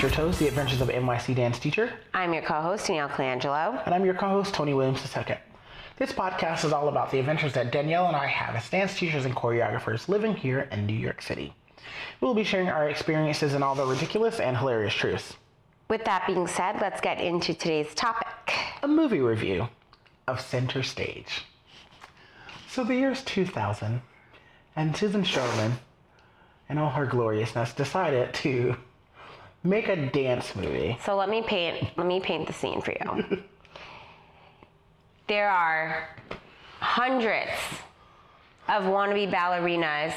Your 0.00 0.08
Toes, 0.08 0.38
the 0.38 0.48
adventures 0.48 0.80
of 0.80 0.88
NYC 0.88 1.34
dance 1.34 1.58
teacher. 1.58 1.92
I'm 2.14 2.32
your 2.32 2.42
co-host 2.42 2.86
Danielle 2.86 3.10
Colangelo. 3.10 3.84
And 3.84 3.94
I'm 3.94 4.04
your 4.04 4.14
co 4.14 4.28
host, 4.28 4.54
Tony 4.54 4.72
Williams 4.72 5.04
II. 5.14 5.36
This 5.98 6.10
podcast 6.10 6.64
is 6.64 6.72
all 6.72 6.88
about 6.88 7.10
the 7.10 7.18
adventures 7.18 7.52
that 7.52 7.70
Danielle 7.70 8.06
and 8.06 8.16
I 8.16 8.26
have 8.26 8.54
as 8.56 8.70
dance 8.70 8.96
teachers 8.96 9.26
and 9.26 9.36
choreographers 9.36 10.08
living 10.08 10.34
here 10.34 10.68
in 10.72 10.86
New 10.86 10.94
York 10.94 11.20
City. 11.20 11.54
We'll 12.20 12.34
be 12.34 12.44
sharing 12.44 12.68
our 12.68 12.88
experiences 12.88 13.54
and 13.54 13.64
all 13.64 13.74
the 13.74 13.86
ridiculous 13.86 14.40
and 14.40 14.56
hilarious 14.56 14.92
truths. 14.92 15.34
With 15.88 16.04
that 16.04 16.26
being 16.26 16.46
said, 16.46 16.78
let's 16.80 17.00
get 17.00 17.20
into 17.20 17.54
today's 17.54 17.94
topic. 17.94 18.28
A 18.82 18.88
movie 18.88 19.20
review 19.20 19.68
of 20.28 20.40
Center 20.40 20.82
Stage. 20.82 21.44
So 22.68 22.84
the 22.84 22.94
year's 22.94 23.24
2000, 23.24 24.02
and 24.76 24.96
Susan 24.96 25.24
Sherman, 25.24 25.72
in 26.68 26.78
all 26.78 26.90
her 26.90 27.06
gloriousness, 27.06 27.72
decided 27.72 28.32
to 28.34 28.76
make 29.64 29.88
a 29.88 29.96
dance 29.96 30.54
movie. 30.54 30.98
So 31.04 31.16
let 31.16 31.28
me 31.28 31.42
paint 31.42 31.88
let 31.96 32.06
me 32.06 32.20
paint 32.20 32.46
the 32.46 32.52
scene 32.52 32.80
for 32.80 32.92
you. 32.92 33.42
there 35.26 35.50
are 35.50 36.08
hundreds 36.80 37.50
of 38.68 38.84
wannabe 38.84 39.30
ballerinas 39.30 40.12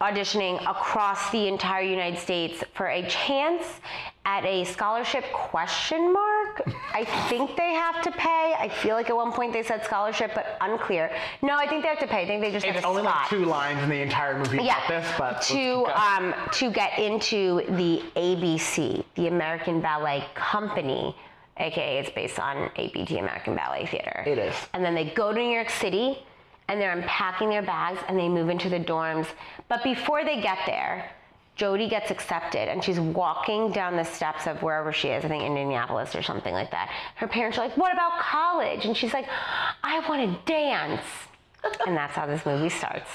auditioning 0.00 0.60
across 0.68 1.30
the 1.30 1.48
entire 1.48 1.82
United 1.82 2.18
States 2.18 2.62
for 2.74 2.88
a 2.88 3.06
chance 3.08 3.80
at 4.26 4.44
a 4.44 4.64
scholarship 4.64 5.24
question 5.32 6.12
mark. 6.12 6.62
I 6.92 7.04
think 7.28 7.56
they 7.56 7.72
have 7.72 8.02
to 8.02 8.10
pay. 8.10 8.54
I 8.58 8.68
feel 8.68 8.94
like 8.94 9.08
at 9.08 9.16
one 9.16 9.32
point 9.32 9.52
they 9.52 9.62
said 9.62 9.84
scholarship, 9.84 10.32
but 10.34 10.58
unclear. 10.60 11.10
No, 11.42 11.56
I 11.56 11.66
think 11.66 11.82
they 11.82 11.88
have 11.88 12.00
to 12.00 12.06
pay. 12.06 12.22
I 12.22 12.26
think 12.26 12.42
they 12.42 12.50
just 12.50 12.66
It's 12.66 12.74
get 12.74 12.84
a 12.84 12.86
only 12.86 13.02
spot 13.02 13.22
like 13.22 13.30
two 13.30 13.44
lines 13.46 13.82
in 13.82 13.88
the 13.88 14.02
entire 14.02 14.36
movie 14.36 14.58
yeah, 14.58 14.84
about 14.84 14.88
this, 14.88 15.12
but 15.16 15.42
to 15.42 15.86
um, 15.94 16.34
to 16.52 16.70
get 16.70 16.98
into 16.98 17.62
the 17.76 18.02
ABC, 18.16 19.04
the 19.14 19.28
American 19.28 19.80
Ballet 19.80 20.24
Company, 20.34 21.14
aka 21.58 21.98
it's 21.98 22.10
based 22.10 22.38
on 22.38 22.70
ABT 22.76 23.18
American 23.18 23.54
Ballet 23.54 23.86
Theater. 23.86 24.24
It 24.26 24.38
is. 24.38 24.54
And 24.74 24.84
then 24.84 24.94
they 24.94 25.06
go 25.10 25.32
to 25.32 25.38
New 25.38 25.54
York 25.54 25.70
City, 25.70 26.18
and 26.68 26.80
they're 26.80 26.92
unpacking 26.92 27.48
their 27.50 27.62
bags, 27.62 28.00
and 28.08 28.18
they 28.18 28.28
move 28.28 28.48
into 28.48 28.68
the 28.68 28.80
dorms. 28.80 29.26
But 29.68 29.82
before 29.82 30.24
they 30.24 30.40
get 30.40 30.58
there, 30.66 31.10
Jody 31.54 31.88
gets 31.88 32.10
accepted, 32.10 32.68
and 32.68 32.84
she's 32.84 33.00
walking 33.00 33.72
down 33.72 33.96
the 33.96 34.04
steps 34.04 34.46
of 34.46 34.62
wherever 34.62 34.92
she 34.92 35.08
is, 35.08 35.24
I 35.24 35.28
think 35.28 35.42
Indianapolis 35.42 36.14
or 36.14 36.22
something 36.22 36.52
like 36.52 36.70
that. 36.70 36.90
Her 37.14 37.26
parents 37.26 37.56
are 37.56 37.62
like, 37.62 37.76
"What 37.76 37.92
about 37.92 38.18
college?" 38.18 38.84
And 38.84 38.96
she's 38.96 39.14
like, 39.14 39.26
"I 39.82 40.00
want 40.08 40.22
to 40.22 40.52
dance." 40.52 41.02
and 41.86 41.96
that's 41.96 42.14
how 42.14 42.26
this 42.26 42.44
movie 42.46 42.68
starts. 42.68 43.10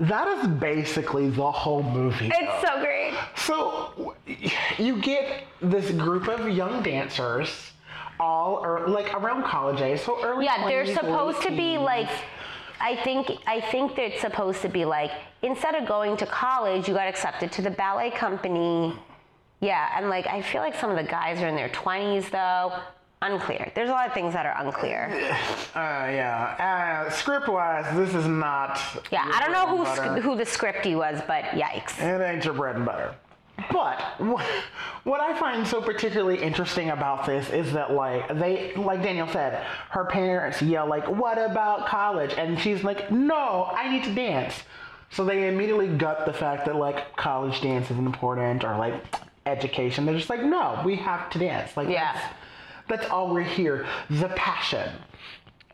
that 0.00 0.26
is 0.38 0.46
basically 0.46 1.28
the 1.28 1.50
whole 1.50 1.82
movie. 1.82 2.30
It's 2.32 2.66
so 2.66 2.80
great. 2.80 3.14
So 3.36 4.14
you 4.78 5.00
get 5.00 5.44
this 5.60 5.90
group 5.90 6.28
of 6.28 6.48
young 6.48 6.82
dancers, 6.82 7.72
all 8.18 8.56
or 8.56 8.88
like 8.88 9.12
around 9.14 9.44
college 9.44 9.80
age, 9.80 10.00
so 10.00 10.22
early. 10.24 10.44
Yeah, 10.44 10.66
they're 10.66 10.84
20s, 10.84 10.94
supposed 10.94 11.42
to 11.42 11.50
be 11.50 11.78
like. 11.78 12.10
I 12.82 12.96
think 12.96 13.30
I 13.46 13.60
think 13.60 13.94
they're 13.94 14.18
supposed 14.18 14.60
to 14.62 14.68
be 14.68 14.84
like 14.84 15.12
instead 15.42 15.74
of 15.76 15.86
going 15.86 16.16
to 16.18 16.26
college, 16.26 16.88
you 16.88 16.94
got 16.94 17.06
accepted 17.06 17.52
to 17.52 17.62
the 17.62 17.70
ballet 17.70 18.10
company. 18.10 18.94
Yeah, 19.60 19.88
and 19.96 20.08
like 20.10 20.26
I 20.26 20.42
feel 20.42 20.60
like 20.60 20.74
some 20.74 20.90
of 20.90 20.96
the 20.96 21.04
guys 21.04 21.40
are 21.40 21.48
in 21.48 21.54
their 21.54 21.68
twenties 21.68 22.28
though. 22.28 22.72
Unclear. 23.22 23.70
There's 23.76 23.88
a 23.88 23.92
lot 23.92 24.08
of 24.08 24.14
things 24.14 24.32
that 24.34 24.46
are 24.46 24.66
unclear. 24.66 25.08
Uh, 25.76 26.10
yeah. 26.10 27.04
Uh, 27.06 27.10
script 27.10 27.46
wise, 27.46 27.86
this 27.96 28.14
is 28.16 28.26
not. 28.26 28.80
Yeah, 29.12 29.30
I 29.32 29.40
don't 29.40 29.52
know 29.52 29.76
who 29.76 29.86
sc- 29.86 30.24
who 30.24 30.34
the 30.34 30.42
scripty 30.42 30.96
was, 30.96 31.20
but 31.28 31.44
yikes. 31.52 32.00
It 32.00 32.20
ain't 32.20 32.44
your 32.44 32.54
bread 32.54 32.74
and 32.74 32.84
butter. 32.84 33.14
But 33.70 34.00
what 35.04 35.20
I 35.20 35.38
find 35.38 35.66
so 35.66 35.80
particularly 35.80 36.42
interesting 36.42 36.90
about 36.90 37.26
this 37.26 37.50
is 37.50 37.72
that, 37.72 37.92
like, 37.92 38.28
they, 38.38 38.74
like 38.76 39.02
Daniel 39.02 39.28
said, 39.28 39.64
her 39.90 40.04
parents 40.06 40.62
yell, 40.62 40.86
like, 40.86 41.06
"What 41.08 41.38
about 41.38 41.86
college?" 41.86 42.34
And 42.36 42.58
she's 42.58 42.82
like, 42.84 43.10
"No, 43.10 43.70
I 43.74 43.90
need 43.90 44.04
to 44.04 44.14
dance." 44.14 44.54
So 45.10 45.24
they 45.24 45.48
immediately 45.48 45.88
gut 45.88 46.24
the 46.24 46.32
fact 46.32 46.64
that 46.66 46.76
like 46.76 47.16
college 47.16 47.60
dance 47.60 47.90
is 47.90 47.98
important 47.98 48.64
or 48.64 48.76
like 48.78 48.94
education. 49.44 50.06
They're 50.06 50.16
just 50.16 50.30
like, 50.30 50.42
"No, 50.42 50.80
we 50.84 50.96
have 50.96 51.28
to 51.30 51.38
dance." 51.38 51.76
Like, 51.76 51.88
Yeah. 51.88 52.12
that's, 52.14 52.24
that's 53.02 53.10
all 53.10 53.32
we're 53.32 53.42
here. 53.42 53.86
The 54.08 54.28
passion. 54.28 54.90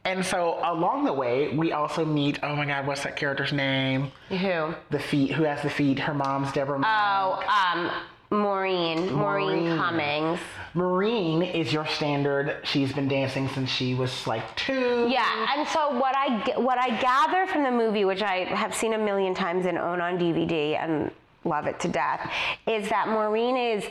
And 0.08 0.24
so 0.24 0.58
along 0.64 1.04
the 1.04 1.12
way, 1.12 1.54
we 1.54 1.72
also 1.72 2.02
meet. 2.02 2.38
Oh 2.42 2.56
my 2.56 2.64
God, 2.64 2.86
what's 2.86 3.02
that 3.02 3.14
character's 3.14 3.52
name? 3.52 4.10
Who? 4.30 4.74
The 4.90 4.98
feet. 4.98 5.32
Who 5.32 5.42
has 5.42 5.62
the 5.62 5.68
feet? 5.68 5.98
Her 5.98 6.14
mom's 6.14 6.50
Deborah. 6.50 6.80
Oh, 6.82 7.44
um, 7.46 7.90
Maureen. 8.30 9.12
Maureen, 9.12 9.68
Maureen. 9.68 9.76
Cummings. 9.76 10.40
Maureen 10.72 11.42
is 11.42 11.74
your 11.74 11.86
standard. 11.86 12.56
She's 12.64 12.90
been 12.90 13.06
dancing 13.06 13.48
since 13.48 13.68
she 13.68 13.94
was 13.94 14.26
like 14.26 14.56
two. 14.56 15.08
Yeah, 15.10 15.54
and 15.54 15.68
so 15.68 15.98
what 15.98 16.16
I 16.16 16.58
what 16.58 16.78
I 16.78 16.98
gather 17.00 17.46
from 17.46 17.62
the 17.62 17.70
movie, 17.70 18.06
which 18.06 18.22
I 18.22 18.44
have 18.44 18.74
seen 18.74 18.94
a 18.94 18.98
million 18.98 19.34
times 19.34 19.66
and 19.66 19.76
own 19.76 20.00
on 20.00 20.18
DVD 20.18 20.82
and 20.82 21.10
love 21.44 21.66
it 21.66 21.78
to 21.80 21.88
death, 21.88 22.32
is 22.66 22.88
that 22.88 23.08
Maureen 23.08 23.58
is 23.58 23.84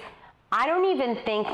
I 0.51 0.65
don't 0.65 0.85
even 0.85 1.15
think 1.17 1.47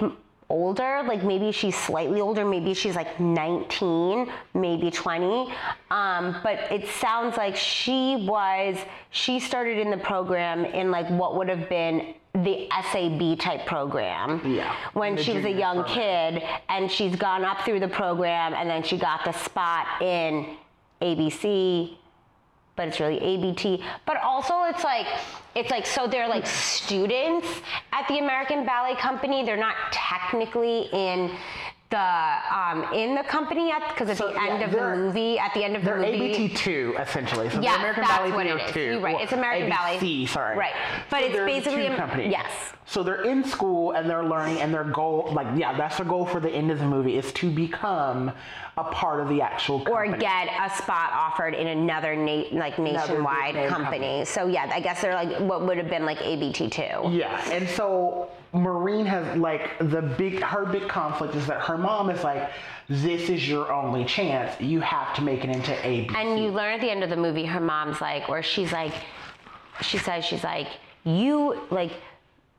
older. 0.50 1.04
Like 1.08 1.24
maybe 1.24 1.52
she's 1.52 1.76
slightly 1.76 2.22
older. 2.22 2.46
Maybe 2.46 2.74
she's 2.74 2.96
like 2.96 3.20
19, 3.20 4.30
maybe 4.54 4.92
20. 4.92 5.54
Um, 5.92 6.38
but 6.44 6.60
it 6.72 6.88
sounds 6.90 7.38
like 7.38 7.56
she 7.56 8.26
was 8.28 8.78
she 9.12 9.40
started 9.40 9.78
in 9.78 9.90
the 9.92 9.98
program 9.98 10.66
in 10.66 10.92
like 10.92 11.10
what 11.10 11.36
would 11.36 11.50
have 11.50 11.70
been 11.70 12.14
the 12.36 12.68
SAB 12.92 13.38
type 13.38 13.66
program 13.68 14.42
Yeah, 14.44 14.76
when 14.94 15.16
she 15.18 15.34
was 15.34 15.46
a 15.46 15.52
young 15.52 15.84
program. 15.84 16.40
kid 16.40 16.44
and 16.68 16.90
she's 16.90 17.16
gone 17.16 17.46
up 17.46 17.62
through 17.62 17.80
the 17.80 17.88
program 17.88 18.56
and 18.56 18.68
then 18.68 18.82
she 18.82 18.98
got 18.98 19.24
the 19.24 19.32
spot 19.34 19.86
in 20.02 20.58
ABC 21.00 21.96
but 22.76 22.88
it's 22.88 23.00
really 23.00 23.20
ABT 23.20 23.84
but 24.06 24.18
also 24.18 24.64
it's 24.64 24.84
like 24.84 25.08
it's 25.56 25.70
like 25.72 25.86
so 25.86 26.08
they're 26.08 26.28
like 26.28 26.46
students 26.48 27.48
at 27.92 28.08
the 28.08 28.20
American 28.20 28.66
Ballet 28.66 28.96
Company 28.96 29.46
they're 29.46 29.58
not 29.58 29.76
technically 29.92 30.90
in 30.92 31.32
the 31.90 32.00
um, 32.00 32.92
in 32.92 33.14
the 33.14 33.22
company 33.24 33.68
yet 33.68 33.84
because 33.90 34.10
at 34.10 34.18
So, 34.18 34.30
the 34.30 34.34
yeah, 34.34 34.48
end 34.48 34.64
of 34.64 34.72
the 34.72 34.96
movie 34.96 35.38
at 35.38 35.54
the 35.54 35.64
end 35.64 35.76
of 35.76 35.84
the 35.84 35.96
movie 35.96 36.34
ABT 36.34 36.56
two 36.56 36.96
essentially. 37.00 37.52
So 37.52 37.62
Yeah, 37.62 37.74
the 37.74 37.80
American 37.82 38.02
that's 38.04 38.18
Ballet 38.18 38.32
what 38.32 38.48
it 38.48 38.58
Theater 38.58 38.74
two. 38.74 38.82
You're 38.94 39.00
right. 39.00 39.22
It's 39.22 39.32
American 39.34 39.70
Ballet. 39.70 39.98
ABC, 40.00 40.28
sorry. 40.30 40.58
Right. 40.58 40.74
But 41.12 41.22
it's 41.22 41.36
basically 41.38 41.86
a- 41.86 41.96
company. 41.96 42.30
yes. 42.32 42.52
So 42.86 43.04
they're 43.04 43.24
in 43.24 43.44
school 43.44 43.92
and 43.92 44.10
they're 44.10 44.24
learning 44.24 44.60
and 44.62 44.74
their 44.74 44.84
goal, 44.86 45.30
like 45.34 45.46
yeah, 45.56 45.78
that's 45.78 45.98
their 45.98 46.06
goal 46.08 46.26
for 46.26 46.40
the 46.40 46.50
end 46.50 46.72
of 46.72 46.80
the 46.80 46.86
movie 46.88 47.16
is 47.16 47.32
to 47.34 47.52
become 47.52 48.32
a 48.78 48.84
part 48.84 49.20
of 49.20 49.30
the 49.30 49.42
actual 49.42 49.88
or 49.90 50.08
get 50.08 50.48
a 50.60 50.76
spot 50.76 51.12
offered 51.14 51.54
in 51.54 51.68
another 51.68 52.16
na- 52.16 52.46
like 52.52 52.80
nationwide 52.80 53.54
name 53.54 53.70
company. 53.70 54.00
company. 54.00 54.26
So 54.26 54.48
yeah, 54.48 54.70
I 54.74 54.80
guess 54.80 55.02
they're 55.02 55.14
like 55.14 55.40
what 55.40 55.66
would 55.66 55.78
have 55.78 55.90
been 55.90 56.06
like 56.06 56.20
ABT 56.22 56.70
two. 56.70 57.10
Yeah, 57.12 57.40
and 57.52 57.70
so 57.70 58.30
Maureen 58.52 59.06
has 59.06 59.38
like 59.38 59.78
the 59.80 60.02
big 60.02 60.42
her 60.42 60.66
big 60.66 60.88
conflict 60.88 61.36
is 61.36 61.46
that 61.48 61.62
her 61.62 61.78
mom 61.78 62.10
is 62.10 62.24
like, 62.24 62.50
this 62.90 63.30
is 63.30 63.48
your 63.48 63.72
only 63.72 64.06
chance. 64.06 64.60
You 64.60 64.80
have 64.82 65.16
to 65.16 65.22
make 65.22 65.44
it 65.44 65.50
into 65.52 65.72
ABC. 65.72 66.16
And 66.16 66.40
you 66.40 66.50
learn 66.50 66.74
at 66.74 66.82
the 66.82 66.90
end 66.90 67.04
of 67.04 67.10
the 67.12 67.18
movie, 67.18 67.46
her 67.46 67.60
mom's 67.62 68.02
like, 68.02 68.28
or 68.28 68.42
she's 68.42 68.72
like, 68.72 68.94
she 69.82 69.98
says 70.00 70.26
she's 70.26 70.44
like, 70.44 70.68
you 71.04 71.62
like, 71.70 71.92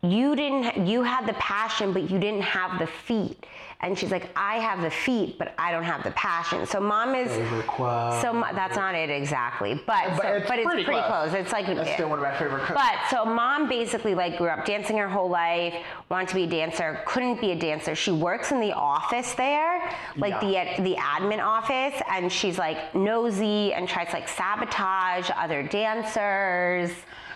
you 0.02 0.36
didn't, 0.36 0.86
you 0.86 1.02
had 1.02 1.26
the 1.26 1.32
passion, 1.34 1.92
but 1.92 2.10
you 2.10 2.18
didn't 2.18 2.42
have 2.42 2.78
the 2.78 2.86
feet. 2.86 3.46
And 3.84 3.98
she's 3.98 4.10
like, 4.10 4.30
I 4.34 4.54
have 4.60 4.80
the 4.80 4.90
feet, 4.90 5.38
but 5.38 5.52
I 5.58 5.70
don't 5.70 5.82
have 5.84 6.02
the 6.02 6.10
passion. 6.12 6.64
So 6.66 6.80
mom 6.80 7.14
is, 7.14 7.30
so 7.70 8.42
that's 8.54 8.76
not 8.76 8.94
it 8.94 9.10
exactly, 9.10 9.74
but 9.74 10.16
But 10.16 10.22
so- 10.22 10.28
it's 10.32 10.48
but 10.48 10.58
it's 10.58 10.66
pretty 10.66 10.84
pretty, 10.84 11.00
close. 11.02 11.30
close. 11.30 11.34
It's 11.34 11.52
like 11.52 11.66
That's 11.66 11.92
still 11.92 12.08
one 12.08 12.18
of 12.18 12.22
my 12.24 12.34
favorite 12.38 12.64
quotes. 12.64 12.80
But 12.80 12.94
so 13.10 13.26
mom 13.26 13.68
basically 13.68 14.14
like 14.14 14.38
grew 14.38 14.48
up 14.48 14.64
dancing 14.64 14.96
her 14.96 15.08
whole 15.08 15.28
life, 15.28 15.74
wanted 16.08 16.28
to 16.28 16.34
be 16.34 16.44
a 16.44 16.46
dancer, 16.46 17.02
couldn't 17.04 17.42
be 17.42 17.50
a 17.50 17.56
dancer. 17.58 17.94
She 17.94 18.10
works 18.10 18.52
in 18.52 18.58
the 18.60 18.72
office 18.72 19.34
there, 19.34 19.90
like 20.16 20.40
Yeah. 20.42 20.76
the 20.78 20.82
the 20.82 20.96
admin 20.96 21.44
office, 21.44 22.00
and 22.10 22.32
she's 22.32 22.58
like 22.58 22.94
nosy 22.94 23.74
and 23.74 23.86
tries 23.86 24.08
to 24.08 24.14
like 24.14 24.28
sabotage 24.28 25.28
other 25.36 25.62
dancers. 25.62 26.90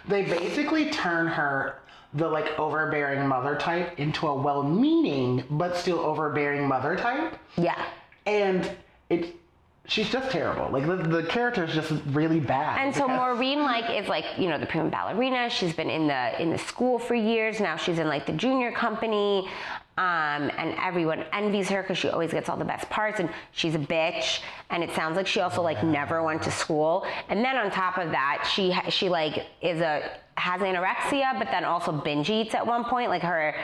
They 0.06 0.22
basically 0.22 0.88
turn 0.88 1.26
her, 1.26 1.80
the 2.14 2.28
like 2.28 2.58
overbearing 2.58 3.26
mother 3.26 3.56
type, 3.56 3.98
into 3.98 4.26
a 4.26 4.34
well-meaning 4.34 5.44
but 5.50 5.76
still 5.76 6.00
overbearing 6.00 6.66
mother 6.66 6.96
type. 6.96 7.38
Yeah. 7.56 7.84
And 8.26 8.70
it, 9.10 9.34
she's 9.88 10.10
just 10.10 10.30
terrible. 10.30 10.70
Like 10.70 10.86
the, 10.86 10.96
the 10.96 11.22
character 11.24 11.64
is 11.64 11.74
just 11.74 11.92
really 12.08 12.40
bad. 12.40 12.78
And 12.78 12.94
so 12.94 13.08
Maureen 13.08 13.62
like 13.62 13.90
is 13.90 14.08
like 14.08 14.24
you 14.38 14.48
know 14.48 14.58
the 14.58 14.66
prima 14.66 14.90
ballerina. 14.90 15.50
She's 15.50 15.74
been 15.74 15.90
in 15.90 16.06
the 16.06 16.40
in 16.40 16.50
the 16.50 16.58
school 16.58 16.98
for 16.98 17.14
years. 17.14 17.58
Now 17.60 17.76
she's 17.76 17.98
in 17.98 18.06
like 18.06 18.26
the 18.26 18.32
junior 18.32 18.70
company, 18.70 19.48
um, 19.96 20.50
and 20.56 20.74
everyone 20.78 21.24
envies 21.32 21.68
her 21.70 21.82
because 21.82 21.98
she 21.98 22.08
always 22.08 22.30
gets 22.30 22.48
all 22.48 22.56
the 22.56 22.64
best 22.64 22.88
parts. 22.90 23.18
And 23.18 23.30
she's 23.52 23.74
a 23.74 23.78
bitch. 23.78 24.40
And 24.70 24.84
it 24.84 24.92
sounds 24.92 25.16
like 25.16 25.26
she 25.26 25.40
also 25.40 25.62
like 25.62 25.82
never 25.82 26.22
went 26.22 26.42
to 26.42 26.50
school. 26.50 27.06
And 27.28 27.44
then 27.44 27.56
on 27.56 27.70
top 27.70 27.98
of 27.98 28.10
that, 28.10 28.48
she 28.50 28.74
she 28.90 29.08
like 29.08 29.46
is 29.62 29.80
a 29.80 30.10
has 30.38 30.60
anorexia, 30.60 31.38
but 31.38 31.48
then 31.50 31.64
also 31.64 31.92
binge 31.92 32.30
eats 32.30 32.54
at 32.54 32.66
one 32.66 32.84
point. 32.84 33.10
Like 33.10 33.22
her. 33.22 33.54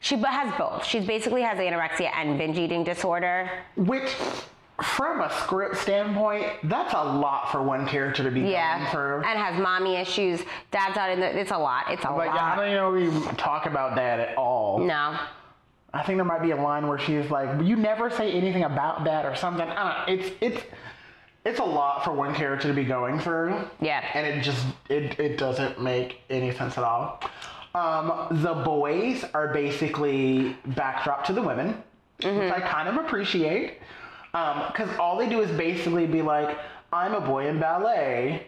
She 0.00 0.16
has 0.16 0.52
both. 0.58 0.84
She's 0.84 1.04
basically 1.06 1.42
has 1.42 1.58
anorexia 1.58 2.10
and 2.14 2.36
binge 2.36 2.58
eating 2.58 2.82
disorder. 2.82 3.48
Which, 3.76 4.12
from 4.82 5.20
a 5.20 5.30
script 5.42 5.76
standpoint, 5.76 6.46
that's 6.64 6.92
a 6.92 7.02
lot 7.04 7.52
for 7.52 7.62
one 7.62 7.86
character 7.86 8.24
to 8.24 8.30
be 8.30 8.40
going 8.40 8.52
Yeah, 8.52 8.90
through. 8.90 9.18
and 9.22 9.38
has 9.38 9.60
mommy 9.60 9.94
issues. 9.96 10.42
Dad's 10.72 10.96
out 10.96 11.10
in 11.10 11.20
the. 11.20 11.38
It's 11.38 11.52
a 11.52 11.58
lot. 11.58 11.84
It's 11.90 12.04
a 12.04 12.10
Like, 12.10 12.30
I 12.30 12.56
don't 12.56 12.66
even 12.66 12.76
know 12.78 12.90
we 13.30 13.36
talk 13.36 13.66
about 13.66 13.94
that 13.96 14.18
at 14.18 14.36
all. 14.36 14.78
No. 14.80 15.16
I 15.94 16.02
think 16.02 16.16
there 16.16 16.24
might 16.24 16.42
be 16.42 16.52
a 16.52 16.56
line 16.56 16.88
where 16.88 16.98
she's 16.98 17.30
like, 17.30 17.62
"You 17.62 17.76
never 17.76 18.10
say 18.10 18.32
anything 18.32 18.64
about 18.64 19.04
that" 19.04 19.24
or 19.26 19.36
something. 19.36 19.68
I 19.68 20.06
don't 20.06 20.20
know. 20.20 20.24
It's 20.24 20.34
it's 20.40 20.64
it's 21.44 21.58
a 21.58 21.64
lot 21.64 22.04
for 22.04 22.12
one 22.12 22.34
character 22.34 22.68
to 22.68 22.74
be 22.74 22.84
going 22.84 23.18
through. 23.18 23.54
Yeah. 23.80 24.04
And 24.14 24.26
it 24.26 24.42
just 24.42 24.64
it 24.88 25.18
it 25.18 25.38
doesn't 25.38 25.80
make 25.82 26.20
any 26.30 26.52
sense 26.52 26.78
at 26.78 26.84
all. 26.84 27.20
Um, 27.74 28.28
the 28.42 28.54
boys 28.54 29.24
are 29.34 29.48
basically 29.48 30.56
backdrop 30.66 31.24
to 31.26 31.32
the 31.32 31.42
women, 31.42 31.82
which 32.22 32.26
I 32.52 32.60
kind 32.60 32.88
of 32.88 32.96
appreciate. 33.04 33.78
Because 34.32 34.88
all 34.98 35.16
they 35.18 35.28
do 35.28 35.40
is 35.40 35.50
basically 35.52 36.06
be 36.06 36.22
like, 36.22 36.56
"I'm 36.92 37.14
a 37.14 37.20
boy 37.20 37.48
in 37.48 37.58
ballet." 37.58 38.46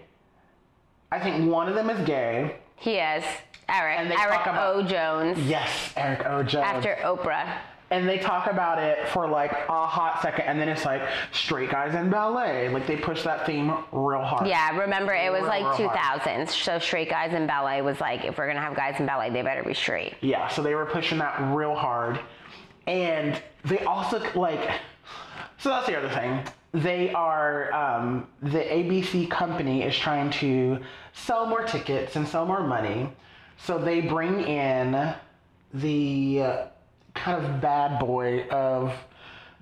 I 1.10 1.20
think 1.20 1.50
one 1.50 1.68
of 1.68 1.74
them 1.74 1.90
is 1.90 2.04
gay. 2.06 2.56
He 2.76 2.96
is. 2.96 3.24
Eric. 3.68 3.98
Eric 3.98 4.16
talk 4.18 4.46
about- 4.46 4.76
O. 4.76 4.82
Jones. 4.82 5.38
Yes, 5.38 5.92
Eric 5.96 6.26
O. 6.26 6.42
Jones. 6.42 6.66
After 6.66 6.96
Oprah. 7.02 7.48
And 7.94 8.08
they 8.08 8.18
talk 8.18 8.48
about 8.48 8.78
it 8.82 9.06
for 9.08 9.28
like 9.28 9.52
a 9.68 9.86
hot 9.86 10.20
second 10.20 10.46
and 10.46 10.60
then 10.60 10.68
it's 10.68 10.84
like 10.84 11.02
straight 11.30 11.70
guys 11.70 11.94
in 11.94 12.10
ballet. 12.10 12.68
Like 12.68 12.88
they 12.88 12.96
push 12.96 13.22
that 13.22 13.46
theme 13.46 13.72
real 13.92 14.22
hard. 14.22 14.48
Yeah, 14.48 14.76
remember 14.76 15.14
it 15.14 15.30
was 15.30 15.42
Real, 15.42 15.48
like 15.48 15.78
real 15.78 15.90
2000s. 15.90 16.50
So 16.50 16.80
straight 16.80 17.08
guys 17.08 17.32
in 17.34 17.46
ballet 17.46 17.82
was 17.82 18.00
like, 18.00 18.24
if 18.24 18.36
we're 18.36 18.48
gonna 18.48 18.60
have 18.60 18.74
guys 18.74 18.98
in 18.98 19.06
ballet, 19.06 19.30
they 19.30 19.42
better 19.42 19.62
be 19.62 19.74
straight. 19.74 20.14
yeah 20.20 20.48
so 20.48 20.60
they 20.60 20.74
were 20.74 20.86
pushing 20.86 21.18
that 21.18 21.40
real 21.54 21.74
hard. 21.74 22.18
And 22.88 23.40
they 23.64 23.78
also 23.84 24.20
like 24.34 24.70
so 25.58 25.68
that's 25.70 25.86
the 25.86 25.96
other 25.96 26.08
thing. 26.10 26.42
They 26.72 27.12
are 27.12 27.72
um, 27.72 28.26
the 28.42 28.58
abc 28.58 29.30
company 29.30 29.84
is 29.84 29.96
trying 29.96 30.30
to 30.42 30.80
sell 31.12 31.46
more 31.46 31.62
tickets 31.62 32.16
and 32.16 32.26
sell 32.26 32.44
more 32.44 32.64
money. 32.64 33.08
So 33.56 33.78
they 33.78 34.00
bring 34.00 34.40
in 34.40 35.14
the 35.72 36.42
uh, 36.42 36.66
kind 37.14 37.44
of 37.44 37.60
bad 37.60 37.98
boy 37.98 38.46
of 38.50 38.92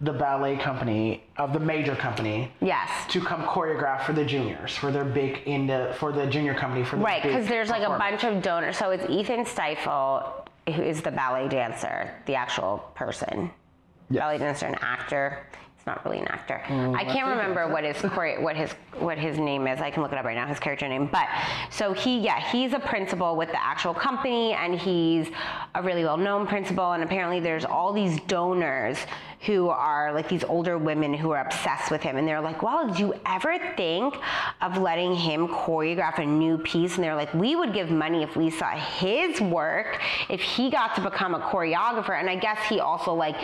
the 0.01 0.13
ballet 0.13 0.57
company 0.57 1.23
of 1.37 1.53
the 1.53 1.61
major 1.61 1.95
company 1.95 2.51
Yes. 2.61 2.89
to 3.13 3.21
come 3.21 3.43
choreograph 3.45 4.03
for 4.05 4.13
the 4.13 4.25
juniors 4.25 4.75
for 4.75 4.91
their 4.91 5.05
big 5.05 5.43
in 5.47 5.67
the 5.69 5.95
for 5.99 6.11
the 6.11 6.27
junior 6.27 6.55
company 6.55 6.85
for 6.85 6.97
the 6.97 7.03
Right, 7.03 7.23
because 7.23 7.47
there's 7.47 7.69
like 7.69 7.83
a 7.83 7.99
bunch 7.99 8.25
of 8.25 8.43
donors. 8.43 8.77
So 8.77 8.91
it's 8.91 9.09
Ethan 9.09 9.45
Stiefel, 9.45 10.45
who 10.67 10.83
is 10.83 11.03
the 11.03 11.13
ballet 11.13 11.49
dancer, 11.49 12.11
the 12.27 12.35
actual 12.35 12.79
person. 12.95 13.51
Ballet 14.11 14.39
dancer 14.39 14.67
and 14.67 14.77
actor. 14.83 15.47
He's 15.83 15.87
not 15.89 16.05
really 16.05 16.21
an 16.21 16.29
actor. 16.29 16.63
Mm, 16.67 16.95
I 16.95 17.03
can't 17.05 17.27
remember 17.27 17.67
what 17.67 17.83
his 17.83 18.01
what 18.41 18.55
his 18.55 18.71
what 19.01 19.19
his 19.19 19.37
name 19.37 19.67
is. 19.67 19.81
I 19.81 19.91
can 19.91 20.05
look 20.05 20.13
it 20.13 20.19
up 20.19 20.25
right 20.25 20.37
now. 20.37 20.47
His 20.47 20.61
character 20.61 20.87
name. 20.87 21.09
But 21.11 21.27
so 21.71 21.93
he 21.93 22.21
yeah 22.21 22.39
he's 22.53 22.73
a 22.73 22.79
principal 22.79 23.35
with 23.35 23.49
the 23.49 23.61
actual 23.61 23.93
company 23.93 24.53
and 24.53 24.79
he's 24.79 25.29
a 25.75 25.83
really 25.83 26.05
well 26.05 26.17
known 26.17 26.47
principal. 26.47 26.93
And 26.93 27.03
apparently 27.03 27.41
there's 27.41 27.65
all 27.65 27.93
these 27.93 28.21
donors 28.23 28.99
who 29.41 29.71
are 29.71 30.13
like 30.13 30.29
these 30.29 30.45
older 30.45 30.79
women 30.79 31.13
who 31.13 31.33
are 31.33 31.45
obsessed 31.45 31.91
with 31.91 32.01
him 32.01 32.17
and 32.17 32.29
they're 32.29 32.41
like 32.41 32.63
well 32.63 32.87
did 32.87 32.97
you 32.97 33.13
ever 33.27 33.59
think 33.77 34.15
of 34.61 34.77
letting 34.77 35.17
him 35.17 35.49
choreograph 35.49 36.19
a 36.19 36.25
new 36.25 36.57
piece 36.59 36.95
and 36.95 37.03
they're 37.03 37.17
like 37.17 37.35
we 37.35 37.57
would 37.57 37.75
give 37.75 37.91
money 37.91 38.23
if 38.23 38.37
we 38.37 38.49
saw 38.51 38.71
his 38.71 39.41
work 39.41 40.01
if 40.31 40.41
he 40.41 40.71
got 40.71 40.95
to 40.95 41.01
become 41.01 41.35
a 41.35 41.41
choreographer 41.41 42.21
and 42.21 42.31
i 42.31 42.37
guess 42.37 42.57
he 42.69 42.79
also 42.79 43.13
like 43.13 43.35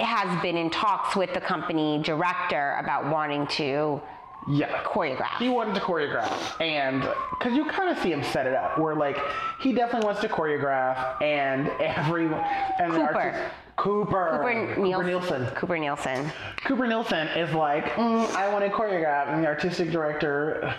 has 0.00 0.42
been 0.42 0.56
in 0.56 0.70
talks 0.70 1.16
with 1.16 1.32
the 1.34 1.40
company 1.40 2.00
director 2.02 2.76
about 2.78 3.06
wanting 3.10 3.46
to 3.46 4.00
yeah 4.48 4.80
choreograph 4.84 5.36
he 5.38 5.48
wanted 5.48 5.74
to 5.74 5.80
choreograph 5.80 6.60
and 6.60 7.02
because 7.30 7.56
you 7.56 7.64
kind 7.64 7.90
of 7.90 8.00
see 8.00 8.12
him 8.12 8.22
set 8.22 8.46
it 8.46 8.54
up 8.54 8.78
where 8.78 8.94
like 8.94 9.18
he 9.60 9.72
definitely 9.72 10.06
wants 10.06 10.20
to 10.20 10.28
choreograph 10.28 11.20
and 11.20 11.68
everyone 11.80 12.44
and 12.78 12.92
the 12.92 12.98
Cooper. 12.98 13.14
artist- 13.18 13.42
Cooper 13.76 14.38
Cooper, 14.38 14.74
Cooper 14.74 14.80
Nielson. 14.80 15.04
Nielson 15.04 15.54
Cooper 15.56 15.76
Nielson. 15.76 16.32
Cooper 16.64 16.84
Nielson 16.86 17.36
is 17.36 17.52
like 17.54 17.84
mm, 17.94 18.26
I 18.34 18.50
want 18.52 18.64
to 18.64 18.70
choreograph 18.70 19.28
and 19.28 19.42
the 19.42 19.48
artistic 19.48 19.90
director 19.90 20.72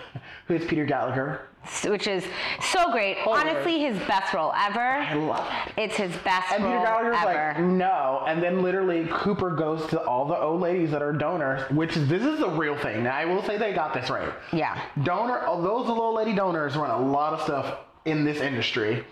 who 0.46 0.54
is 0.54 0.64
Peter 0.64 0.84
Gallagher 0.86 1.42
which 1.84 2.06
is 2.06 2.24
so 2.72 2.90
great. 2.92 3.18
Honestly, 3.26 3.80
his 3.80 3.98
best 4.06 4.32
role 4.34 4.52
ever. 4.56 4.80
I 4.80 5.14
love 5.14 5.46
it 5.66 5.80
It's 5.80 5.96
his 5.96 6.14
best 6.18 6.52
and 6.52 6.64
Peter 6.64 6.78
Gallagher's 6.78 7.16
ever. 7.20 7.54
like 7.54 7.60
no 7.60 8.24
and 8.26 8.42
then 8.42 8.62
literally 8.62 9.06
Cooper 9.10 9.50
goes 9.50 9.86
to 9.90 10.00
all 10.02 10.24
the 10.26 10.36
old 10.38 10.60
ladies 10.60 10.90
that 10.90 11.02
are 11.02 11.12
donors 11.12 11.68
which 11.70 11.94
this 11.94 12.22
is 12.22 12.38
the 12.40 12.48
real 12.50 12.76
thing 12.78 13.02
now 13.04 13.14
I 13.16 13.24
will 13.24 13.42
say 13.42 13.56
they 13.58 13.72
got 13.72 13.94
this 13.94 14.10
right 14.10 14.32
yeah. 14.52 14.80
donor 15.02 15.42
oh, 15.46 15.60
those 15.62 15.86
little 15.88 16.14
lady 16.14 16.34
donors 16.34 16.76
run 16.76 16.90
a 16.90 16.98
lot 16.98 17.32
of 17.34 17.42
stuff 17.42 17.78
in 18.04 18.24
this 18.24 18.40
industry 18.40 19.04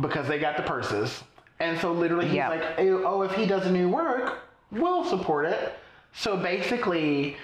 because 0.00 0.28
they 0.28 0.38
got 0.38 0.56
the 0.56 0.62
purses 0.62 1.22
and 1.60 1.78
so 1.80 1.92
literally 1.92 2.26
he's 2.26 2.34
Yeah. 2.34 2.48
like 2.50 2.62
oh 2.78 3.22
if 3.22 3.32
he 3.32 3.46
does 3.46 3.66
a 3.66 3.70
new 3.72 3.88
work 3.88 4.38
we'll 4.70 5.04
support 5.04 5.46
it 5.46 5.78
so 6.12 6.36
basically 6.36 7.36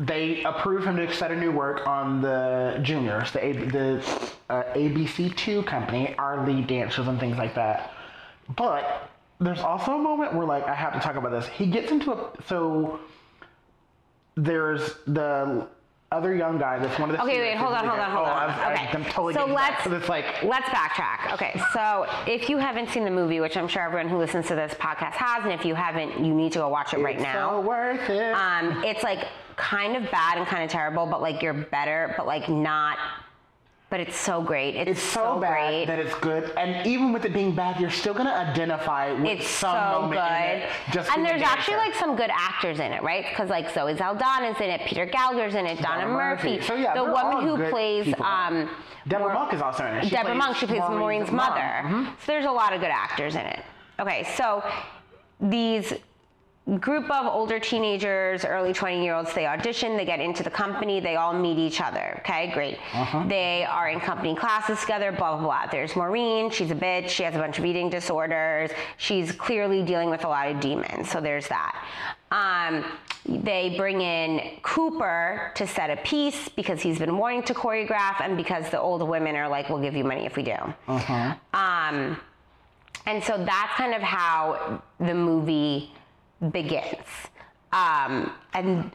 they 0.00 0.42
approve 0.44 0.82
him 0.84 0.96
to 0.96 1.12
set 1.12 1.30
a 1.30 1.36
new 1.36 1.52
work 1.52 1.86
on 1.86 2.22
the 2.22 2.80
juniors 2.82 3.30
the, 3.32 3.44
A- 3.44 3.52
the 3.52 4.24
uh, 4.48 4.62
abc2 4.74 5.64
company 5.66 6.14
our 6.16 6.46
lead 6.46 6.66
dancers 6.66 7.06
and 7.06 7.20
things 7.20 7.36
like 7.36 7.54
that. 7.54 7.92
But 8.56 9.10
there's 9.40 9.60
also 9.60 9.92
a 9.92 9.98
moment 9.98 10.34
where 10.34 10.46
like 10.46 10.64
i 10.64 10.74
have 10.74 10.94
to 10.94 11.00
talk 11.00 11.16
about 11.16 11.30
this. 11.32 11.46
He 11.48 11.66
gets 11.66 11.92
into 11.92 12.12
a 12.12 12.30
so 12.46 12.98
there's 14.36 14.94
the 15.06 15.68
other 16.12 16.34
young 16.34 16.58
guy 16.58 16.76
that's 16.78 16.98
one 16.98 17.08
of 17.08 17.16
the 17.16 17.22
Okay, 17.22 17.38
wait, 17.38 17.56
hold 17.56 17.72
on, 17.72 17.86
hold 17.86 18.00
on, 18.00 18.10
hold 18.10 18.26
oh, 18.26 18.30
on. 18.32 18.50
I'm, 18.50 18.72
okay. 18.72 18.88
I'm 18.92 19.04
totally 19.04 19.32
so 19.34 19.44
let's 19.46 19.80
'cause 19.82 19.92
it's 19.92 20.08
like 20.08 20.42
let's 20.42 20.68
backtrack. 20.70 21.32
Okay, 21.34 21.60
so 21.72 22.04
if 22.26 22.48
you 22.48 22.58
haven't 22.58 22.88
seen 22.90 23.04
the 23.04 23.10
movie, 23.12 23.38
which 23.38 23.56
I'm 23.56 23.68
sure 23.68 23.82
everyone 23.82 24.08
who 24.08 24.18
listens 24.18 24.48
to 24.48 24.56
this 24.56 24.74
podcast 24.74 25.12
has, 25.12 25.44
and 25.44 25.52
if 25.52 25.64
you 25.64 25.76
haven't, 25.76 26.24
you 26.24 26.34
need 26.34 26.50
to 26.52 26.58
go 26.58 26.68
watch 26.68 26.94
it 26.94 26.98
right 26.98 27.14
it's 27.14 27.22
now. 27.22 27.50
so 27.50 27.60
worth 27.60 28.10
it 28.10 28.32
Um, 28.34 28.82
it's 28.84 29.04
like 29.04 29.24
kind 29.56 29.94
of 29.96 30.10
bad 30.10 30.38
and 30.38 30.46
kind 30.48 30.64
of 30.64 30.70
terrible, 30.70 31.06
but 31.06 31.22
like 31.22 31.42
you're 31.42 31.54
better, 31.54 32.12
but 32.16 32.26
like 32.26 32.48
not. 32.48 32.98
But 33.90 33.98
it's 33.98 34.16
so 34.16 34.40
great. 34.40 34.76
It's, 34.76 34.90
it's 34.92 35.02
so, 35.02 35.40
bad 35.40 35.50
great. 35.50 35.86
that 35.86 35.98
it's 35.98 36.14
good 36.20 36.52
and 36.56 36.86
even 36.86 37.12
with 37.12 37.24
it 37.24 37.32
being 37.32 37.54
bad 37.54 37.80
you're 37.80 37.90
still 37.90 38.14
gonna 38.14 38.30
identify 38.30 39.12
with 39.12 39.40
it's 39.40 39.48
some 39.48 39.74
so 39.74 40.00
moment 40.02 40.20
good. 40.20 40.30
in 40.30 40.60
it 40.62 40.68
just 40.92 41.10
and 41.10 41.26
there's 41.26 41.42
actually 41.42 41.74
like 41.76 41.94
some 41.96 42.14
good 42.14 42.30
actors 42.32 42.78
in 42.78 42.92
it, 42.92 43.02
right? 43.02 43.26
Because 43.28 43.50
like 43.50 43.74
Zoe 43.74 43.94
Saldana's 43.94 44.60
in 44.60 44.70
it, 44.70 44.82
Peter 44.86 45.06
Gallagher's 45.06 45.56
in 45.56 45.66
it, 45.66 45.80
Donna, 45.80 46.02
Donna 46.02 46.12
Murphy. 46.14 46.52
Murphy. 46.54 46.66
So, 46.66 46.74
yeah, 46.76 46.94
the 46.94 47.02
woman 47.04 47.44
who 47.46 47.68
plays 47.68 48.04
people. 48.04 48.24
um, 48.24 48.70
Deborah 49.08 49.26
Maur- 49.26 49.34
Monk 49.34 49.54
is 49.54 49.60
also 49.62 49.84
in 49.86 49.96
it 49.96 50.04
She 50.04 50.10
Deborah 50.10 50.34
Monk, 50.36 50.56
she 50.56 50.66
plays 50.66 50.82
Maureen's, 50.82 51.32
mom. 51.32 51.48
mother. 51.48 51.60
Mhm. 51.88 52.06
So 52.20 52.26
there's 52.32 52.44
a 52.44 52.50
lot 52.52 52.72
of 52.72 52.80
good 52.80 52.90
actors 52.92 53.34
in 53.34 53.40
it. 53.46 53.64
Okay, 53.98 54.22
so 54.36 54.62
these 55.40 55.94
group 56.78 57.10
of 57.10 57.26
older 57.26 57.58
teenagers, 57.58 58.44
early 58.44 58.72
20 58.72 59.02
year 59.02 59.14
olds, 59.14 59.32
they 59.34 59.46
audition, 59.46 59.96
they 59.96 60.04
get 60.04 60.20
into 60.20 60.42
the 60.42 60.50
company, 60.50 61.00
they 61.00 61.16
all 61.16 61.32
meet 61.32 61.58
each 61.58 61.80
other. 61.80 62.16
Okay, 62.20 62.50
great. 62.52 62.78
They 63.28 63.64
are 63.64 63.88
in 63.88 63.98
company 64.00 64.34
classes 64.34 64.80
together, 64.80 65.10
blah, 65.10 65.36
blah, 65.36 65.44
blah. 65.44 65.66
There's 65.66 65.96
Maureen, 65.96 66.50
she's 66.50 66.70
a 66.70 66.74
bitch, 66.74 67.08
she 67.08 67.22
has 67.24 67.34
a 67.34 67.38
bunch 67.38 67.58
of 67.58 67.64
eating 67.64 67.90
disorders, 67.90 68.70
she's 68.98 69.32
clearly 69.32 69.82
dealing 69.82 70.10
with 70.10 70.24
a 70.24 70.28
lot 70.28 70.48
of 70.48 70.60
demons, 70.60 71.10
so 71.10 71.20
there's 71.20 71.48
that. 71.48 71.84
Um, 72.30 72.84
they 73.26 73.74
bring 73.76 74.00
in 74.00 74.58
Cooper 74.62 75.52
to 75.56 75.66
set 75.66 75.90
a 75.90 75.96
piece 75.96 76.48
because 76.48 76.80
he's 76.80 76.98
been 76.98 77.18
wanting 77.18 77.42
to 77.44 77.54
choreograph 77.54 78.20
and 78.20 78.36
because 78.36 78.70
the 78.70 78.80
older 78.80 79.04
women 79.04 79.36
are 79.36 79.48
like, 79.48 79.68
we'll 79.68 79.82
give 79.82 79.94
you 79.96 80.04
money 80.04 80.24
if 80.24 80.36
we 80.36 80.42
do. 80.42 80.56
Uh-huh. 80.88 81.34
Um, 81.52 82.18
and 83.06 83.22
so 83.22 83.36
that's 83.36 83.72
kind 83.74 83.94
of 83.94 84.02
how 84.02 84.82
the 85.00 85.14
movie 85.14 85.92
begins. 86.50 86.96
Um, 87.72 88.32
and 88.54 88.90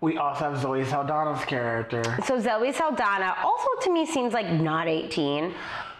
we 0.00 0.18
also 0.18 0.50
have 0.50 0.60
Zoe 0.60 0.82
Saldana's 0.84 1.44
character 1.44 2.02
so 2.24 2.38
Zoe 2.38 2.72
Saldana 2.72 3.34
also 3.42 3.68
to 3.82 3.92
me 3.92 4.06
seems 4.06 4.32
like 4.32 4.48
not 4.50 4.86
18. 4.88 5.52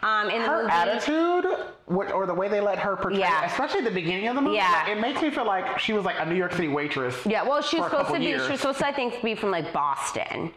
Um, 0.03 0.31
in 0.31 0.41
the 0.41 0.49
her 0.49 0.63
movie, 0.63 0.73
attitude, 0.73 1.45
what, 1.85 2.11
or 2.11 2.25
the 2.25 2.33
way 2.33 2.49
they 2.49 2.61
let 2.63 2.79
her 2.79 2.97
portray, 2.97 3.19
Yeah. 3.21 3.45
especially 3.45 3.81
at 3.81 3.85
the 3.85 3.91
beginning 3.91 4.29
of 4.29 4.37
the 4.37 4.41
movie, 4.41 4.57
Yeah. 4.57 4.85
like, 4.87 4.97
it 4.97 5.01
makes 5.01 5.21
me 5.21 5.31
feel 5.31 5.45
like 5.45 5.79
she 5.79 5.93
was 5.93 6.07
like 6.07 6.17
a 6.19 6.25
New 6.25 6.37
York 6.37 6.53
City 6.53 6.69
waitress. 6.69 7.15
Yeah, 7.27 7.43
well, 7.43 7.61
she 7.61 7.79
was 7.81 7.91
supposed 7.91 8.09
to 8.15 8.19
be. 8.19 8.25
years. 8.25 8.45
She 8.47 8.53
was 8.53 8.61
supposed 8.61 8.79
to, 8.79 8.87
I 8.87 8.93
think, 8.93 9.21
be 9.23 9.35
from 9.35 9.51
like 9.51 9.71
Boston, 9.75 10.55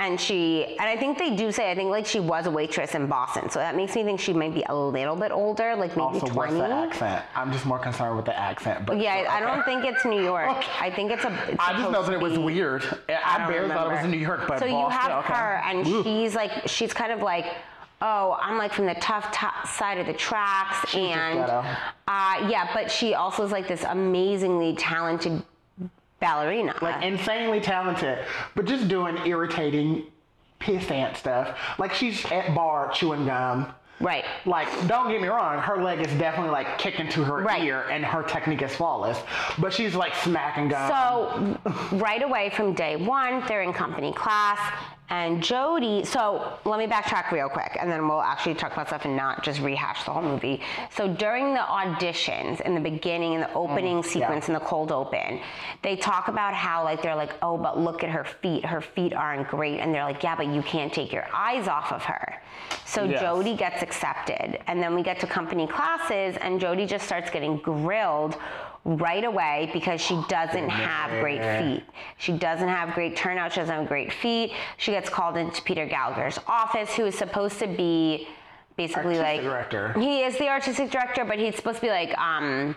and 0.00 0.18
she, 0.18 0.64
and 0.64 0.80
I 0.80 0.96
think 0.96 1.18
they 1.18 1.36
do 1.36 1.52
say, 1.52 1.70
I 1.70 1.74
think 1.74 1.90
like 1.90 2.06
she 2.06 2.20
was 2.20 2.46
a 2.46 2.50
waitress 2.50 2.94
in 2.94 3.06
Boston, 3.06 3.50
so 3.50 3.58
that 3.58 3.76
makes 3.76 3.94
me 3.94 4.02
think 4.02 4.18
she 4.18 4.32
might 4.32 4.54
be 4.54 4.62
a 4.66 4.74
little 4.74 5.14
bit 5.14 5.30
older, 5.30 5.76
like 5.76 5.90
maybe 5.90 6.00
Also, 6.00 6.20
what's 6.20 6.32
twenty. 6.32 6.54
the 6.54 6.64
accent? 6.74 7.22
I'm 7.36 7.52
just 7.52 7.66
more 7.66 7.78
concerned 7.78 8.16
with 8.16 8.24
the 8.24 8.36
accent. 8.36 8.86
But 8.86 8.98
Yeah, 8.98 9.18
sure, 9.18 9.28
I 9.30 9.40
don't 9.40 9.62
think 9.66 9.84
it's 9.84 10.06
New 10.06 10.22
York. 10.32 10.48
Okay. 10.56 10.66
I 10.80 10.90
think 10.90 11.10
it's 11.12 11.24
a. 11.24 11.32
It's 11.48 11.56
I 11.62 11.74
just 11.74 11.90
know 11.92 12.02
that 12.02 12.14
it 12.14 12.20
was 12.20 12.38
weird. 12.38 12.82
I, 13.10 13.38
don't 13.38 13.48
barely 13.48 13.68
thought 13.68 13.88
it 13.88 13.94
was 13.96 14.04
in 14.06 14.10
New 14.10 14.16
York, 14.16 14.48
but 14.48 14.58
so 14.58 14.64
you 14.64 14.72
Boston, 14.72 15.10
have 15.12 15.24
okay. 15.24 15.34
her, 15.34 15.62
and 15.66 15.86
Ooh. 15.86 16.02
she's 16.02 16.34
like, 16.34 16.66
she's 16.66 16.94
kind 16.94 17.12
of 17.12 17.20
like, 17.20 17.44
oh, 18.00 18.38
I'm 18.40 18.56
like 18.56 18.72
from 18.72 18.86
the 18.86 18.94
tough 18.94 19.30
to- 19.32 19.68
side 19.68 19.98
of 19.98 20.06
the 20.06 20.14
tracks, 20.14 20.88
She's 20.88 21.14
and 21.14 21.40
uh, 21.40 21.66
yeah, 22.48 22.70
but 22.72 22.90
she 22.90 23.12
also 23.12 23.44
is 23.44 23.52
like 23.52 23.68
this 23.68 23.84
amazingly 23.84 24.74
talented 24.76 25.42
ballerina. 26.20 26.74
like 26.80 27.02
insanely 27.02 27.60
talented, 27.60 28.18
but 28.54 28.64
just 28.66 28.88
doing 28.88 29.16
irritating 29.26 30.04
pissant 30.60 31.16
stuff. 31.16 31.56
Like 31.78 31.92
she's 31.94 32.24
at 32.26 32.54
barre 32.54 32.90
chewing 32.92 33.26
gum. 33.26 33.72
right. 34.00 34.24
Like, 34.46 34.68
don't 34.86 35.10
get 35.10 35.20
me 35.20 35.28
wrong, 35.28 35.58
her 35.60 35.82
leg 35.82 36.00
is 36.00 36.12
definitely 36.18 36.50
like 36.52 36.78
kicking 36.78 37.08
to 37.10 37.24
her 37.24 37.42
Right. 37.42 37.62
ear, 37.64 37.82
and 37.90 38.04
her 38.04 38.22
technique 38.22 38.62
is 38.62 38.74
flawless. 38.74 39.18
But 39.58 39.72
she's 39.72 39.94
like 39.94 40.14
smacking 40.14 40.68
gum. 40.68 40.88
So 40.90 41.96
right 41.96 42.22
away 42.22 42.50
from 42.50 42.74
day 42.74 42.96
one, 42.96 43.42
they're 43.46 43.62
in 43.62 43.72
company 43.72 44.12
class, 44.12 44.58
and 45.10 45.42
Jody. 45.42 46.04
So 46.04 46.58
let 46.64 46.78
me 46.78 46.86
backtrack 46.86 47.30
real 47.32 47.48
quick, 47.48 47.76
and 47.80 47.90
then 47.90 48.08
we'll 48.08 48.22
actually 48.22 48.54
talk 48.54 48.72
about 48.72 48.86
stuff 48.86 49.04
and 49.04 49.16
not 49.16 49.42
just 49.42 49.60
rehash 49.60 50.04
the 50.04 50.12
whole 50.12 50.22
movie. 50.22 50.62
So 50.90 51.12
during 51.12 51.52
the 51.52 51.60
auditions, 51.60 52.60
in 52.60 52.74
the 52.74 52.80
beginning, 52.80 53.34
in 53.34 53.40
the 53.40 53.48
mm, 53.48 53.56
opening 53.56 54.02
sequence, 54.02 54.48
in 54.48 54.54
the 54.54 54.60
cold 54.60 54.92
open, 54.92 55.40
they 55.82 55.96
talk 55.96 56.28
about 56.28 56.54
how 56.54 56.84
like 56.84 57.02
they're 57.02 57.16
like, 57.16 57.34
oh, 57.42 57.58
but 57.58 57.78
look 57.78 58.04
at 58.04 58.10
her 58.10 58.24
feet. 58.24 58.64
Her 58.64 58.80
feet 58.80 59.12
aren't 59.12 59.48
great, 59.48 59.80
and 59.80 59.92
they're 59.92 60.04
like, 60.04 60.22
yeah, 60.22 60.36
but 60.36 60.46
you 60.46 60.62
can't 60.62 60.92
take 60.92 61.12
your 61.12 61.26
eyes 61.34 61.68
off 61.68 61.92
of 61.92 62.04
her. 62.04 62.40
So 62.86 63.04
Yes. 63.04 63.20
Jody 63.20 63.56
gets 63.56 63.82
accepted, 63.82 64.60
and 64.66 64.80
then 64.80 64.94
we 64.94 65.02
get 65.02 65.18
to 65.20 65.26
company 65.26 65.66
classes, 65.66 66.36
and 66.40 66.60
Jody 66.60 66.86
just 66.86 67.04
starts 67.06 67.30
getting 67.30 67.56
grilled 67.58 68.36
right 68.84 69.24
away 69.24 69.70
because 69.72 70.00
she 70.00 70.22
doesn't 70.28 70.68
have 70.68 71.10
great 71.20 71.42
feet. 71.42 71.84
She 72.18 72.32
doesn't 72.32 72.68
have 72.68 72.94
great 72.94 73.16
turnout. 73.16 73.52
She 73.52 73.60
doesn't 73.60 73.74
have 73.74 73.88
great 73.88 74.12
feet. 74.12 74.52
She 74.78 74.92
gets 74.92 75.08
called 75.08 75.36
into 75.36 75.62
Peter 75.62 75.86
Gallagher's 75.86 76.38
office, 76.46 76.94
who 76.94 77.04
is 77.06 77.16
supposed 77.16 77.58
to 77.58 77.66
be 77.66 78.28
basically 78.76 79.18
Artistic 79.18 79.36
like 79.36 79.42
director. 79.42 79.92
He 79.98 80.22
is 80.22 80.38
the 80.38 80.48
artistic 80.48 80.90
director, 80.90 81.24
but 81.24 81.38
he's 81.38 81.56
supposed 81.56 81.76
to 81.76 81.82
be 81.82 81.90
like 81.90 82.16
um 82.18 82.74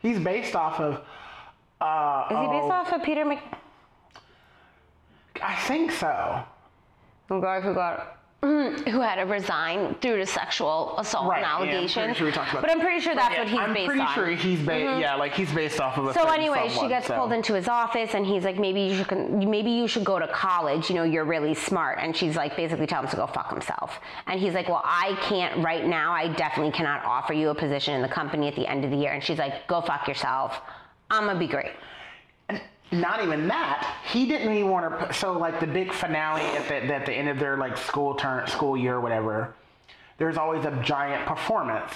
he's 0.00 0.18
based 0.18 0.56
off 0.56 0.80
of. 0.80 1.02
Uh, 1.80 2.26
is 2.30 2.38
he 2.38 2.46
based 2.46 2.64
oh, 2.64 2.70
off 2.72 2.92
of 2.92 3.02
Peter 3.04 3.24
Mc 3.24 3.38
I 5.42 5.54
think 5.54 5.92
so. 5.92 6.42
who 7.28 7.40
got 7.40 7.62
who 7.62 7.74
got 7.74 8.17
who 8.40 9.00
had 9.00 9.16
to 9.16 9.22
resign 9.22 9.96
due 10.00 10.16
to 10.16 10.24
sexual 10.24 10.94
assault 10.98 11.28
Right. 11.28 11.38
and 11.38 11.44
yeah, 11.46 11.52
I'm 11.54 11.58
pretty 11.62 11.76
allegations. 11.76 12.16
sure 12.16 12.26
we 12.26 12.32
talked 12.32 12.50
about 12.52 12.62
but 12.62 12.70
I'm 12.70 12.80
pretty 12.80 13.00
sure 13.00 13.14
that's 13.16 13.34
Yeah, 13.34 13.40
what 13.40 13.48
he's 13.48 13.58
I'm 13.58 13.74
based 13.74 13.86
pretty 13.86 14.00
on. 14.00 14.06
Mm-hmm. 14.06 14.14
sure 14.14 14.28
he's 14.30 14.60
based. 14.60 15.00
Yeah, 15.00 15.14
like 15.16 15.34
he's 15.34 15.52
based 15.52 15.80
off 15.80 15.98
of 15.98 16.06
a. 16.06 16.14
So 16.14 16.24
anyway, 16.28 16.68
she 16.68 16.86
gets 16.86 17.08
so. 17.08 17.16
pulled 17.16 17.32
into 17.32 17.54
his 17.54 17.66
office, 17.66 18.14
and 18.14 18.24
he's 18.24 18.44
like, 18.44 18.56
"Maybe 18.56 18.80
you 18.82 18.94
should, 19.04 19.32
maybe 19.32 19.70
you 19.72 19.88
should 19.88 20.04
go 20.04 20.20
to 20.20 20.28
college. 20.28 20.88
You 20.88 20.94
know, 20.94 21.02
you're 21.02 21.24
really 21.24 21.52
smart." 21.54 21.98
And 22.00 22.16
she's 22.16 22.36
like, 22.36 22.54
basically 22.56 22.86
telling 22.86 23.06
him 23.06 23.10
to 23.10 23.16
go 23.16 23.26
fuck 23.26 23.50
himself. 23.50 23.98
And 24.28 24.38
he's 24.38 24.54
like, 24.54 24.68
"Well, 24.68 24.82
I 24.84 25.16
can't 25.22 25.62
right 25.64 25.84
now. 25.84 26.12
I 26.12 26.28
definitely 26.28 26.72
cannot 26.72 27.04
offer 27.04 27.32
you 27.32 27.48
a 27.50 27.54
position 27.56 27.94
in 27.94 28.02
the 28.02 28.08
company 28.08 28.46
at 28.46 28.54
the 28.54 28.66
end 28.68 28.84
of 28.84 28.92
the 28.92 28.96
year." 28.96 29.12
And 29.14 29.22
she's 29.22 29.38
like, 29.38 29.66
"Go 29.66 29.80
fuck 29.80 30.06
yourself. 30.06 30.60
I'm 31.10 31.26
gonna 31.26 31.38
be 31.40 31.48
great." 31.48 31.72
Not 32.90 33.22
even 33.22 33.46
that. 33.48 33.96
He 34.10 34.26
didn't 34.26 34.52
even 34.52 34.70
want 34.70 34.98
to. 34.98 35.12
So 35.12 35.32
like 35.32 35.60
the 35.60 35.66
big 35.66 35.92
finale 35.92 36.42
at 36.42 36.68
the, 36.68 36.76
at 36.94 37.04
the 37.06 37.12
end 37.12 37.28
of 37.28 37.38
their 37.38 37.56
like 37.56 37.76
school 37.76 38.14
turn 38.14 38.46
school 38.46 38.76
year 38.76 38.96
or 38.96 39.00
whatever. 39.00 39.54
There's 40.16 40.36
always 40.38 40.64
a 40.64 40.72
giant 40.82 41.26
performance, 41.26 41.92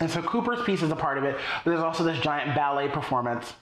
and 0.00 0.10
so 0.10 0.22
Cooper's 0.22 0.62
piece 0.64 0.82
is 0.82 0.90
a 0.90 0.96
part 0.96 1.18
of 1.18 1.24
it. 1.24 1.36
But 1.64 1.70
there's 1.72 1.82
also 1.82 2.02
this 2.02 2.18
giant 2.20 2.54
ballet 2.54 2.88
performance. 2.88 3.52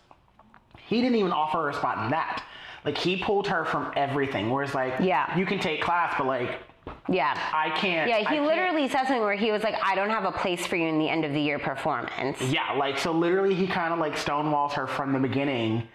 He 0.86 1.00
didn't 1.00 1.16
even 1.16 1.32
offer 1.32 1.62
her 1.62 1.70
a 1.70 1.74
spot 1.74 2.04
in 2.04 2.10
that. 2.10 2.44
Like 2.84 2.96
he 2.98 3.16
pulled 3.16 3.48
her 3.48 3.64
from 3.64 3.90
everything. 3.96 4.50
Whereas 4.50 4.74
like 4.74 4.94
Yeah. 5.00 5.36
you 5.36 5.46
can 5.46 5.58
take 5.58 5.80
class, 5.82 6.14
but 6.18 6.26
like 6.26 6.60
Yeah. 7.08 7.36
I 7.54 7.70
can't. 7.70 8.08
Yeah, 8.08 8.16
I 8.16 8.18
he 8.20 8.24
can't- 8.26 8.44
literally 8.46 8.86
said 8.88 9.04
something 9.06 9.22
where 9.22 9.34
he 9.34 9.50
was 9.50 9.62
like, 9.64 9.74
"I 9.82 9.94
don't 9.94 10.10
have 10.10 10.24
a 10.24 10.32
place 10.32 10.66
for 10.66 10.76
you 10.76 10.86
in 10.86 10.98
the 10.98 11.08
end 11.08 11.24
of 11.24 11.32
the 11.32 11.40
year 11.40 11.58
performance." 11.58 12.40
Yeah, 12.42 12.72
like 12.74 12.98
so 12.98 13.10
literally 13.10 13.54
he 13.54 13.66
kind 13.66 13.92
of 13.94 13.98
like 13.98 14.14
stonewalls 14.16 14.72
her 14.74 14.86
from 14.86 15.12
the 15.14 15.18
beginning. 15.18 15.88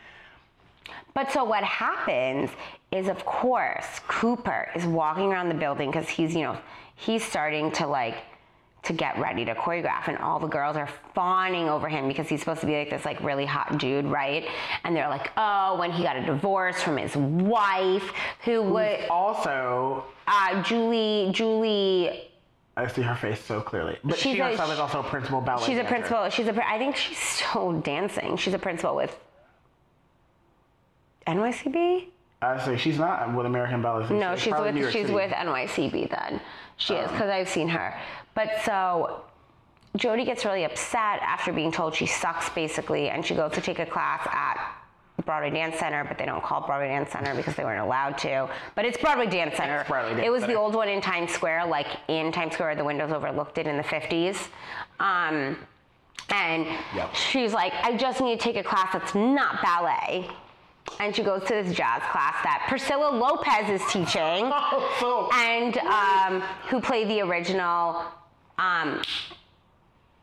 But 1.13 1.31
so 1.31 1.43
what 1.43 1.63
happens 1.63 2.49
is, 2.91 3.07
of 3.07 3.25
course, 3.25 3.85
Cooper 4.07 4.69
is 4.75 4.85
walking 4.85 5.31
around 5.31 5.49
the 5.49 5.55
building 5.55 5.91
because 5.91 6.07
he's, 6.09 6.35
you 6.35 6.43
know, 6.43 6.57
he's 6.95 7.23
starting 7.23 7.71
to 7.73 7.87
like 7.87 8.15
to 8.83 8.93
get 8.93 9.19
ready 9.19 9.43
to 9.43 9.53
choreograph, 9.55 10.07
and 10.07 10.17
all 10.19 10.39
the 10.39 10.47
girls 10.47 10.77
are 10.77 10.87
fawning 11.13 11.67
over 11.67 11.89
him 11.89 12.07
because 12.07 12.29
he's 12.29 12.39
supposed 12.39 12.61
to 12.61 12.65
be 12.67 12.77
like 12.77 12.89
this 12.89 13.03
like 13.03 13.21
really 13.21 13.45
hot 13.45 13.77
dude, 13.77 14.05
right? 14.05 14.47
And 14.85 14.95
they're 14.95 15.09
like, 15.09 15.31
oh, 15.35 15.77
when 15.77 15.91
he 15.91 16.01
got 16.03 16.15
a 16.15 16.25
divorce 16.25 16.81
from 16.81 16.95
his 16.95 17.13
wife, 17.15 18.13
who 18.45 18.61
would 18.63 19.01
Also, 19.09 20.05
uh, 20.27 20.63
Julie 20.63 21.29
Julie 21.33 22.29
I 22.77 22.87
see 22.87 23.01
her 23.01 23.15
face 23.15 23.43
so 23.43 23.59
clearly. 23.59 23.97
But 24.01 24.17
She's 24.17 24.35
she 24.35 24.39
a- 24.39 24.45
herself 24.51 24.71
is 24.71 24.79
also 24.79 25.01
a 25.01 25.03
principal 25.03 25.41
ballet. 25.41 25.65
She's 25.65 25.77
a 25.77 25.83
dancer. 25.83 25.89
principal. 25.95 26.29
She's 26.29 26.47
a. 26.47 26.69
I 26.69 26.77
think 26.77 26.95
she's 26.95 27.17
still 27.19 27.73
dancing. 27.81 28.37
She's 28.37 28.53
a 28.53 28.59
principal 28.59 28.95
with 28.95 29.17
NYCB. 31.35 32.07
I 32.41 32.57
say 32.63 32.77
she's 32.77 32.97
not 32.97 33.33
with 33.35 33.45
American 33.45 33.81
Ballet. 33.81 34.09
No, 34.17 34.35
she's 34.35 34.53
with 34.53 34.75
she's 34.91 34.93
City. 35.07 35.13
with 35.13 35.31
NYCB 35.31 36.09
then. 36.09 36.39
She 36.77 36.93
is 36.93 37.07
Um. 37.07 37.13
because 37.13 37.29
I've 37.29 37.49
seen 37.49 37.67
her. 37.69 37.93
But 38.33 38.49
so 38.63 39.21
Jody 39.97 40.23
gets 40.23 40.45
really 40.45 40.63
upset 40.63 41.19
after 41.21 41.51
being 41.51 41.71
told 41.71 41.95
she 41.95 42.05
sucks 42.05 42.49
basically, 42.49 43.09
and 43.09 43.25
she 43.25 43.35
goes 43.35 43.51
to 43.53 43.61
take 43.61 43.79
a 43.79 43.85
class 43.85 44.25
at 44.31 44.57
Broadway 45.25 45.49
Dance 45.49 45.77
Center, 45.77 46.05
but 46.05 46.17
they 46.17 46.25
don't 46.25 46.41
call 46.41 46.61
Broadway 46.61 46.87
Dance 46.87 47.11
Center 47.11 47.35
because 47.35 47.53
they 47.55 47.65
weren't 47.65 47.81
allowed 47.81 48.17
to. 48.19 48.47
But 48.75 48.85
it's 48.85 48.97
Broadway 48.97 49.25
Dance 49.27 49.57
Center. 49.57 49.83
Broadway 49.85 50.11
Dance 50.15 50.25
it 50.25 50.29
was 50.29 50.41
Center. 50.43 50.53
the 50.53 50.59
old 50.59 50.75
one 50.75 50.87
in 50.87 51.01
Times 51.01 51.31
Square, 51.33 51.65
like 51.65 51.87
in 52.07 52.31
Times 52.31 52.53
Square, 52.53 52.75
the 52.75 52.85
windows 52.85 53.11
overlooked 53.11 53.57
it 53.57 53.67
in 53.67 53.75
the 53.75 53.83
50s. 53.83 54.47
Um, 55.01 55.57
and 56.29 56.65
Yep. 56.95 57.15
she's 57.15 57.53
like, 57.53 57.73
I 57.83 57.97
just 57.97 58.21
need 58.21 58.39
to 58.39 58.43
take 58.43 58.55
a 58.55 58.63
class 58.63 58.93
that's 58.93 59.13
not 59.15 59.61
ballet. 59.61 60.29
And 60.99 61.15
she 61.15 61.23
goes 61.23 61.41
to 61.43 61.53
this 61.53 61.73
jazz 61.75 62.01
class 62.11 62.35
that 62.43 62.65
Priscilla 62.67 63.09
Lopez 63.09 63.69
is 63.69 63.87
teaching 63.89 64.51
Oh, 64.53 64.97
so 64.99 65.29
and 65.33 65.77
um, 65.77 66.41
who 66.67 66.81
played 66.81 67.07
the 67.07 67.21
original 67.21 68.03
um, 68.57 69.01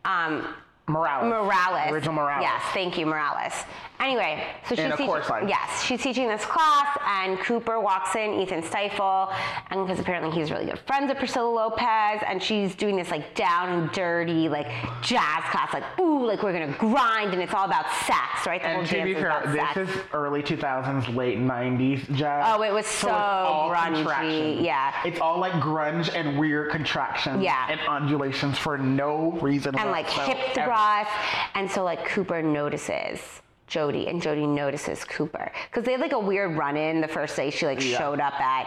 um, 0.05 0.55
Morales. 0.87 1.25
Morales. 1.25 1.93
Original 1.93 2.15
Morales. 2.15 2.43
Yes, 2.43 2.63
thank 2.75 2.99
you, 2.99 3.07
Morales. 3.07 3.55
Anyway, 3.99 4.47
so 4.69 4.75
she's 4.75 4.95
teaching. 4.97 5.49
yes, 5.49 5.83
she's 5.83 6.03
teaching 6.03 6.29
this 6.29 6.45
class, 6.45 6.99
and 7.07 7.39
Cooper 7.41 7.81
walks 7.81 8.15
in, 8.15 8.35
Ethan 8.41 8.63
Stiefel, 8.63 9.33
and 9.71 9.87
because 9.87 9.99
apparently 9.99 10.31
he's 10.31 10.51
really 10.51 10.67
good 10.67 10.79
friends 10.81 11.09
with 11.09 11.19
Priscilla 11.19 11.49
Lopez, 11.49 12.23
and 12.27 12.43
she's 12.43 12.75
doing 12.75 12.97
this 12.97 13.11
like 13.11 13.35
down 13.35 13.71
and 13.71 13.93
dirty 13.93 14.49
like 14.49 14.67
jazz 15.03 15.43
class, 15.51 15.73
like 15.73 15.85
ooh, 15.99 16.27
like 16.27 16.43
we're 16.43 16.53
gonna 16.53 16.77
grind, 16.79 17.33
and 17.33 17.43
it's 17.43 17.55
all 17.55 17.65
about 17.65 17.87
sex, 18.07 18.47
right? 18.47 18.63
The 18.63 18.69
whole 18.69 18.79
And 18.81 18.89
to 18.89 18.95
dance 18.97 19.07
be 19.09 19.15
fair, 19.15 19.27
about 19.29 19.45
this 19.47 19.55
sex. 19.75 19.77
is 19.91 20.05
early 20.13 20.43
2000s, 20.43 21.15
late 21.17 21.39
90s 21.39 22.15
jazz. 22.15 22.45
Oh, 22.55 22.63
it 22.63 22.73
was 22.73 22.87
so 22.87 23.09
all 23.11 23.71
grungy, 23.71 24.63
yeah. 24.63 24.93
It's 25.05 25.21
all 25.21 25.39
like 25.39 25.53
grunge 25.55 26.15
and 26.15 26.39
weird 26.39 26.71
contractions 26.71 27.43
Yeah. 27.43 27.67
and 27.71 27.81
undulations 27.89 28.59
for 28.59 28.77
no 28.79 29.33
reason 29.41 29.75
and 29.77 29.91
like 29.91 30.09
hip 30.09 30.39
thrust. 30.55 31.11
And 31.55 31.71
so 31.71 31.83
like 31.83 32.05
Cooper 32.07 32.43
notices 32.43 33.43
Jody 33.67 34.07
and 34.09 34.23
Jody 34.23 34.47
notices 34.47 35.05
Cooper. 35.05 35.51
Because 35.71 35.85
they 35.85 35.93
had 35.93 36.01
like 36.01 36.13
a 36.13 36.19
weird 36.19 36.57
run 36.57 36.77
in 36.77 37.01
the 37.01 37.09
first 37.09 37.37
day 37.37 37.51
she 37.51 37.67
like 37.67 37.83
Yeah. 37.85 37.99
showed 37.99 38.21
up 38.21 38.41
at 38.41 38.67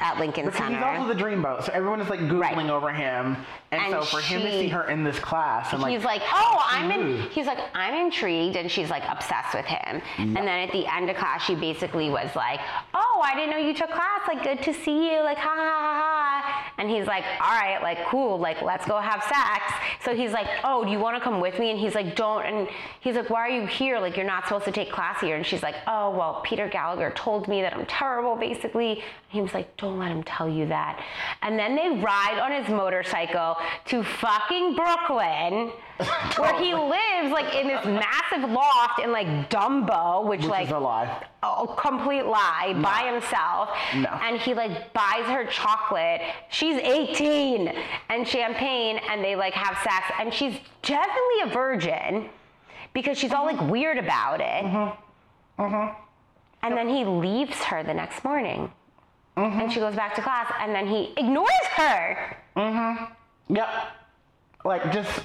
at 0.00 0.18
Lincoln 0.18 0.46
Because 0.46 0.58
Center. 0.58 0.76
he's 0.76 0.84
also 0.98 1.14
the 1.14 1.22
dreamboat, 1.22 1.62
so 1.62 1.72
everyone 1.72 2.00
is 2.00 2.08
like 2.10 2.18
googling 2.18 2.40
Right. 2.40 2.68
over 2.70 2.92
him, 2.92 3.36
and, 3.74 3.94
And 3.94 4.04
so 4.04 4.16
for 4.18 4.22
him 4.22 4.42
to 4.42 4.50
see 4.50 4.68
her 4.68 4.88
in 4.88 5.04
this 5.04 5.18
class, 5.18 5.72
and 5.72 5.82
like 5.82 5.92
he's 5.92 6.04
like, 6.04 6.22
oh, 6.32 6.62
I'm 6.66 6.90
in. 6.90 7.22
He's 7.30 7.46
like, 7.46 7.58
I'm 7.74 7.94
intrigued, 7.94 8.56
and 8.56 8.70
she's 8.70 8.90
like 8.90 9.04
obsessed 9.08 9.54
with 9.54 9.66
him. 9.66 10.02
And 10.18 10.36
then 10.36 10.48
at 10.48 10.72
the 10.72 10.86
end 10.86 11.10
of 11.10 11.16
class, 11.16 11.42
she 11.44 11.54
basically 11.54 12.10
was 12.10 12.34
like, 12.36 12.60
oh, 12.94 13.22
I 13.24 13.34
didn't 13.34 13.50
know 13.50 13.58
you 13.58 13.74
took 13.74 13.90
class. 13.90 14.20
Like, 14.26 14.42
good 14.42 14.62
to 14.62 14.74
see 14.74 15.12
you. 15.12 15.22
Like, 15.22 15.38
ha 15.38 15.54
ha 15.54 15.56
ha 15.56 16.00
ha. 16.00 16.72
And 16.78 16.90
he's 16.90 17.06
like, 17.06 17.24
all 17.40 17.52
right, 17.52 17.80
like, 17.82 18.04
cool, 18.06 18.38
like, 18.38 18.60
let's 18.60 18.84
go 18.86 18.98
have 18.98 19.22
sex. 19.22 19.72
So 20.04 20.14
he's 20.14 20.32
like, 20.32 20.48
oh, 20.64 20.84
do 20.84 20.90
you 20.90 20.98
want 20.98 21.16
to 21.16 21.22
come 21.22 21.40
with 21.40 21.58
me? 21.58 21.70
And 21.70 21.78
he's 21.78 21.94
like, 21.94 22.16
don't. 22.16 22.44
And 22.44 22.68
he's 23.00 23.14
like, 23.14 23.30
why 23.30 23.40
are 23.40 23.48
you 23.48 23.66
here? 23.66 24.00
Like, 24.00 24.16
you're 24.16 24.26
not 24.26 24.44
supposed 24.44 24.64
to 24.64 24.72
take 24.72 24.90
class 24.90 25.20
here. 25.20 25.36
And 25.36 25.46
she's 25.46 25.62
like, 25.62 25.76
oh, 25.86 26.10
well, 26.10 26.40
Peter 26.44 26.68
Gallagher 26.68 27.12
told 27.14 27.46
me 27.46 27.62
that 27.62 27.74
I'm 27.74 27.86
terrible, 27.86 28.34
basically. 28.34 28.92
And 28.92 29.02
he 29.30 29.40
was 29.40 29.54
like, 29.54 29.76
don't 29.76 29.98
let 29.98 30.10
him 30.10 30.24
tell 30.24 30.48
you 30.48 30.66
that. 30.66 31.02
And 31.42 31.58
then 31.58 31.76
they 31.76 31.88
ride 32.00 32.38
on 32.40 32.50
his 32.50 32.68
motorcycle 32.68 33.56
to 33.86 34.02
fucking 34.02 34.74
Brooklyn, 34.76 35.70
where 36.36 36.54
he 36.62 36.74
lives, 36.74 37.30
like, 37.32 37.54
in 37.54 37.68
this 37.68 37.84
massive 37.84 38.50
loft 38.50 39.00
in, 39.00 39.12
like, 39.12 39.48
Dumbo, 39.50 40.26
which, 40.26 40.40
Which 40.40 40.50
like, 40.50 40.66
is 40.66 40.72
a 40.72 40.78
lie. 40.78 41.22
a 41.42 41.66
complete 41.76 42.24
lie 42.26 42.74
by 42.82 43.10
himself. 43.12 43.70
No. 43.96 44.08
And 44.22 44.40
he 44.40 44.54
like 44.54 44.92
buys 44.92 45.24
her 45.26 45.44
chocolate. 45.46 46.20
She's 46.48 46.76
18 46.76 47.72
and 48.08 48.26
champagne 48.26 48.98
and 49.10 49.22
they 49.22 49.36
like 49.36 49.52
have 49.54 49.76
sex 49.84 50.06
and 50.18 50.32
she's 50.32 50.58
definitely 50.82 51.40
a 51.44 51.46
virgin 51.52 52.30
because 52.94 53.18
she's 53.18 53.32
all 53.32 53.44
like 53.44 53.60
weird 53.70 53.98
about 53.98 54.40
it. 54.40 54.64
Mhm. 54.64 54.96
Mhm. 55.58 55.94
And 56.62 56.76
then 56.76 56.88
he 56.88 57.04
leaves 57.04 57.62
her 57.64 57.82
the 57.82 57.92
next 57.94 58.24
morning. 58.24 58.72
And 59.36 59.70
she 59.72 59.80
goes 59.80 59.94
back 59.94 60.14
to 60.14 60.22
class 60.22 60.50
and 60.60 60.74
then 60.74 60.86
he 60.86 61.12
ignores 61.18 61.66
her. 61.76 62.36
Yep. 63.48 63.68
Like 64.64 64.92
just 64.92 65.22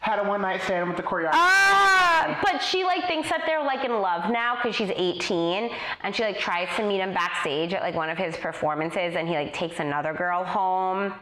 had 0.00 0.18
a 0.18 0.24
one 0.28 0.42
night 0.42 0.60
stand 0.62 0.88
with 0.88 0.96
the 0.96 1.02
choreographer. 1.02 1.30
Ah, 1.32 2.38
but 2.42 2.62
she 2.62 2.84
like 2.84 3.06
thinks 3.06 3.30
that 3.30 3.44
they're 3.46 3.64
like 3.64 3.84
in 3.84 4.00
love 4.02 4.30
now 4.30 4.56
because 4.56 4.76
she's 4.76 4.90
18 4.94 5.70
and 6.02 6.14
she 6.14 6.22
like 6.22 6.38
tries 6.38 6.68
to 6.76 6.86
meet 6.86 6.98
him 6.98 7.14
backstage 7.14 7.72
at 7.72 7.82
like 7.82 7.94
one 7.94 8.10
of 8.10 8.18
his 8.18 8.36
performances 8.36 9.14
and 9.16 9.26
he 9.28 9.34
like 9.34 9.54
takes 9.54 9.80
another 9.80 10.12
girl 10.12 10.44
home. 10.44 11.14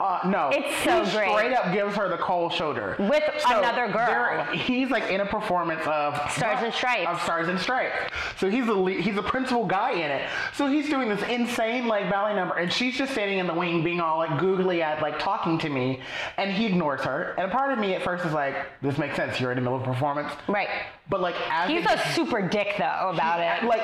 Uh, 0.00 0.18
no, 0.26 0.48
It's 0.50 0.74
so 0.82 1.04
he 1.04 1.10
great. 1.12 1.30
Straight 1.30 1.52
up 1.52 1.72
gives 1.72 1.94
her 1.96 2.08
the 2.08 2.16
cold 2.16 2.52
shoulder 2.52 2.96
With 2.98 3.22
another 3.48 3.88
girl. 3.88 4.44
He's 4.44 4.88
like 4.90 5.10
in 5.10 5.20
a 5.20 5.26
performance 5.26 5.82
of 5.86 6.14
Stars 6.32 6.62
and 6.62 6.72
Stripes. 6.72 7.06
Of 7.08 7.20
Stars 7.22 7.48
and 7.48 7.58
Stripes. 7.58 7.94
So 8.38 8.48
he's 8.48 8.66
a 8.66 8.72
lead, 8.72 9.00
he's 9.00 9.16
a 9.18 9.22
principal 9.22 9.66
guy 9.66 9.92
in 9.92 10.10
it. 10.10 10.28
So 10.54 10.66
he's 10.66 10.88
doing 10.88 11.08
this 11.08 11.22
insane 11.28 11.86
like 11.86 12.10
ballet 12.10 12.34
number, 12.34 12.54
and 12.54 12.72
she's 12.72 12.96
just 12.96 13.12
standing 13.12 13.38
in 13.38 13.46
the 13.46 13.54
wing, 13.54 13.84
being 13.84 14.00
all 14.00 14.18
like 14.18 14.38
googly 14.40 14.82
eyed, 14.82 15.02
like 15.02 15.18
talking 15.18 15.58
to 15.58 15.68
me, 15.68 16.00
and 16.38 16.50
he 16.50 16.66
ignores 16.66 17.02
her. 17.02 17.34
And 17.36 17.50
a 17.50 17.54
part 17.54 17.72
of 17.72 17.78
me 17.78 17.94
at 17.94 18.02
first 18.02 18.24
is 18.24 18.32
like, 18.32 18.54
this 18.80 18.96
makes 18.96 19.16
sense. 19.16 19.38
You're 19.38 19.52
in 19.52 19.56
the 19.56 19.62
middle 19.62 19.76
of 19.76 19.82
a 19.82 19.92
performance, 19.92 20.32
Right. 20.48 20.68
But 21.10 21.20
like 21.20 21.34
He's 21.66 21.84
a 21.84 21.98
super 22.14 22.40
dick 22.48 22.76
though 22.78 23.10
about 23.12 23.40
it. 23.40 23.66
like 23.68 23.82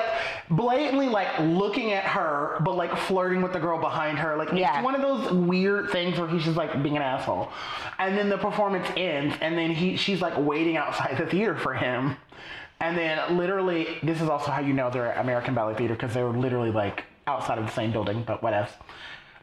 blatantly 0.49 1.07
like 1.09 1.27
looking 1.39 1.91
at 1.91 2.05
her 2.05 2.57
but 2.63 2.75
like 2.77 2.95
flirting 2.97 3.41
with 3.41 3.51
the 3.53 3.59
girl 3.59 3.79
behind 3.79 4.17
her 4.17 4.37
like 4.37 4.49
Yeah. 4.53 4.77
it's 4.77 4.85
one 4.85 4.95
of 4.95 5.01
those 5.01 5.31
weird 5.33 5.89
things 5.91 6.17
where 6.17 6.27
he's 6.27 6.45
just 6.45 6.55
like 6.55 6.81
being 6.81 6.95
an 6.95 7.01
asshole 7.03 7.49
and 7.99 8.17
then 8.17 8.29
the 8.29 8.37
performance 8.37 8.87
ends 8.95 9.35
and 9.41 9.57
then 9.57 9.71
he 9.71 9.97
she's 9.97 10.21
like 10.21 10.33
waiting 10.37 10.77
outside 10.77 11.17
the 11.17 11.25
theater 11.25 11.57
for 11.57 11.73
him 11.73 12.15
and 12.79 12.97
then 12.97 13.37
literally 13.37 13.97
this 14.03 14.21
is 14.21 14.29
also 14.29 14.49
how 14.51 14.61
you 14.61 14.71
know 14.71 14.89
they're 14.89 15.11
American 15.13 15.53
Ballet 15.53 15.75
Theater 15.75 15.95
because 15.95 16.13
they 16.13 16.23
were 16.23 16.29
literally 16.37 16.71
like 16.71 17.03
outside 17.27 17.57
of 17.57 17.65
the 17.65 17.71
same 17.71 17.91
building 17.91 18.23
but 18.25 18.41
whatever 18.41 18.69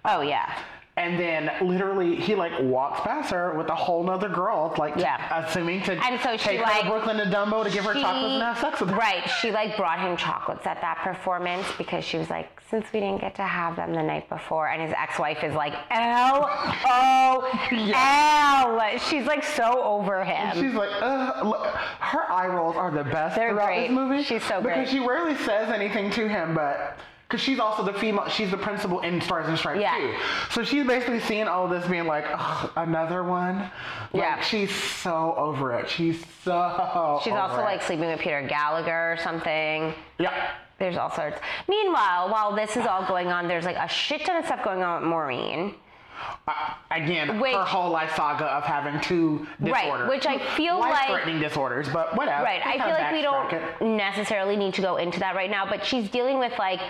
Oh 0.06 0.20
yeah. 0.22 0.54
And 0.96 1.18
then 1.18 1.50
literally 1.60 2.14
he 2.14 2.36
like 2.36 2.52
walks 2.62 3.00
past 3.00 3.30
her 3.32 3.54
with 3.58 3.68
a 3.68 3.74
whole 3.74 4.04
nother 4.04 4.28
girl 4.28 4.72
like 4.78 4.94
Yeah. 4.96 5.44
assuming 5.44 5.82
to 5.82 5.92
And 6.04 6.20
so 6.20 6.36
she, 6.36 6.50
take 6.50 6.60
her 6.60 6.82
to 6.82 6.88
Brooklyn 6.88 7.16
to 7.16 7.24
Dumbo 7.24 7.64
to 7.64 7.70
give 7.70 7.84
her 7.84 7.94
She- 7.94 8.00
chocolates 8.02 8.34
and 8.34 8.42
have 8.42 8.58
sex 8.58 8.80
with 8.80 8.90
her 8.90 8.96
Right. 8.96 9.28
She 9.40 9.50
like 9.50 9.76
brought 9.76 9.98
him 9.98 10.16
chocolates 10.16 10.64
at 10.66 10.80
that 10.82 10.98
performance 10.98 11.66
because 11.76 12.04
she 12.04 12.16
was 12.16 12.30
like, 12.30 12.48
since 12.70 12.86
we 12.92 13.00
didn't 13.00 13.20
get 13.20 13.34
to 13.36 13.42
have 13.42 13.74
them 13.76 13.92
the 13.92 14.02
night 14.02 14.28
before, 14.28 14.68
and 14.68 14.80
his 14.82 14.92
ex-wife 14.96 15.44
is 15.44 15.54
like, 15.54 15.74
L 15.90 16.48
O 16.88 17.50
L. 17.94 18.98
She's 18.98 19.26
like 19.26 19.44
so 19.44 19.82
over 19.82 20.24
him. 20.24 20.54
She's 20.54 20.74
like, 20.74 20.90
Ugh. 21.00 21.66
her 22.00 22.30
eye 22.32 22.46
rolls 22.46 22.76
are 22.76 22.90
the 22.90 23.04
best 23.04 23.36
They're 23.36 23.50
throughout 23.50 23.66
great. 23.66 23.88
this 23.88 23.94
movie. 23.94 24.22
She's 24.22 24.42
so 24.44 24.60
because 24.60 24.62
great. 24.62 24.76
Because 24.78 24.90
she 24.92 25.00
rarely 25.00 25.34
says 25.38 25.70
anything 25.70 26.10
to 26.12 26.28
him, 26.28 26.54
but 26.54 26.96
because 27.28 27.40
she's 27.40 27.58
also 27.58 27.82
the 27.82 27.92
female, 27.94 28.28
she's 28.28 28.50
the 28.50 28.56
principal 28.56 29.00
in 29.00 29.20
Stars 29.20 29.48
and 29.48 29.58
Stripes 29.58 29.80
Yeah. 29.80 29.96
too. 29.96 30.14
So 30.50 30.62
she's 30.62 30.86
basically 30.86 31.20
seeing 31.20 31.48
all 31.48 31.66
this, 31.68 31.86
being 31.88 32.06
like, 32.06 32.26
Ugh, 32.30 32.70
another 32.76 33.24
one. 33.24 33.58
Like, 33.60 33.70
Yeah. 34.12 34.40
she's 34.40 34.74
so 34.74 35.34
over 35.36 35.72
it. 35.72 35.88
She's 35.88 36.24
so. 36.44 37.20
She's 37.24 37.32
also 37.32 37.60
it. 37.60 37.64
like 37.64 37.82
sleeping 37.82 38.08
with 38.08 38.20
Peter 38.20 38.42
Gallagher 38.42 39.12
or 39.12 39.16
something. 39.22 39.94
yeah. 40.18 40.50
There's 40.78 40.96
all 40.96 41.10
sorts. 41.10 41.38
Meanwhile, 41.68 42.30
while 42.30 42.52
this 42.54 42.76
is 42.76 42.84
all 42.84 43.04
going 43.06 43.28
on, 43.28 43.46
there's 43.46 43.64
like 43.64 43.76
a 43.76 43.88
shit 43.88 44.24
ton 44.24 44.36
of 44.36 44.44
stuff 44.44 44.64
going 44.64 44.82
on 44.82 45.00
with 45.02 45.08
Maureen. 45.08 45.74
Uh, 46.48 46.52
again, 46.90 47.38
Which- 47.40 47.54
her 47.54 47.64
whole 47.64 47.90
life 47.90 48.14
saga 48.16 48.44
of 48.46 48.64
having 48.64 49.00
two 49.00 49.46
disorders, 49.62 50.00
Right, 50.00 50.08
which 50.08 50.26
I 50.26 50.38
feel 50.38 50.78
like- 50.78 50.92
life-threatening 50.92 51.40
disorders, 51.40 51.88
but 51.88 52.16
whatever. 52.16 52.42
Right. 52.44 52.60
I 52.66 52.72
feel 52.78 52.88
like 52.88 53.12
we 53.12 53.22
don't 53.22 53.52
it. 53.52 53.80
necessarily 53.82 54.56
need 54.56 54.74
to 54.74 54.82
go 54.82 54.96
into 54.96 55.20
that 55.20 55.34
right 55.36 55.50
now, 55.50 55.64
but 55.64 55.84
she's 55.84 56.08
dealing 56.10 56.38
with 56.38 56.56
like 56.58 56.80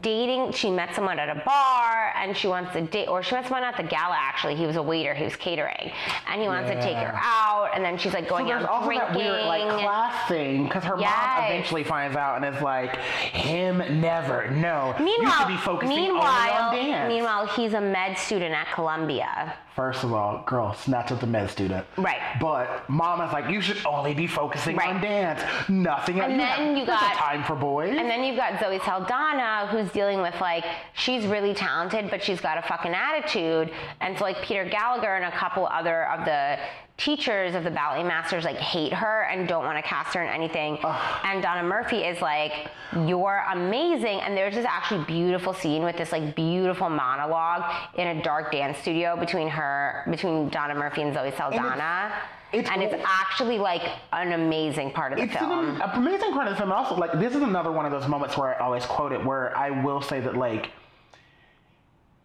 dating. 0.00 0.52
She 0.52 0.70
met 0.70 0.94
someone 0.94 1.18
at 1.18 1.28
a 1.28 1.42
bar 1.44 2.12
and 2.16 2.36
she 2.36 2.48
wants 2.48 2.72
to 2.72 2.80
date, 2.82 3.08
or 3.08 3.22
she 3.22 3.34
met 3.34 3.44
someone 3.44 3.62
at 3.64 3.76
the 3.76 3.82
gala 3.82 4.16
actually. 4.18 4.54
He 4.56 4.66
was 4.66 4.76
a 4.76 4.82
waiter, 4.82 5.14
he 5.14 5.24
was 5.24 5.36
catering, 5.36 5.92
and 6.28 6.40
he 6.40 6.48
wants 6.48 6.70
to 6.70 6.80
take 6.80 6.96
her 6.96 7.12
out, 7.22 7.70
and 7.74 7.84
then 7.84 7.98
she's 7.98 8.12
like 8.14 8.24
So 8.24 8.30
going 8.30 8.46
there's 8.46 8.62
out 8.64 8.68
also 8.70 8.86
drinking. 8.86 9.08
that 9.08 9.16
weird 9.16 9.44
like 9.44 9.68
class 9.80 10.28
thing 10.28 10.64
because 10.64 10.84
her 10.84 10.96
Yes. 10.98 11.12
mom 11.14 11.44
eventually 11.46 11.84
finds 11.84 12.16
out 12.16 12.42
and 12.42 12.54
is 12.54 12.62
like, 12.62 12.96
him 12.96 13.78
never. 14.00 14.50
No, 14.50 14.94
you 14.98 15.04
Meanwhile, 15.04 15.38
should 15.38 15.48
be 15.48 15.56
focusing 15.56 15.96
meanwhile, 15.96 16.68
on 16.70 16.74
dance. 16.74 17.08
meanwhile, 17.08 17.46
he's 17.46 17.74
a 17.74 17.80
med 17.80 18.16
student 18.18 18.54
at 18.54 18.70
Columbia. 18.72 19.54
First 19.74 20.04
of 20.04 20.12
all, 20.12 20.42
girl, 20.44 20.74
snatch 20.74 21.12
up 21.12 21.20
the 21.20 21.26
med 21.26 21.48
student. 21.48 21.86
Right. 21.96 22.20
But 22.38 22.86
mom 22.90 23.22
is 23.22 23.32
like, 23.32 23.48
you 23.48 23.62
should 23.62 23.78
only 23.86 24.12
be 24.12 24.26
focusing 24.26 24.76
Right. 24.76 24.90
on 24.96 25.00
dance. 25.00 25.40
Nothing 25.70 26.20
else. 26.20 26.30
And 26.30 26.38
then 26.38 26.76
you 26.76 26.84
no 26.84 26.92
got- 26.92 27.14
time 27.14 27.42
for 27.44 27.54
boys. 27.56 27.96
And 27.96 28.10
then 28.10 28.22
you've 28.22 28.36
got 28.36 28.60
Zoe 28.60 28.78
Saldana, 28.80 29.66
who's 29.68 29.81
dealing 29.90 30.20
with 30.20 30.34
like 30.40 30.64
she's 30.94 31.26
really 31.26 31.54
talented, 31.54 32.10
but 32.10 32.22
she's 32.22 32.40
got 32.40 32.58
a 32.58 32.62
fucking 32.62 32.94
attitude. 32.94 33.72
And 34.00 34.16
so 34.16 34.24
like 34.24 34.42
Peter 34.42 34.64
Gallagher 34.64 35.16
and 35.16 35.24
a 35.24 35.36
couple 35.36 35.66
other 35.66 36.08
of 36.08 36.24
the 36.24 36.58
teachers 36.98 37.54
of 37.54 37.64
the 37.64 37.70
ballet 37.70 38.04
masters 38.04 38.44
like 38.44 38.58
hate 38.58 38.92
her 38.92 39.22
and 39.22 39.48
don't 39.48 39.64
want 39.64 39.76
to 39.76 39.82
cast 39.82 40.14
her 40.14 40.22
in 40.22 40.28
anything. 40.28 40.78
And 41.24 41.42
Donna 41.42 41.62
Murphy 41.62 42.04
is 42.04 42.20
like, 42.20 42.68
"You're 43.06 43.44
amazing." 43.50 44.20
And 44.20 44.36
there's 44.36 44.54
this 44.54 44.66
actually 44.66 45.04
beautiful 45.04 45.52
scene 45.52 45.82
with 45.82 45.96
this 45.96 46.12
like 46.12 46.36
beautiful 46.36 46.88
monologue 46.88 47.64
in 47.96 48.06
a 48.08 48.22
dark 48.22 48.52
dance 48.52 48.78
studio 48.78 49.16
between 49.16 49.48
her, 49.48 50.04
between 50.10 50.48
Donna 50.50 50.74
Murphy 50.74 51.02
and 51.02 51.14
Zoe 51.14 51.32
Saldana. 51.32 52.12
It's 52.52 52.68
and 52.68 52.82
it's 52.82 52.94
actually 53.04 53.58
like 53.58 53.82
an 54.12 54.32
amazing 54.32 54.92
part 54.92 55.12
of 55.12 55.18
the 55.18 55.24
it's 55.24 55.34
film. 55.34 55.80
an 55.80 55.90
amazing 55.94 56.32
part 56.32 56.46
of 56.46 56.52
the 56.52 56.58
film. 56.58 56.72
Also, 56.72 56.96
like 56.96 57.12
this 57.18 57.34
is 57.34 57.42
another 57.42 57.72
one 57.72 57.86
of 57.86 57.92
those 57.92 58.08
moments 58.08 58.36
where 58.36 58.60
I 58.60 58.64
always 58.64 58.84
quote 58.84 59.12
it, 59.12 59.24
where 59.24 59.56
I 59.56 59.70
will 59.70 60.02
say 60.02 60.20
that 60.20 60.36
like 60.36 60.70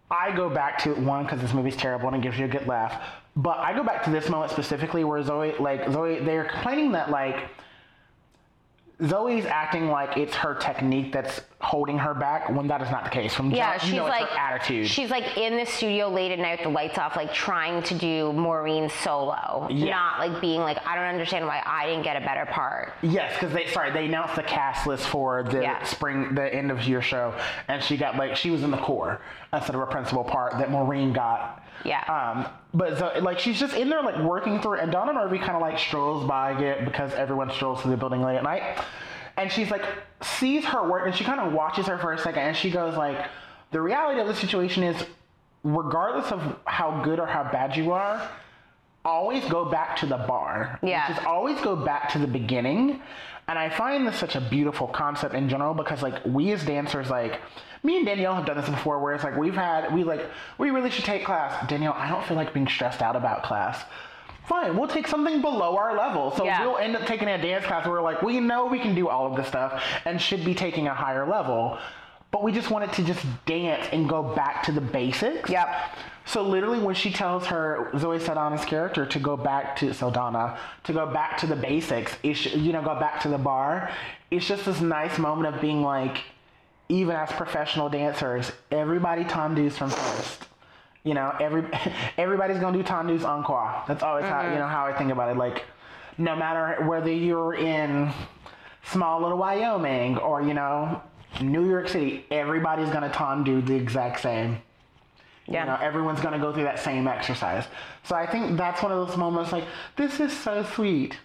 I 0.09 0.35
go 0.35 0.49
back 0.49 0.77
to 0.83 0.93
one 0.93 1.23
because 1.23 1.41
this 1.41 1.53
movie's 1.53 1.75
terrible 1.75 2.07
and 2.07 2.17
it 2.17 2.21
gives 2.21 2.37
you 2.39 2.45
a 2.45 2.49
good 2.49 2.67
laugh. 2.67 3.01
But 3.35 3.57
I 3.59 3.73
go 3.73 3.83
back 3.83 4.03
to 4.05 4.09
this 4.09 4.29
moment 4.29 4.51
specifically 4.51 5.03
where 5.03 5.21
Zoe, 5.21 5.53
like 5.59 5.89
Zoe, 5.91 6.19
they're 6.19 6.45
complaining 6.45 6.91
that 6.93 7.09
like 7.09 7.49
Zoe's 9.05 9.45
acting 9.45 9.89
like 9.89 10.17
it's 10.17 10.33
her 10.35 10.55
technique 10.55 11.13
that's 11.13 11.41
holding 11.61 11.99
her 11.99 12.15
back 12.15 12.49
when 12.49 12.67
that 12.67 12.81
is 12.81 12.89
not 12.89 13.03
the 13.03 13.09
case. 13.11 13.31
From 13.31 13.51
Yeah, 13.51 13.77
she's 13.77 13.91
you 13.91 13.97
know 13.97 14.07
it's 14.07 14.19
like 14.19 14.29
her 14.29 14.37
attitude. 14.37 14.87
She's 14.87 15.11
like 15.11 15.37
in 15.37 15.55
the 15.55 15.65
studio 15.65 16.09
late 16.09 16.31
at 16.31 16.39
night 16.39 16.57
with 16.59 16.63
the 16.63 16.69
lights 16.69 16.97
off, 16.97 17.15
like 17.15 17.31
trying 17.31 17.83
to 17.83 17.93
do 17.95 18.33
Maureen 18.33 18.89
solo, 18.89 19.67
Yeah. 19.69 19.91
not 19.91 20.19
like 20.19 20.41
being 20.41 20.61
like, 20.61 20.79
I 20.87 20.95
don't 20.95 21.05
understand 21.05 21.45
why 21.45 21.61
I 21.63 21.85
didn't 21.85 22.03
get 22.03 22.17
a 22.21 22.25
better 22.25 22.47
part. 22.47 22.93
Yes, 23.03 23.33
because 23.33 23.53
they 23.53 23.67
sorry 23.67 23.91
they 23.91 24.05
announced 24.05 24.35
the 24.35 24.43
cast 24.43 24.87
list 24.87 25.05
for 25.07 25.43
the 25.43 25.61
Yeah. 25.61 25.83
spring 25.83 26.33
the 26.33 26.51
end 26.51 26.71
of 26.71 26.83
year 26.83 27.01
show, 27.03 27.35
and 27.67 27.83
she 27.83 27.97
got 27.97 28.17
like 28.17 28.35
she 28.35 28.49
was 28.49 28.63
in 28.63 28.71
the 28.71 28.77
corps 28.77 29.21
instead 29.53 29.75
of 29.75 29.81
a 29.81 29.87
principal 29.87 30.23
part 30.23 30.57
that 30.57 30.71
Maureen 30.71 31.13
got. 31.13 31.63
Yeah. 31.85 32.03
Um, 32.05 32.47
but 32.73 32.97
so, 32.97 33.11
like 33.21 33.39
she's 33.39 33.59
just 33.59 33.75
in 33.75 33.89
there 33.89 34.01
like 34.03 34.17
working 34.19 34.61
through, 34.61 34.75
it, 34.75 34.83
and 34.83 34.91
Donna 34.91 35.13
Murphy 35.13 35.37
kind 35.37 35.51
of 35.51 35.61
like 35.61 35.79
strolls 35.79 36.27
by 36.27 36.51
it 36.61 36.85
because 36.85 37.13
everyone 37.13 37.51
strolls 37.51 37.81
through 37.81 37.91
the 37.91 37.97
building 37.97 38.21
late 38.21 38.37
at 38.37 38.43
night, 38.43 38.63
and 39.37 39.51
she's 39.51 39.71
like 39.71 39.83
sees 40.21 40.65
her 40.65 40.89
work 40.89 41.05
and 41.05 41.15
she 41.15 41.23
kind 41.23 41.39
of 41.39 41.53
watches 41.53 41.85
her 41.87 41.97
for 41.97 42.13
a 42.13 42.17
second, 42.17 42.43
and 42.43 42.57
she 42.57 42.69
goes 42.71 42.97
like, 42.97 43.27
the 43.71 43.81
reality 43.81 44.19
of 44.19 44.27
the 44.27 44.35
situation 44.35 44.83
is, 44.83 45.05
regardless 45.63 46.31
of 46.31 46.57
how 46.65 47.01
good 47.03 47.19
or 47.19 47.27
how 47.27 47.43
bad 47.43 47.75
you 47.75 47.91
are. 47.91 48.29
Always 49.05 49.45
go 49.45 49.63
back 49.63 49.95
to 49.97 50.05
the 50.05 50.17
barre. 50.17 50.77
Yeah. 50.83 51.09
Is 51.09 51.25
always 51.25 51.61
go 51.61 51.77
back 51.77 52.11
to 52.11 52.19
the 52.19 52.27
beginning 52.27 53.01
and 53.47 53.57
i 53.57 53.69
find 53.69 54.07
this 54.07 54.17
such 54.17 54.35
a 54.35 54.41
beautiful 54.41 54.87
concept 54.87 55.33
in 55.33 55.47
general 55.49 55.73
because 55.73 56.01
like 56.01 56.23
we 56.25 56.51
as 56.51 56.63
dancers 56.65 57.09
like 57.09 57.39
me 57.83 57.97
and 57.97 58.05
danielle 58.05 58.35
have 58.35 58.45
done 58.45 58.57
this 58.57 58.69
before 58.69 58.99
where 58.99 59.13
it's 59.13 59.23
like 59.23 59.37
we've 59.37 59.55
had 59.55 59.93
we 59.93 60.03
like 60.03 60.25
we 60.57 60.69
really 60.69 60.89
should 60.89 61.05
take 61.05 61.25
class. 61.25 61.67
Danielle 61.69 61.93
i 61.93 62.09
don't 62.09 62.23
feel 62.25 62.37
like 62.37 62.53
being 62.53 62.67
stressed 62.67 63.01
out 63.01 63.15
about 63.15 63.43
class. 63.43 63.83
Fine 64.47 64.77
we'll 64.77 64.87
take 64.87 65.07
something 65.07 65.41
below 65.41 65.75
our 65.77 65.97
level. 65.97 66.31
So 66.37 66.45
Yeah. 66.45 66.65
we'll 66.65 66.77
end 66.77 66.95
up 66.95 67.05
taking 67.05 67.27
a 67.27 67.37
dance 67.41 67.65
class 67.65 67.85
where 67.85 67.95
we're 67.97 68.01
like 68.01 68.21
we 68.21 68.39
know 68.39 68.65
we 68.65 68.79
can 68.79 68.95
do 68.95 69.09
all 69.09 69.25
of 69.29 69.35
this 69.35 69.47
stuff 69.47 69.83
and 70.05 70.21
should 70.21 70.45
be 70.45 70.55
taking 70.55 70.87
a 70.87 70.93
higher 70.93 71.27
level 71.27 71.77
but 72.31 72.43
we 72.43 72.51
just 72.51 72.69
wanted 72.69 72.91
to 72.93 73.03
just 73.03 73.25
dance 73.45 73.87
and 73.91 74.07
go 74.07 74.21
back 74.21 74.63
to 74.63 74.71
the 74.71 74.81
basics. 74.81 75.49
Yep. 75.49 75.67
So 76.25 76.41
literally, 76.41 76.79
when 76.79 76.93
she 76.93 77.09
tells 77.09 77.45
her 77.47 77.89
Zoe 77.97 78.19
Saldana's 78.19 78.65
character 78.65 79.05
to 79.05 79.19
go 79.19 79.37
back 79.37 79.77
to 79.77 79.93
Saldana 79.93 80.59
to 80.83 80.93
go 80.93 81.05
back 81.05 81.37
to 81.37 81.47
the 81.47 81.55
basics, 81.55 82.17
it's, 82.21 82.53
you 82.53 82.73
know, 82.73 82.81
go 82.81 82.99
back 82.99 83.21
to 83.21 83.29
the 83.29 83.37
barre. 83.37 83.89
It's 84.29 84.45
just 84.45 84.65
this 84.65 84.81
nice 84.81 85.17
moment 85.17 85.55
of 85.55 85.61
being 85.61 85.81
like, 85.81 86.17
even 86.89 87.15
as 87.15 87.31
professional 87.31 87.87
dancers, 87.87 88.51
everybody 88.71 89.23
tendus 89.23 89.73
from 89.73 89.89
first. 89.89 90.47
You 91.05 91.13
know, 91.13 91.33
every 91.39 91.65
everybody's 92.17 92.59
gonna 92.59 92.77
do 92.77 92.83
tendus 92.83 93.23
encore. 93.23 93.83
That's 93.87 94.03
always 94.03 94.25
how 94.25 94.41
mm-hmm. 94.41 94.53
you 94.53 94.59
know 94.59 94.67
how 94.67 94.85
I 94.85 94.97
think 94.97 95.11
about 95.11 95.29
it. 95.29 95.37
Like, 95.37 95.63
no 96.17 96.35
matter 96.35 96.85
whether 96.85 97.11
you're 97.11 97.53
in 97.55 98.11
small 98.83 99.21
little 99.21 99.37
Wyoming 99.37 100.17
or 100.17 100.41
you 100.41 100.53
know 100.53 101.01
New 101.41 101.69
York 101.69 101.87
City, 101.89 102.25
everybody's 102.31 102.89
gonna 102.89 103.09
tendu 103.09 103.65
the 103.65 103.75
exact 103.75 104.19
same. 104.21 104.61
Yeah. 105.47 105.61
You 105.61 105.67
know, 105.67 105.77
everyone's 105.81 106.19
gonna 106.19 106.39
go 106.39 106.51
through 106.53 106.63
that 106.63 106.79
same 106.79 107.07
exercise. 107.07 107.65
So 108.03 108.15
I 108.15 108.25
think 108.25 108.57
that's 108.57 108.81
one 108.83 108.91
of 108.91 109.07
those 109.07 109.17
moments 109.17 109.51
like, 109.51 109.63
this 109.95 110.19
is 110.19 110.35
so 110.37 110.63
sweet. 110.63 111.17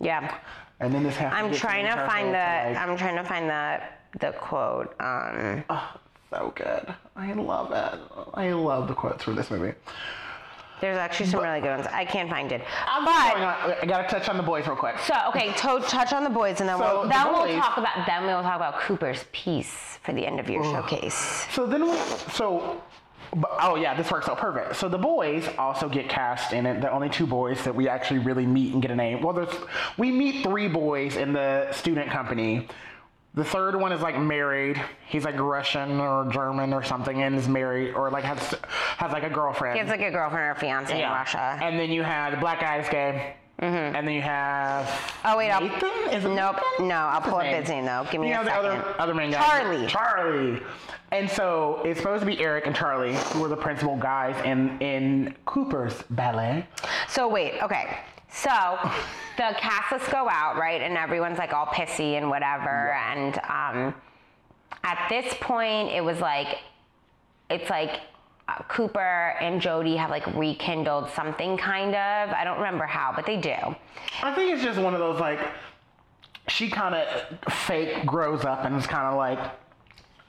yeah. 0.00 0.38
And 0.78 0.92
then 0.94 1.02
this 1.04 1.16
happens. 1.16 1.54
I'm 1.54 1.58
trying 1.58 1.86
to 1.86 1.96
find 2.06 2.34
the. 2.34 2.38
I'm 2.38 2.98
trying 2.98 3.16
to 3.16 3.24
find 3.24 3.48
the 3.48 3.80
the 4.20 4.32
quote. 4.32 4.94
Um, 5.00 5.64
oh, 5.70 5.96
so 6.28 6.52
good. 6.54 6.94
I 7.16 7.32
love 7.32 7.72
it. 7.72 7.98
I 8.34 8.52
love 8.52 8.86
the 8.86 8.92
quotes 8.92 9.24
from 9.24 9.36
this 9.36 9.50
movie. 9.50 9.72
There's 10.80 10.98
actually 10.98 11.26
some 11.26 11.40
really 11.42 11.60
good 11.60 11.76
ones. 11.76 11.86
I 11.92 12.04
can't 12.04 12.28
find 12.28 12.52
it. 12.52 12.62
I'm 12.86 13.04
but 13.04 13.30
going 13.32 13.44
on. 13.44 13.74
I 13.82 13.86
gotta 13.86 14.08
touch 14.08 14.28
on 14.28 14.36
the 14.36 14.42
boys 14.42 14.66
real 14.66 14.76
quick. 14.76 14.98
so 15.00 15.14
okay, 15.28 15.52
to, 15.52 15.80
touch 15.88 16.12
on 16.12 16.24
the 16.24 16.30
boys, 16.30 16.60
and 16.60 16.68
then 16.68 16.78
So 16.78 17.00
we'll 17.00 17.08
then 17.08 17.26
boys- 17.26 17.48
we'll 17.48 17.60
talk 17.60 17.76
about 17.78 18.06
then 18.06 18.24
we'll 18.24 18.42
talk 18.42 18.56
about 18.56 18.80
Cooper's 18.80 19.24
piece 19.32 19.98
for 20.02 20.12
the 20.12 20.26
end 20.26 20.38
of 20.40 20.48
your 20.48 20.62
showcase. 20.64 21.46
So 21.52 21.66
then 21.66 21.84
we, 21.90 21.96
so, 22.32 22.80
but, 23.34 23.50
oh 23.60 23.74
yeah, 23.76 23.94
this 23.96 24.10
works 24.10 24.28
out 24.28 24.38
perfect. 24.38 24.76
So 24.76 24.88
the 24.88 24.98
boys 24.98 25.48
also 25.58 25.88
get 25.88 26.08
cast 26.08 26.52
in 26.52 26.64
it. 26.66 26.80
The 26.80 26.92
only 26.92 27.08
two 27.08 27.26
boys 27.26 27.64
that 27.64 27.74
we 27.74 27.88
actually 27.88 28.20
really 28.20 28.46
meet 28.46 28.72
and 28.72 28.80
get 28.80 28.90
a 28.90 28.96
name. 28.96 29.20
Well, 29.22 29.32
there's, 29.32 29.52
we 29.98 30.12
meet 30.12 30.44
three 30.44 30.68
boys 30.68 31.16
in 31.16 31.32
the 31.32 31.72
student 31.72 32.10
company. 32.10 32.68
The 33.36 33.44
third 33.44 33.76
one 33.76 33.92
is 33.92 34.00
like 34.00 34.18
married. 34.18 34.82
He's 35.08 35.24
like 35.24 35.38
Russian 35.38 36.00
or 36.00 36.26
German 36.30 36.72
or 36.72 36.82
something, 36.82 37.22
and 37.22 37.36
is 37.36 37.46
married 37.48 37.92
or 37.94 38.10
like 38.10 38.24
has 38.24 38.38
has 38.96 39.12
like 39.12 39.24
a 39.24 39.30
girlfriend. 39.30 39.74
He 39.74 39.80
has 39.80 39.88
like 39.90 40.00
a 40.00 40.10
girlfriend 40.10 40.50
or 40.50 40.54
fiance 40.58 41.00
in 41.02 41.08
Russia. 41.08 41.58
And 41.62 41.78
then 41.78 41.90
you 41.90 42.02
had 42.02 42.40
black 42.40 42.62
Eyes 42.62 42.88
gay. 42.88 43.34
Mm-hmm. 43.60 43.96
And 43.96 44.06
then 44.08 44.14
you 44.14 44.20
have. 44.22 44.88
Oh, 45.24 45.36
wait, 45.36 45.50
I'll- 45.50 45.62
Nathan? 45.62 45.88
Is 46.12 46.24
it 46.26 46.28
Nope, 46.30 46.56
Nathan? 46.72 46.88
no, 46.88 46.94
I'll 46.96 47.20
pull 47.22 47.36
up 47.36 47.44
his 47.46 47.68
name 47.68 47.84
though. 47.86 48.06
Give 48.10 48.20
me 48.20 48.28
you 48.28 48.34
a 48.34 48.36
know 48.38 48.44
the 48.44 48.50
second. 48.50 48.70
other 48.70 49.00
other 49.00 49.14
main 49.14 49.30
guy. 49.30 49.46
Charlie. 49.46 49.86
Charlie. 49.86 50.62
And 51.12 51.30
so 51.30 51.80
it's 51.84 52.00
supposed 52.00 52.20
to 52.20 52.26
be 52.26 52.38
Eric 52.40 52.66
and 52.66 52.74
Charlie 52.74 53.14
who 53.14 53.44
are 53.44 53.48
the 53.48 53.56
principal 53.56 53.96
guys 53.96 54.34
in 54.46 54.78
in 54.80 55.34
Cooper's 55.46 56.02
ballet. 56.10 56.66
So 57.08 57.28
wait, 57.28 57.62
okay. 57.62 57.98
So 58.36 58.50
the 59.38 59.56
cast 59.58 59.92
lists 59.92 60.08
go 60.10 60.28
out, 60.28 60.56
right? 60.56 60.82
And 60.82 60.96
everyone's 60.98 61.38
like 61.38 61.54
all 61.54 61.66
pissy 61.66 62.18
and 62.18 62.28
whatever. 62.28 62.92
And 62.92 63.38
um, 63.48 63.94
at 64.84 65.06
this 65.08 65.34
point, 65.40 65.90
it 65.90 66.04
was 66.04 66.20
like, 66.20 66.58
it's 67.48 67.70
like 67.70 68.00
uh, 68.48 68.62
Cooper 68.68 69.34
and 69.40 69.58
Jody 69.58 69.96
have 69.96 70.10
like 70.10 70.26
rekindled 70.34 71.08
something 71.10 71.56
kind 71.56 71.94
of. 71.94 72.30
I 72.30 72.44
don't 72.44 72.58
remember 72.58 72.84
how, 72.84 73.10
but 73.16 73.24
they 73.24 73.38
do. 73.38 73.56
I 74.22 74.34
think 74.34 74.52
it's 74.52 74.62
just 74.62 74.78
one 74.78 74.92
of 74.92 75.00
those 75.00 75.18
like 75.18 75.40
she 76.48 76.68
kind 76.68 76.94
of 76.94 77.52
fake 77.52 78.04
grows 78.04 78.44
up 78.44 78.64
and 78.64 78.76
is 78.76 78.86
kind 78.86 79.06
of 79.06 79.16
like. 79.16 79.38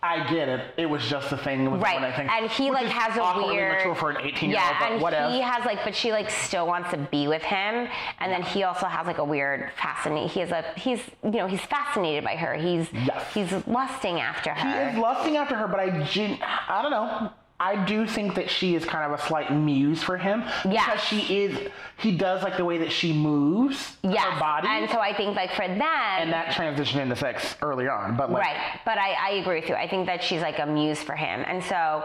I 0.03 0.31
get 0.31 0.47
it. 0.47 0.73
It 0.77 0.85
was 0.85 1.03
just 1.09 1.31
a 1.31 1.37
thing. 1.37 1.71
With 1.71 1.81
Right, 1.81 1.95
When 1.99 2.03
I 2.11 2.15
think, 2.15 2.31
and 2.31 2.49
he 2.51 2.69
like 2.69 2.85
has 2.87 3.17
a 3.17 3.45
weird 3.47 3.77
mature 3.77 3.95
for 3.95 4.11
an 4.11 4.17
18 4.25 4.49
year 4.51 4.59
yeah, 4.59 4.67
old, 4.69 4.75
but 4.79 4.91
and 4.91 5.01
whatever. 5.01 5.31
he 5.33 5.41
has 5.41 5.65
like, 5.65 5.83
but 5.83 5.95
she 5.95 6.11
like 6.11 6.29
still 6.29 6.67
wants 6.67 6.91
to 6.91 6.97
be 6.97 7.27
with 7.27 7.41
him, 7.41 7.87
and 8.19 8.31
then 8.31 8.43
he 8.43 8.63
also 8.63 8.85
has 8.85 9.07
like 9.07 9.17
a 9.17 9.23
weird 9.23 9.71
fascinate. 9.75 10.29
He 10.29 10.39
has 10.41 10.51
a 10.51 10.63
he's 10.77 11.01
you 11.23 11.31
know 11.31 11.47
he's 11.47 11.61
fascinated 11.61 12.23
by 12.23 12.35
her. 12.35 12.53
He's 12.53 12.87
Yes. 12.93 13.33
he's 13.33 13.67
lusting 13.67 14.19
after 14.19 14.53
her. 14.53 14.89
He 14.91 14.95
is 14.97 15.01
lusting 15.01 15.35
after 15.37 15.55
her, 15.55 15.67
but 15.67 15.79
I, 15.79 15.85
I 16.67 16.81
don't 16.83 16.91
know. 16.91 17.31
I 17.59 17.85
do 17.85 18.05
think 18.05 18.35
that 18.35 18.51
she 18.51 18.75
is 18.75 18.85
kind 18.85 19.11
of 19.11 19.19
a 19.19 19.23
slight 19.23 19.51
muse 19.51 20.03
for 20.03 20.15
him. 20.15 20.43
Yes. 20.69 20.85
Because 20.85 21.03
she 21.03 21.43
is, 21.43 21.69
he 21.97 22.15
does 22.15 22.43
like 22.43 22.55
the 22.55 22.65
way 22.65 22.77
that 22.77 22.91
she 22.91 23.11
moves 23.13 23.97
yes, 24.03 24.23
her 24.23 24.39
body. 24.39 24.67
and 24.69 24.89
so 24.91 24.99
I 24.99 25.11
think 25.15 25.35
like 25.35 25.51
for 25.53 25.67
them, 25.67 25.81
and 25.81 26.31
that 26.31 26.49
transitioned 26.53 27.01
into 27.01 27.15
sex 27.15 27.55
early 27.63 27.87
on. 27.87 28.15
But 28.15 28.31
like, 28.31 28.43
Right, 28.43 28.79
but 28.85 28.99
I, 28.99 29.13
I 29.13 29.29
agree 29.41 29.59
with 29.59 29.69
you. 29.69 29.75
I 29.75 29.87
think 29.87 30.05
that 30.05 30.23
she's 30.23 30.41
like 30.41 30.59
a 30.59 30.67
muse 30.67 31.01
for 31.01 31.15
him. 31.15 31.43
And 31.47 31.63
so 31.63 32.03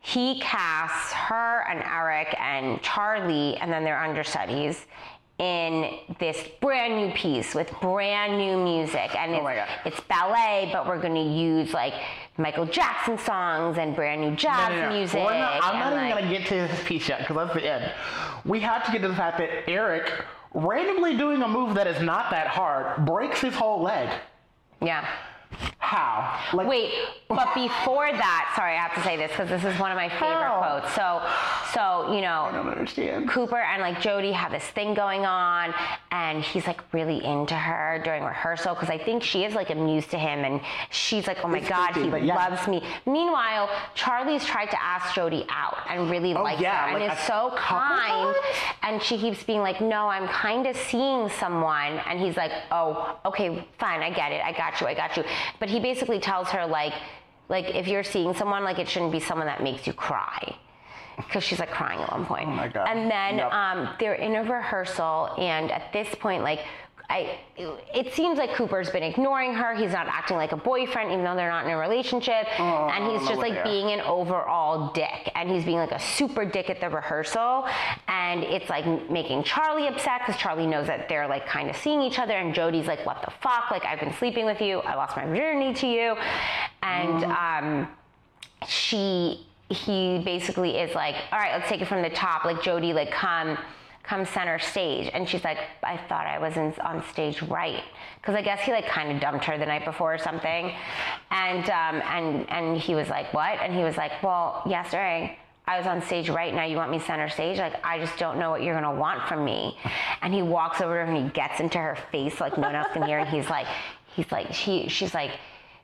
he 0.00 0.40
casts 0.40 1.12
her 1.12 1.64
and 1.68 1.84
Eric 1.84 2.34
and 2.40 2.82
Charlie 2.82 3.56
and 3.58 3.70
then 3.70 3.84
their 3.84 4.00
understudies 4.02 4.86
in 5.40 5.90
this 6.18 6.36
brand 6.60 6.96
new 6.96 7.10
piece 7.14 7.54
with 7.54 7.72
brand 7.80 8.36
new 8.36 8.62
music. 8.62 9.14
And 9.16 9.32
oh 9.34 9.46
it's, 9.46 9.46
Oh 9.46 9.54
God. 9.54 9.68
it's 9.86 10.00
ballet, 10.02 10.68
but 10.70 10.86
we're 10.86 11.00
going 11.00 11.14
to 11.14 11.20
use 11.20 11.72
like 11.72 11.94
Michael 12.36 12.66
Jackson 12.66 13.16
songs 13.16 13.78
and 13.78 13.96
brand 13.96 14.20
new 14.20 14.36
jazz 14.36 14.68
No, 14.68 14.76
no, 14.76 14.88
no. 14.90 14.94
music. 14.98 15.24
We're 15.24 15.38
not- 15.38 15.64
I'm 15.64 15.78
not 15.78 15.92
and, 15.94 16.06
even 16.08 16.18
going 16.18 16.30
to 16.30 16.38
get 16.38 16.46
to 16.48 16.54
this 16.74 16.84
piece 16.84 17.08
yet 17.08 17.20
because 17.20 17.36
that's 17.36 17.54
the 17.54 17.66
end. 17.72 17.90
We 18.44 18.60
have 18.60 18.84
to 18.84 18.92
get 18.92 19.00
to 19.00 19.08
the 19.08 19.14
fact 19.16 19.38
that 19.38 19.68
Eric, 19.68 20.12
randomly 20.52 21.16
doing 21.16 21.40
a 21.42 21.48
move 21.48 21.74
that 21.74 21.86
is 21.86 22.02
not 22.02 22.30
that 22.32 22.46
hard, 22.46 23.06
breaks 23.06 23.40
his 23.40 23.54
whole 23.54 23.80
leg. 23.82 24.10
Yeah. 24.82 25.06
How? 25.78 26.38
Like, 26.52 26.68
Wait, 26.68 26.92
but 27.28 27.52
before 27.54 28.10
that, 28.12 28.52
sorry, 28.56 28.74
I 28.76 28.80
have 28.86 28.94
to 28.94 29.02
say 29.02 29.16
this 29.16 29.30
because 29.32 29.48
this 29.48 29.64
is 29.64 29.78
one 29.80 29.90
of 29.90 29.96
my 29.96 30.08
favorite 30.08 30.28
How? 30.28 30.80
quotes. 30.80 30.94
So, 30.94 31.20
so 31.74 32.14
you 32.14 32.20
know, 32.20 32.42
I 32.48 32.52
don't 32.52 32.68
understand. 32.68 33.28
Cooper 33.28 33.56
and 33.58 33.82
like 33.82 34.00
Jody 34.00 34.30
have 34.32 34.52
this 34.52 34.64
thing 34.64 34.94
going 34.94 35.26
on, 35.26 35.74
and 36.12 36.42
he's 36.44 36.66
like 36.66 36.80
really 36.92 37.24
into 37.24 37.54
her 37.54 38.00
during 38.04 38.22
rehearsal 38.24 38.74
because 38.74 38.88
I 38.90 38.98
think 38.98 39.22
she 39.22 39.44
is 39.44 39.54
like 39.54 39.70
amused 39.70 40.10
to 40.10 40.18
him, 40.18 40.44
and 40.44 40.60
she's 40.90 41.26
like, 41.26 41.38
oh 41.44 41.48
my 41.48 41.58
It's 41.58 41.68
god, 41.68 41.92
creepy, 41.92 42.20
he 42.20 42.26
yeah. 42.26 42.36
loves 42.48 42.68
me. 42.68 42.82
Meanwhile, 43.06 43.68
Charlie's 43.94 44.44
tried 44.44 44.66
to 44.70 44.80
ask 44.82 45.14
Jody 45.14 45.44
out 45.50 45.78
and 45.88 46.08
really 46.10 46.34
Oh, 46.34 46.42
likes 46.42 46.60
yeah, 46.60 46.90
her 46.90 46.98
and 46.98 47.12
is 47.12 47.18
so 47.26 47.52
kind, 47.56 48.34
times? 48.34 48.36
and 48.82 49.02
she 49.02 49.18
keeps 49.18 49.42
being 49.42 49.60
like, 49.60 49.80
no, 49.80 50.06
I'm 50.08 50.28
kind 50.28 50.66
of 50.66 50.76
seeing 50.76 51.28
someone, 51.30 51.98
and 52.06 52.20
he's 52.20 52.36
like, 52.36 52.52
oh, 52.70 53.18
okay, 53.24 53.66
fine, 53.78 54.02
I 54.02 54.10
get 54.10 54.30
it, 54.32 54.42
I 54.44 54.52
got 54.52 54.80
you, 54.80 54.86
I 54.86 54.94
got 54.94 55.16
you, 55.16 55.24
but 55.58 55.68
he 55.68 55.80
basically 55.80 56.20
tells 56.20 56.48
her 56.48 56.66
like, 56.66 56.92
like 57.48 57.74
if 57.74 57.88
you're 57.88 58.04
seeing 58.04 58.32
someone, 58.34 58.62
like 58.64 58.78
it 58.78 58.88
shouldn't 58.88 59.12
be 59.12 59.20
someone 59.20 59.46
that 59.46 59.62
makes 59.62 59.86
you 59.86 59.92
cry 59.92 60.54
because 61.16 61.42
she's 61.44 61.58
like 61.58 61.70
crying 61.70 62.00
at 62.00 62.10
one 62.12 62.24
point. 62.24 62.46
Oh 62.48 62.52
my 62.52 62.68
God. 62.68 62.86
And 62.88 63.10
then 63.10 63.38
Yep. 63.38 63.52
um, 63.52 63.88
they're 63.98 64.14
in 64.14 64.36
a 64.36 64.42
rehearsal, 64.44 65.34
and 65.38 65.70
at 65.70 65.92
this 65.92 66.14
point, 66.14 66.42
like. 66.42 66.60
I, 67.10 67.40
it 67.56 68.14
seems 68.14 68.38
like 68.38 68.54
Cooper's 68.54 68.88
been 68.88 69.02
ignoring 69.02 69.52
her. 69.52 69.74
He's 69.74 69.90
not 69.92 70.06
acting 70.06 70.36
like 70.36 70.52
a 70.52 70.56
boyfriend, 70.56 71.10
even 71.10 71.24
though 71.24 71.34
they're 71.34 71.50
not 71.50 71.64
in 71.64 71.72
a 71.72 71.76
relationship. 71.76 72.46
Oh, 72.58 72.88
and 72.88 73.10
he's 73.10 73.28
just 73.28 73.40
like 73.40 73.64
being 73.64 73.90
an 73.90 74.00
overall 74.02 74.92
dick. 74.92 75.32
And 75.34 75.50
he's 75.50 75.64
being 75.64 75.78
like 75.78 75.90
a 75.90 75.98
super 75.98 76.44
dick 76.44 76.70
at 76.70 76.80
the 76.80 76.88
rehearsal. 76.88 77.66
And 78.06 78.44
it's 78.44 78.70
like 78.70 79.10
making 79.10 79.42
Charlie 79.42 79.88
upset 79.88 80.20
because 80.24 80.40
Charlie 80.40 80.68
knows 80.68 80.86
that 80.86 81.08
they're 81.08 81.26
like 81.26 81.46
kind 81.46 81.68
of 81.68 81.76
seeing 81.76 82.00
each 82.00 82.20
other. 82.20 82.34
And 82.34 82.54
Jody's 82.54 82.86
like, 82.86 83.04
what 83.04 83.22
the 83.24 83.32
fuck? 83.42 83.72
Like, 83.72 83.84
I've 83.84 83.98
been 83.98 84.14
sleeping 84.14 84.46
with 84.46 84.60
you. 84.60 84.78
I 84.78 84.94
lost 84.94 85.16
my 85.16 85.26
virginity 85.26 85.74
to 85.80 85.86
you. 85.88 86.16
And, 86.82 87.24
um, 87.24 87.88
she 88.68 89.46
he 89.68 90.20
basically 90.24 90.78
is 90.78 90.94
like 90.94 91.14
all 91.32 91.38
right 91.38 91.52
let's 91.52 91.68
take 91.68 91.80
it 91.80 91.86
from 91.86 92.02
the 92.02 92.10
top 92.10 92.44
like 92.44 92.60
jody 92.60 92.92
like 92.92 93.10
come 93.10 93.56
come 94.10 94.26
center 94.26 94.58
stage 94.58 95.08
and 95.14 95.28
she's 95.28 95.44
like 95.44 95.58
i 95.84 95.96
thought 95.96 96.26
i 96.26 96.36
was 96.36 96.56
in, 96.56 96.74
on 96.80 97.00
stage 97.12 97.40
right 97.42 97.84
because 98.20 98.34
i 98.34 98.42
guess 98.42 98.58
he 98.62 98.72
like 98.72 98.88
kind 98.88 99.12
of 99.12 99.20
dumped 99.20 99.44
her 99.44 99.56
the 99.56 99.64
night 99.64 99.84
before 99.84 100.12
or 100.12 100.18
something 100.18 100.74
and 101.30 101.70
um 101.70 102.02
and 102.16 102.50
and 102.50 102.76
he 102.76 102.96
was 102.96 103.08
like 103.08 103.32
what 103.32 103.56
and 103.60 103.72
he 103.72 103.84
was 103.84 103.96
like 103.96 104.20
well 104.20 104.62
yesterday 104.66 105.38
I 105.68 105.78
was 105.78 105.86
on 105.86 106.02
stage 106.02 106.28
right 106.28 106.52
now. 106.52 106.64
You 106.64 106.76
want 106.78 106.90
me 106.90 106.98
center 106.98 107.28
stage? 107.28 107.58
Like, 107.58 107.74
I 107.86 107.96
just 108.00 108.18
don't 108.18 108.40
know 108.40 108.50
what 108.50 108.64
you're 108.64 108.74
gonna 108.74 108.92
want 108.92 109.22
from 109.28 109.44
me. 109.44 109.78
And 110.20 110.34
he 110.34 110.42
walks 110.42 110.80
over 110.80 110.94
to 110.94 111.04
her 111.04 111.12
and 111.12 111.24
he 111.24 111.30
gets 111.30 111.60
into 111.60 111.78
her 111.78 111.96
face 112.10 112.40
like 112.40 112.58
no 112.58 112.66
one 112.66 112.74
else 112.74 112.88
can 112.92 113.04
hear. 113.04 113.20
And 113.20 113.28
he's 113.28 113.48
like, 113.48 113.68
he's 114.16 114.32
like, 114.32 114.52
she, 114.52 114.88
she's 114.88 115.14
like, 115.14 115.30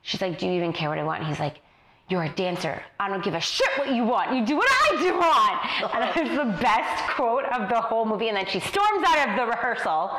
she's 0.01 0.19
like, 0.19 0.39
do 0.39 0.45
you 0.45 0.51
even 0.53 0.73
care 0.73 0.89
what 0.89 0.97
I 0.97 1.05
want? 1.05 1.19
And 1.21 1.29
he's 1.29 1.39
like, 1.39 1.61
you're 2.09 2.23
a 2.23 2.29
dancer. 2.29 2.81
I 2.99 3.09
don't 3.09 3.23
give 3.23 3.33
a 3.33 3.41
shit 3.41 3.67
what 3.77 3.89
you 3.93 4.05
want. 4.05 4.33
You 4.33 4.45
do 4.45 4.55
what 4.55 4.69
I 4.69 5.01
do 5.01 5.13
want. 5.17 5.93
And 5.93 6.27
it 6.27 6.29
was 6.29 6.37
the 6.37 6.61
best 6.61 7.03
quote 7.11 7.43
of 7.45 7.69
the 7.69 7.81
whole 7.81 8.05
movie. 8.05 8.29
And 8.29 8.37
then 8.37 8.45
she 8.45 8.59
storms 8.59 9.05
out 9.05 9.29
of 9.29 9.35
the 9.35 9.45
rehearsal. 9.45 10.17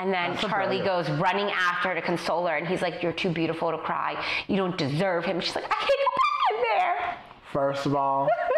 And 0.00 0.12
then 0.12 0.32
That's 0.32 0.46
Charlie 0.46 0.80
goes 0.80 1.08
running 1.10 1.50
after 1.50 1.90
her 1.90 1.94
to 1.94 2.02
console 2.02 2.46
her. 2.46 2.56
And 2.56 2.66
he's 2.66 2.82
like, 2.82 3.02
You're 3.02 3.12
too 3.12 3.30
beautiful 3.30 3.70
to 3.70 3.78
cry. 3.78 4.22
You 4.48 4.56
don't 4.56 4.76
deserve 4.76 5.24
him. 5.24 5.40
She's 5.40 5.54
like, 5.54 5.64
I 5.64 5.68
can't 5.68 5.88
go 5.88 6.12
back 6.16 6.50
in 6.50 6.78
there. 6.78 7.16
First 7.52 7.86
of 7.86 7.94
all, 7.94 8.28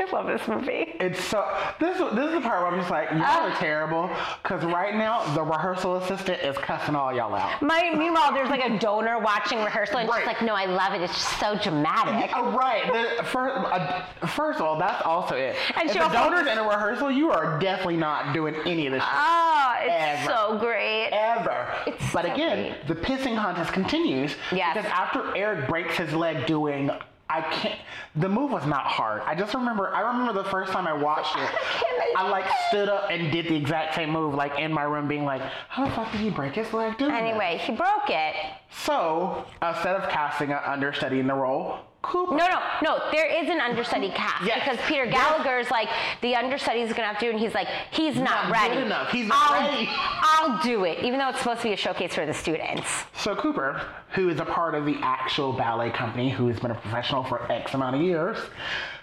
I 0.00 0.10
love 0.12 0.26
this 0.26 0.46
movie. 0.48 0.94
It's 1.00 1.22
so 1.24 1.44
this 1.80 1.96
is 2.00 2.14
this 2.14 2.26
is 2.26 2.32
the 2.34 2.40
part 2.40 2.62
where 2.62 2.70
I'm 2.72 2.78
just 2.78 2.90
like 2.90 3.10
y'all 3.10 3.22
Uh. 3.22 3.48
are 3.50 3.54
terrible 3.56 4.10
because 4.42 4.64
right 4.64 4.94
now 4.94 5.24
the 5.34 5.42
rehearsal 5.42 5.96
assistant 5.96 6.42
is 6.42 6.56
cussing 6.58 6.94
all 6.94 7.12
y'all 7.14 7.34
out. 7.34 7.60
My 7.62 7.92
meanwhile, 7.96 8.32
there's 8.32 8.48
like 8.50 8.64
a 8.64 8.78
donor 8.78 9.18
watching 9.18 9.62
rehearsal, 9.62 9.98
and 9.98 10.08
Right. 10.08 10.18
she's 10.20 10.26
like, 10.26 10.42
"No, 10.42 10.54
I 10.54 10.66
love 10.66 10.94
it. 10.94 11.02
It's 11.02 11.12
just 11.14 11.38
so 11.40 11.56
dramatic." 11.56 12.30
Oh, 12.36 12.50
right. 12.50 12.86
The, 13.18 13.24
first, 13.24 13.56
uh, 13.56 14.02
first 14.26 14.60
of 14.60 14.66
all, 14.66 14.78
that's 14.78 15.02
also 15.04 15.34
it. 15.34 15.56
And 15.76 15.90
if 15.90 16.00
also- 16.00 16.14
donor's 16.14 16.46
in 16.46 16.58
a 16.58 16.62
rehearsal, 16.62 17.10
you 17.10 17.30
are 17.30 17.58
definitely 17.58 17.96
not 17.96 18.32
doing 18.32 18.54
any 18.66 18.86
of 18.86 18.92
this 18.92 19.02
shit. 19.02 19.12
Oh, 19.14 19.74
it's 19.80 20.22
Ever. 20.28 20.32
so 20.32 20.58
great. 20.58 21.08
Ever. 21.10 21.66
It's 21.86 22.12
but 22.12 22.24
so 22.26 22.32
again, 22.32 22.74
the 22.86 22.94
pissing 22.94 23.36
contest 23.36 23.72
continues. 23.72 24.34
Yes. 24.52 24.76
Because 24.76 24.90
after 24.90 25.36
Eric 25.36 25.68
breaks 25.68 25.96
his 25.96 26.12
leg 26.14 26.46
doing, 26.46 26.90
I 27.30 27.42
can't. 27.42 27.78
The 28.16 28.28
move 28.28 28.50
was 28.52 28.64
not 28.66 28.86
hard. 28.86 29.22
I 29.26 29.34
just 29.34 29.54
remember. 29.54 29.94
I 29.94 30.00
remember 30.00 30.32
the 30.32 30.48
first 30.48 30.72
time 30.72 30.86
I 30.86 30.94
watched 30.94 31.36
it. 31.36 31.50
I 32.16 32.28
like 32.28 32.46
stood 32.68 32.88
up 32.88 33.10
and 33.10 33.30
did 33.30 33.46
the 33.46 33.54
exact 33.54 33.94
same 33.94 34.10
move, 34.10 34.34
like 34.34 34.58
in 34.58 34.72
my 34.72 34.84
room, 34.84 35.08
being 35.08 35.24
like, 35.24 35.42
"How 35.68 35.84
the 35.84 35.90
fuck 35.90 36.10
did 36.10 36.20
he 36.22 36.30
break 36.30 36.54
his 36.54 36.72
leg 36.72 36.96
doing 36.96 37.10
that?" 37.10 37.22
Anyway, 37.22 37.60
he 37.62 37.72
broke 37.72 38.08
it. 38.08 38.34
So 38.70 39.44
instead 39.62 39.94
of 39.96 40.08
casting 40.08 40.52
an 40.52 40.60
understudy 40.64 41.20
in 41.20 41.26
the 41.26 41.34
role, 41.34 41.80
Cooper. 42.00 42.36
No, 42.36 42.46
no, 42.46 42.60
no. 42.82 43.10
There 43.10 43.26
is 43.26 43.50
an 43.50 43.60
understudy 43.60 44.10
cast 44.10 44.44
Yes. 44.44 44.60
because 44.64 44.78
Peter 44.86 45.04
Yes. 45.04 45.14
Gallagher's 45.14 45.70
like 45.70 45.88
the 46.20 46.36
understudy's 46.36 46.92
gonna 46.92 47.08
have 47.08 47.18
to 47.18 47.24
do, 47.26 47.30
and 47.32 47.40
he's 47.40 47.54
like, 47.54 47.66
he's 47.90 48.14
not, 48.16 48.44
Not 48.48 48.52
ready. 48.52 48.74
good 48.74 48.86
enough. 48.86 49.10
He's 49.10 49.26
not 49.26 49.50
I'll, 49.50 49.68
ready." 49.68 49.88
I'll 49.90 50.62
do 50.62 50.84
it, 50.84 51.00
even 51.00 51.18
though 51.18 51.28
it's 51.30 51.40
supposed 51.40 51.60
to 51.62 51.68
be 51.68 51.72
a 51.72 51.76
showcase 51.76 52.14
for 52.14 52.24
the 52.24 52.32
students. 52.34 52.88
So 53.14 53.34
Cooper, 53.34 53.80
who 54.10 54.28
is 54.28 54.38
a 54.38 54.44
part 54.44 54.74
of 54.76 54.86
the 54.86 54.96
actual 55.02 55.52
ballet 55.52 55.90
company, 55.90 56.30
who 56.30 56.46
has 56.48 56.60
been 56.60 56.70
a 56.70 56.74
professional 56.76 57.24
for 57.24 57.50
X 57.50 57.74
amount 57.74 57.96
of 57.96 58.02
years, 58.02 58.38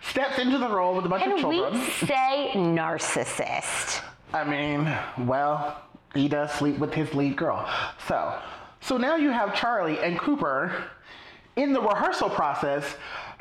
steps 0.02 0.40
into 0.40 0.58
the 0.58 0.70
role 0.70 0.96
with 0.96 1.06
a 1.06 1.10
bunch 1.10 1.24
of 1.24 1.38
children. 1.38 1.64
Can 1.72 1.80
we 1.82 1.86
children. 1.86 2.08
say 2.08 2.52
narcissist? 2.56 4.02
I 4.34 4.44
mean, 4.46 4.92
well, 5.28 5.82
he 6.14 6.28
does 6.30 6.52
sleep 6.52 6.80
with 6.80 6.94
his 6.94 7.14
lead 7.14 7.36
girl. 7.36 7.70
So, 8.08 8.38
so 8.82 8.98
now 8.98 9.16
you 9.18 9.32
have 9.32 9.54
Charlie 9.54 10.00
and 10.00 10.18
Cooper 10.18 10.72
in 11.56 11.74
the 11.74 11.82
rehearsal 11.82 12.30
process 12.30 12.84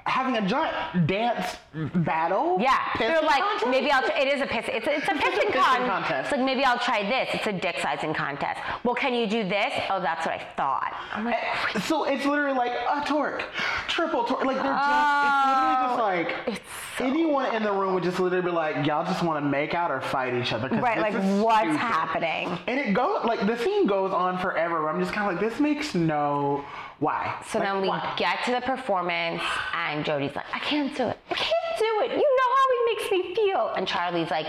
having 0.07 0.37
a 0.37 0.47
giant 0.47 1.07
dance 1.07 1.57
battle. 1.95 2.59
Yeah, 2.61 2.79
they're 2.99 3.23
like, 3.23 3.41
contest? 3.43 3.67
maybe 3.71 3.91
I'll. 3.91 4.03
Try, 4.03 4.19
it 4.21 4.29
is 4.35 4.43
a 4.43 4.47
piss. 4.47 4.67
It's 4.69 4.87
a, 4.87 4.97
it's 4.97 5.09
a 5.09 5.13
It's 5.15 5.23
a 5.25 5.27
pissing 5.41 5.53
con- 5.55 5.89
contest. 5.89 6.29
It's 6.29 6.33
like 6.37 6.45
maybe 6.45 6.63
I'll 6.63 6.79
try 6.79 7.03
this. 7.09 7.31
It's 7.33 7.47
a 7.47 7.53
dick 7.53 7.77
sizing 7.81 8.13
contest. 8.13 8.61
Well, 8.85 8.95
can 8.95 9.15
you 9.15 9.27
do 9.27 9.49
this? 9.49 9.73
Oh, 9.89 10.01
that's 10.01 10.27
what 10.27 10.35
I 10.35 10.47
thought. 10.59 10.93
I'm 11.15 11.25
like, 11.25 11.37
eh, 11.75 11.81
So 11.81 12.05
it's 12.05 12.27
literally 12.27 12.57
like 12.57 12.73
a 12.73 13.03
torque, 13.07 13.45
triple 13.89 14.25
torque. 14.25 14.45
Like 14.45 14.57
they're 14.57 14.75
just. 14.75 14.85
Oh, 14.85 15.25
it's 15.27 15.49
literally 15.49 15.85
just 15.87 15.99
oh, 15.99 16.03
like 16.03 16.49
it's 16.49 16.61
so- 16.99 17.05
anyone 17.07 17.55
in 17.55 17.63
the 17.63 17.73
room 17.73 17.95
would 17.95 18.05
just 18.05 18.21
literally 18.21 18.45
be 18.45 18.51
like, 18.53 18.87
y'all 18.87 19.07
just 19.07 19.23
want 19.25 19.43
to 19.43 19.49
make 19.49 19.73
out 19.73 19.91
or 19.91 20.03
fight 20.03 20.35
each 20.35 20.53
other. 20.53 20.69
right, 20.81 20.99
like 20.99 21.15
what's 21.43 21.61
stupid." 21.63 21.77
happening? 21.79 22.59
And 22.67 22.79
it 22.79 22.93
goes 22.93 23.25
like 23.25 23.47
the 23.47 23.57
scene 23.57 23.87
goes 23.87 24.13
on 24.13 24.37
forever. 24.39 24.87
I'm 24.91 25.01
just 25.01 25.15
kind 25.15 25.27
of 25.31 25.41
like, 25.41 25.51
this 25.51 25.59
makes 25.61 25.95
no 25.95 26.63
why. 27.01 27.41
So 27.49 27.59
Like, 27.59 27.69
then 27.69 27.83
we 27.83 27.89
why? 27.89 28.15
get 28.17 28.45
to 28.47 28.53
the 28.53 28.61
performance, 28.61 29.43
and 29.75 30.05
Jody's 30.05 30.35
like, 30.35 30.47
I 30.53 30.59
can't 30.61 30.97
do 30.97 31.09
it. 31.09 31.19
I 31.31 31.35
can't 31.35 31.79
do 31.79 32.01
it. 32.05 32.11
You 32.13 32.37
know 32.39 32.51
how 32.57 32.67
he 32.71 32.95
makes 32.95 33.11
me 33.11 33.35
feel. 33.35 33.73
And 33.77 33.87
Charlie's 33.87 34.31
like, 34.31 34.47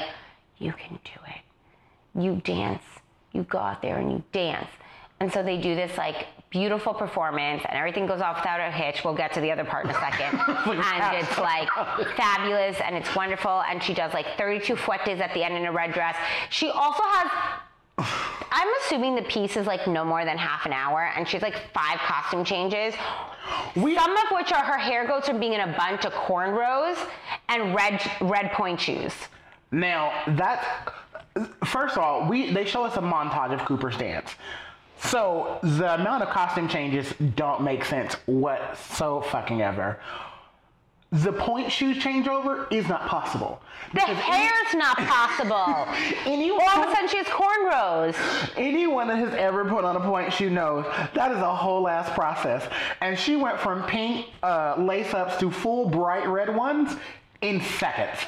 You 0.59 0.73
can 0.73 0.99
do 1.03 1.19
it. 1.27 2.21
You 2.21 2.35
dance. 2.43 2.83
You 3.33 3.43
go 3.43 3.57
out 3.57 3.81
there 3.81 3.97
and 3.97 4.11
you 4.11 4.23
dance. 4.31 4.69
And 5.19 5.31
so 5.31 5.41
they 5.43 5.57
do 5.57 5.75
this 5.75 5.97
like 5.97 6.27
beautiful 6.49 6.93
performance, 6.93 7.63
and 7.67 7.77
everything 7.77 8.05
goes 8.05 8.21
off 8.21 8.37
without 8.37 8.59
a 8.61 8.71
hitch. 8.71 9.03
We'll 9.03 9.13
get 9.15 9.33
to 9.33 9.41
the 9.41 9.51
other 9.51 9.63
part 9.65 9.85
in 9.85 9.91
a 9.91 9.93
second. 9.95 10.39
Oh 10.67 10.71
and 10.71 11.15
it's 11.23 11.37
like 11.37 11.69
fabulous 12.15 12.79
and 12.81 12.95
it's 12.95 13.13
wonderful. 13.15 13.61
And 13.69 13.81
she 13.83 13.93
does 13.93 14.13
like 14.13 14.25
32 14.37 14.75
fouettés 14.75 15.19
at 15.19 15.33
the 15.33 15.43
end 15.43 15.55
in 15.55 15.65
a 15.65 15.71
red 15.71 15.93
dress. 15.93 16.15
She 16.49 16.69
also 16.69 17.03
has 17.03 17.31
I'm 17.97 18.67
assuming 18.81 19.15
the 19.15 19.21
piece 19.23 19.57
is 19.57 19.67
like 19.67 19.87
no 19.87 20.03
more 20.03 20.25
than 20.25 20.37
half 20.37 20.65
an 20.65 20.73
hour, 20.73 21.11
and 21.15 21.27
she's 21.27 21.41
like 21.41 21.55
five 21.73 21.97
costume 21.99 22.43
changes. 22.43 22.93
We- 23.75 23.95
Some 23.95 24.15
of 24.17 24.23
which 24.31 24.51
are 24.51 24.63
her 24.63 24.77
hair 24.77 25.07
goes 25.07 25.25
from 25.27 25.39
being 25.39 25.53
in 25.53 25.61
a 25.61 25.75
bun 25.77 25.97
to 25.99 26.09
cornrows 26.09 26.97
and 27.49 27.73
red 27.75 28.01
red 28.21 28.51
pointe 28.53 28.79
shoes. 28.81 29.13
Now 29.71 30.11
that's 30.29 30.65
first 31.65 31.95
of 31.97 32.03
all, 32.03 32.27
we 32.29 32.51
they 32.53 32.65
show 32.65 32.83
us 32.83 32.97
a 32.97 33.01
montage 33.01 33.53
of 33.53 33.65
Cooper's 33.65 33.97
dance. 33.97 34.31
So 34.97 35.59
the 35.61 35.93
amount 35.95 36.23
of 36.23 36.29
costume 36.29 36.67
changes 36.69 37.13
don't 37.35 37.61
make 37.61 37.83
sense 37.85 38.15
what 38.25 38.77
so 38.77 39.21
fucking 39.21 39.61
ever. 39.61 39.99
The 41.23 41.31
pointe 41.31 41.71
shoes 41.71 41.97
changeover 41.97 42.69
is 42.71 42.89
not 42.89 43.07
possible. 43.07 43.61
The 43.93 44.01
hair's 44.01 44.73
not 44.73 44.97
possible. 44.97 45.87
anyone, 46.25 46.59
All 46.67 46.83
of 46.83 46.89
a 46.89 46.91
sudden, 46.93 47.07
she 47.07 47.17
has 47.17 47.27
cornrows. 47.27 48.51
anyone 48.57 49.07
that 49.07 49.17
has 49.17 49.33
ever 49.35 49.63
put 49.63 49.85
on 49.85 49.95
a 49.95 49.99
pointe 50.01 50.33
shoe 50.33 50.49
knows 50.49 50.85
that 51.13 51.31
is 51.31 51.37
a 51.37 51.55
whole 51.55 51.87
ass 51.87 52.09
process. 52.13 52.67
And 52.99 53.17
she 53.17 53.37
went 53.37 53.59
from 53.59 53.83
pink 53.83 54.27
uh, 54.43 54.75
lace 54.77 55.13
ups 55.13 55.37
to 55.39 55.49
full 55.49 55.87
bright 55.87 56.27
red 56.27 56.53
ones 56.53 56.97
in 57.41 57.61
seconds. 57.61 58.19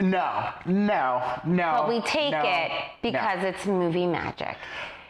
No, 0.00 0.50
no, 0.64 1.40
no. 1.44 1.72
But 1.78 1.88
we 1.88 2.00
take 2.02 2.32
no, 2.32 2.42
it 2.42 2.68
no. 2.70 2.76
because 3.02 3.42
it's 3.42 3.66
movie 3.66 4.06
magic. 4.06 4.56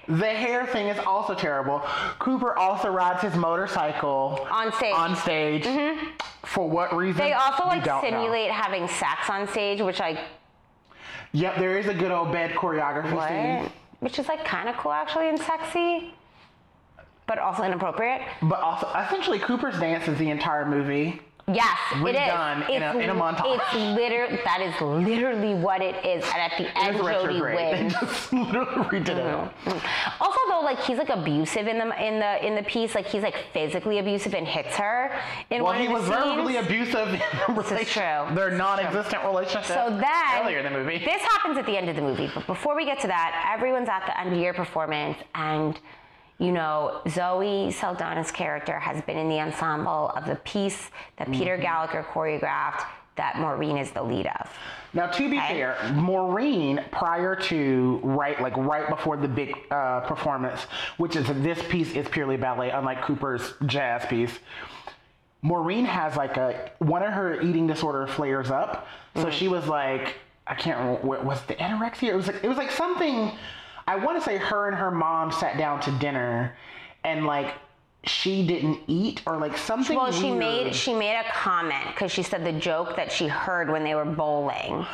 The 0.09 0.27
hair 0.27 0.66
thing 0.66 0.87
is 0.87 0.99
also 1.01 1.35
terrible. 1.35 1.81
Cooper 2.19 2.57
also 2.57 2.88
rides 2.88 3.23
his 3.23 3.35
motorcycle 3.35 4.47
On 4.51 4.73
stage. 4.73 4.95
Mm-hmm. 4.95 5.01
On 5.03 5.16
stage. 5.16 5.99
For 6.45 6.69
what 6.69 6.95
reason? 6.95 7.25
They 7.25 7.33
also 7.33 7.64
like 7.64 7.83
don't 7.85 8.03
know. 8.03 8.11
simulate 8.11 8.51
having 8.51 8.87
sex 8.87 9.29
on 9.29 9.49
stage, 9.49 9.81
which 9.81 10.01
I. 10.01 10.19
Yep, 11.33 11.57
there 11.57 11.77
is 11.77 11.87
a 11.88 11.95
good 11.95 12.12
old 12.12 12.31
bed 12.33 12.53
choreography 12.53 13.12
what? 13.12 13.29
scene. 13.29 13.71
Which 14.01 14.19
is 14.19 14.29
like 14.29 14.45
kind 14.45 14.69
of 14.69 14.77
cool 14.77 14.92
actually 14.92 15.29
and 15.29 15.38
sexy, 15.38 16.14
but 17.27 17.38
also 17.38 17.64
inappropriate. 17.64 18.23
But 18.42 18.61
also, 18.61 18.87
essentially, 18.97 19.40
Cooper's 19.40 19.79
dance 19.81 20.07
is 20.07 20.19
the 20.19 20.31
entire 20.31 20.64
movie. 20.64 21.21
Yes, 21.52 21.78
it 21.94 22.16
is. 22.16 22.74
In 22.74 22.82
a- 22.82 22.98
in 22.98 23.11
a 23.11 23.14
montage. 23.14 23.54
It's 23.54 23.74
literally 23.74 24.40
that 24.44 24.61
is 24.61 24.80
literally 24.80 25.54
what 25.54 25.80
it 25.80 25.94
is, 26.04 26.24
and 26.24 26.42
at 26.42 26.52
the 26.59 26.76
end, 26.76 26.96
Jody 26.98 27.40
wins. 27.40 27.94
They 28.00 28.06
just 28.06 28.32
literally 28.32 29.00
redid 29.00 29.09
it. 29.11 29.24
Mm-hmm. 29.64 30.22
Also, 30.22 30.40
though, 30.48 30.61
like 30.64 30.80
he's 30.80 30.98
like 30.98 31.09
abusive 31.09 31.68
in 31.68 31.78
the 31.78 32.04
in 32.04 32.18
the 32.18 32.44
in 32.44 32.56
the 32.56 32.64
piece. 32.64 32.96
Like 32.96 33.06
he's 33.06 33.22
like 33.22 33.37
physically 33.52 34.00
abusive 34.00 34.35
and 34.35 34.44
hits 34.46 34.74
her 34.76 35.12
in 35.50 35.62
Well, 35.62 35.72
one 35.74 35.78
he 35.80 35.87
of 35.87 35.90
the 35.92 35.94
was 35.94 36.02
scenes. 36.06 36.16
verbally 36.35 36.56
abusive 36.56 37.09
in 37.14 37.20
the 37.54 37.62
This 37.62 37.70
is 37.82 37.90
true. 37.92 38.35
Their 38.35 38.50
non-existent 38.50 39.22
relationship. 39.24 39.66
So 39.66 39.88
then, 39.90 40.42
earlier 40.42 40.59
in 40.59 40.64
the 40.72 40.78
movie. 40.78 40.98
this 40.98 41.22
happens 41.22 41.56
at 41.59 41.66
the 41.66 41.76
end 41.76 41.88
of 41.88 41.94
the 41.94 42.02
movie. 42.02 42.28
But 42.35 42.46
before 42.48 42.74
we 42.74 42.85
get 42.85 42.98
to 43.02 43.06
that, 43.06 43.50
everyone's 43.54 43.88
at 43.88 44.04
the 44.06 44.18
end 44.18 44.32
of 44.32 44.38
your 44.40 44.52
performance, 44.52 45.16
and 45.37 45.78
you 46.38 46.53
know 46.53 47.01
Zoe 47.09 47.72
Saldana's 47.72 48.31
character 48.31 48.79
has 48.79 49.01
been 49.03 49.16
in 49.16 49.29
the 49.29 49.40
ensemble 49.40 50.11
of 50.16 50.27
the 50.27 50.37
piece 50.37 50.90
that 51.16 51.29
Mm-hmm. 51.29 51.38
Peter 51.38 51.57
Gallagher 51.57 52.05
choreographed. 52.12 52.85
That 53.16 53.38
Maureen 53.38 53.79
is 53.79 53.92
the 53.92 54.03
lead 54.03 54.27
of. 54.27 54.51
Now, 54.92 55.07
to 55.07 55.31
be 55.31 55.38
Okay. 55.38 55.49
fair, 55.49 55.79
Maureen, 55.94 56.85
prior 56.90 57.35
to 57.35 57.99
right, 58.03 58.38
like 58.42 58.55
right 58.59 58.90
before 58.90 59.16
the 59.16 59.27
big 59.27 59.57
uh, 59.70 60.01
performance, 60.01 60.64
which 60.99 61.16
is 61.16 61.27
this 61.42 61.59
piece 61.70 61.92
is 61.94 62.07
purely 62.09 62.37
ballet, 62.37 62.68
unlike 62.68 63.01
Cooper's 63.01 63.55
jazz 63.64 64.05
piece. 64.05 64.38
Maureen 65.40 65.87
has 65.87 66.16
like 66.16 66.37
a 66.37 66.70
one 66.79 67.03
of 67.03 67.12
her 67.12 67.40
eating 67.40 67.66
disorder 67.66 68.07
flares 68.07 68.51
up, 68.51 68.87
so 69.14 69.31
she 69.31 69.49
was 69.49 69.66
like, 69.66 70.16
I 70.46 70.55
can't 70.55 70.79
remember 70.79 71.07
what 71.07 71.25
was 71.25 71.40
the 71.44 71.55
anorexia. 71.55 72.09
It 72.09 72.16
was 72.16 72.27
like 72.27 72.44
it 72.44 72.49
was 72.49 72.59
like 72.59 72.70
something. 72.70 73.33
I 73.88 73.96
want 73.96 74.18
to 74.18 74.25
say 74.25 74.37
her 74.37 74.66
and 74.68 74.77
her 74.77 74.90
mom 74.90 75.31
sat 75.33 75.57
down 75.59 75.81
to 75.83 75.90
dinner, 75.92 76.57
and 77.05 77.27
like 77.27 77.55
she 78.05 78.46
didn't 78.46 78.81
eat 78.87 79.22
or 79.27 79.37
like 79.37 79.57
something. 79.57 79.96
Well, 79.96 80.12
she 80.12 80.27
weird. 80.27 80.38
made 80.38 80.75
she 80.75 80.92
made 80.94 81.18
a 81.18 81.25
comment 81.33 81.85
because 81.88 82.11
she 82.12 82.22
said 82.22 82.44
the 82.44 82.53
joke 82.53 82.96
that 82.96 83.11
she 83.12 83.27
heard 83.29 83.70
when 83.70 83.85
they 83.85 83.94
were 83.94 84.05
bowling. 84.05 84.87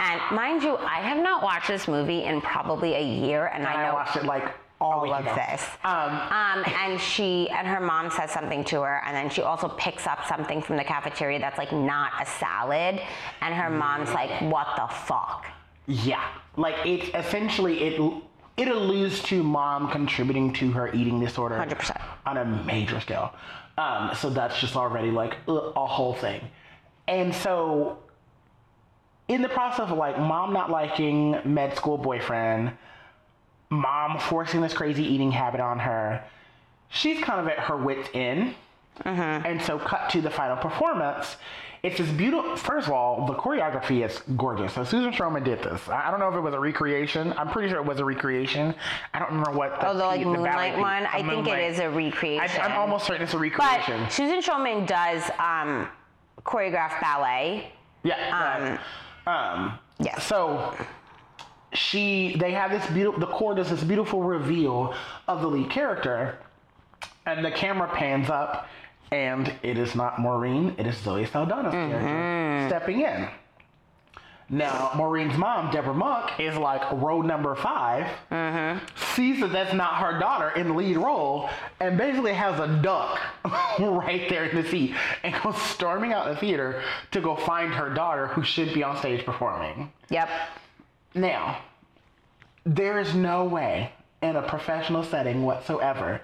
And 0.00 0.20
mind 0.36 0.62
you, 0.62 0.76
I 0.76 1.00
have 1.00 1.22
not 1.22 1.42
watched 1.42 1.68
this 1.68 1.86
movie 1.88 2.24
in 2.24 2.40
probably 2.40 2.94
a 2.94 3.02
year, 3.02 3.46
and 3.46 3.66
I 3.66 3.74
I 3.74 3.86
know 3.88 3.94
watched 3.94 4.16
it 4.16 4.24
like 4.24 4.44
all 4.80 5.04
all 5.06 5.12
of 5.14 5.20
ago. 5.24 5.34
this. 5.34 5.64
Um, 5.84 6.10
Um, 6.10 6.64
and 6.80 7.00
she 7.00 7.48
and 7.50 7.66
her 7.66 7.80
mom 7.80 8.10
says 8.10 8.30
something 8.30 8.64
to 8.64 8.82
her, 8.82 9.02
and 9.06 9.14
then 9.16 9.30
she 9.30 9.42
also 9.42 9.68
picks 9.68 10.06
up 10.06 10.26
something 10.26 10.60
from 10.62 10.76
the 10.76 10.84
cafeteria 10.84 11.38
that's 11.38 11.58
like 11.58 11.72
not 11.72 12.12
a 12.20 12.26
salad, 12.26 13.00
and 13.40 13.54
her 13.54 13.70
mom's 13.70 14.12
like, 14.12 14.30
"What 14.42 14.66
the 14.76 14.86
fuck?" 14.88 15.46
Yeah, 15.86 16.24
like 16.56 16.74
it 16.84 17.14
essentially 17.14 17.82
it 17.82 18.22
it 18.56 18.68
alludes 18.68 19.22
to 19.24 19.42
mom 19.42 19.90
contributing 19.90 20.52
to 20.54 20.70
her 20.72 20.92
eating 20.92 21.18
disorder 21.20 21.56
100%. 21.56 22.00
on 22.26 22.36
a 22.36 22.44
major 22.44 23.00
scale. 23.00 23.34
Um, 23.76 24.12
so 24.14 24.30
that's 24.30 24.58
just 24.60 24.76
already 24.76 25.10
like 25.10 25.36
a 25.48 25.86
whole 25.86 26.14
thing. 26.14 26.40
And 27.08 27.34
so 27.34 27.98
in 29.28 29.42
the 29.42 29.48
process 29.48 29.90
of 29.90 29.98
like 29.98 30.18
mom 30.18 30.52
not 30.52 30.70
liking 30.70 31.36
med 31.44 31.76
school 31.76 31.98
boyfriend, 31.98 32.72
mom 33.70 34.18
forcing 34.18 34.60
this 34.60 34.72
crazy 34.72 35.04
eating 35.04 35.32
habit 35.32 35.60
on 35.60 35.80
her, 35.80 36.24
she's 36.88 37.20
kind 37.22 37.40
of 37.40 37.48
at 37.48 37.58
her 37.58 37.76
wits 37.76 38.08
end. 38.14 38.54
And 39.04 39.60
so, 39.62 39.78
cut 39.78 40.08
to 40.10 40.20
the 40.20 40.30
final 40.30 40.56
performance. 40.56 41.36
It's 41.82 41.98
this 41.98 42.08
beautiful. 42.08 42.56
First 42.56 42.86
of 42.86 42.94
all, 42.94 43.26
the 43.26 43.34
choreography 43.34 44.02
is 44.08 44.22
gorgeous. 44.38 44.72
So 44.72 44.84
Susan 44.84 45.12
Stroman 45.12 45.44
did 45.44 45.62
this. 45.62 45.86
I 45.90 46.10
don't 46.10 46.18
know 46.18 46.30
if 46.30 46.34
it 46.34 46.40
was 46.40 46.54
a 46.54 46.58
recreation. 46.60 47.34
I'm 47.36 47.50
pretty 47.50 47.68
sure 47.68 47.76
it 47.78 47.84
was 47.84 48.00
a 48.00 48.04
recreation. 48.06 48.74
I 49.12 49.18
don't 49.18 49.28
remember 49.28 49.50
what. 49.50 49.76
Oh, 49.84 49.92
the 49.92 49.98
like 50.06 50.22
ballet 50.22 50.24
Moonlight 50.24 50.78
one. 50.78 51.02
the 51.02 51.08
I 51.10 51.16
think 51.18 51.28
it 51.28 51.34
Moonlight. 51.34 51.70
is 51.72 51.78
a 51.80 51.90
recreation. 51.90 52.58
I, 52.58 52.64
I'm 52.64 52.78
almost 52.78 53.06
certain 53.06 53.22
it's 53.22 53.34
a 53.34 53.36
But 53.36 53.42
recreation. 53.42 54.08
Susan 54.08 54.40
Stroman 54.40 54.86
does 54.86 55.28
um, 55.38 55.86
choreograph 56.42 56.98
ballet. 57.02 57.70
yeah. 58.02 58.78
Um, 59.26 59.34
um, 59.34 59.78
yeah. 59.98 60.18
So 60.20 60.74
she, 61.74 62.34
they 62.38 62.52
have 62.52 62.70
this 62.70 62.86
beautiful. 62.92 63.20
The 63.20 63.26
corps 63.26 63.54
does 63.56 63.68
this 63.68 63.84
beautiful 63.84 64.22
reveal 64.22 64.94
of 65.28 65.42
the 65.42 65.48
lead 65.48 65.68
character, 65.68 66.38
and 67.26 67.44
the 67.44 67.50
camera 67.50 67.88
pans 67.94 68.30
up, 68.30 68.68
and 69.14 69.52
it 69.62 69.78
is 69.78 69.94
not 69.94 70.18
Maureen. 70.18 70.74
It 70.76 70.88
is 70.88 70.96
Zoe 70.96 71.24
Saldana's 71.24 71.72
mm-hmm. 71.72 71.90
character 71.90 72.68
stepping 72.68 73.00
in. 73.02 73.28
Now, 74.50 74.90
Maureen's 74.96 75.38
mom, 75.38 75.70
Deborah 75.70 75.94
Monk, 75.94 76.38
is 76.38 76.56
like 76.56 76.82
row 76.92 77.22
number 77.22 77.54
5 77.54 78.06
mm-hmm. 78.30 78.84
sees 79.14 79.40
that 79.40 79.52
that's 79.52 79.72
not 79.72 79.94
her 79.94 80.18
daughter 80.18 80.50
in 80.50 80.68
the 80.68 80.74
lead 80.74 80.96
role, 80.96 81.48
and 81.80 81.96
basically 81.96 82.34
has 82.34 82.58
a 82.58 82.66
duck 82.82 83.20
right 83.78 84.28
there 84.28 84.46
in 84.46 84.60
the 84.60 84.68
seat 84.68 84.94
and 85.22 85.34
goes 85.42 85.56
storming 85.62 86.12
out 86.12 86.26
the 86.26 86.36
theater 86.36 86.82
to 87.12 87.20
go 87.20 87.36
find 87.36 87.72
her 87.72 87.94
daughter 87.94 88.26
who 88.26 88.42
should 88.42 88.74
be 88.74 88.82
on 88.82 88.96
stage 88.98 89.24
performing. 89.24 89.90
Yep. 90.10 90.28
Now, 91.14 91.60
there 92.66 92.98
is 92.98 93.14
no 93.14 93.44
way 93.44 93.92
in 94.24 94.36
a 94.36 94.42
professional 94.42 95.02
setting 95.02 95.42
whatsoever 95.44 96.20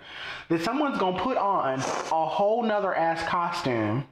that 0.49 0.63
someone's 0.63 0.99
gonna 0.99 1.19
put 1.19 1.37
on 1.37 1.79
a 1.79 2.27
whole 2.27 2.63
nother 2.63 2.95
ass 2.95 3.23
costume. 3.29 4.05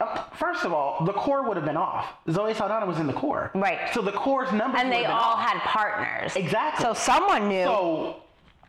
Uh, 0.00 0.22
First 0.34 0.64
of 0.64 0.72
all, 0.72 1.04
the 1.04 1.12
corps 1.12 1.42
would 1.48 1.56
have 1.56 1.66
been 1.66 1.76
off. 1.76 2.06
Zoe 2.30 2.54
Saldana 2.54 2.86
was 2.86 2.98
in 2.98 3.06
the 3.06 3.12
corps. 3.12 3.50
Right. 3.54 3.78
So 3.92 4.02
the 4.02 4.12
corps's 4.12 4.54
numbers 4.54 4.80
And 4.82 4.92
they 4.92 5.04
all 5.06 5.34
off. 5.34 5.40
had 5.40 5.60
partners. 5.62 6.36
Exactly. 6.36 6.84
So 6.84 6.92
someone 6.94 7.48
knew. 7.48 7.64
So 7.64 8.16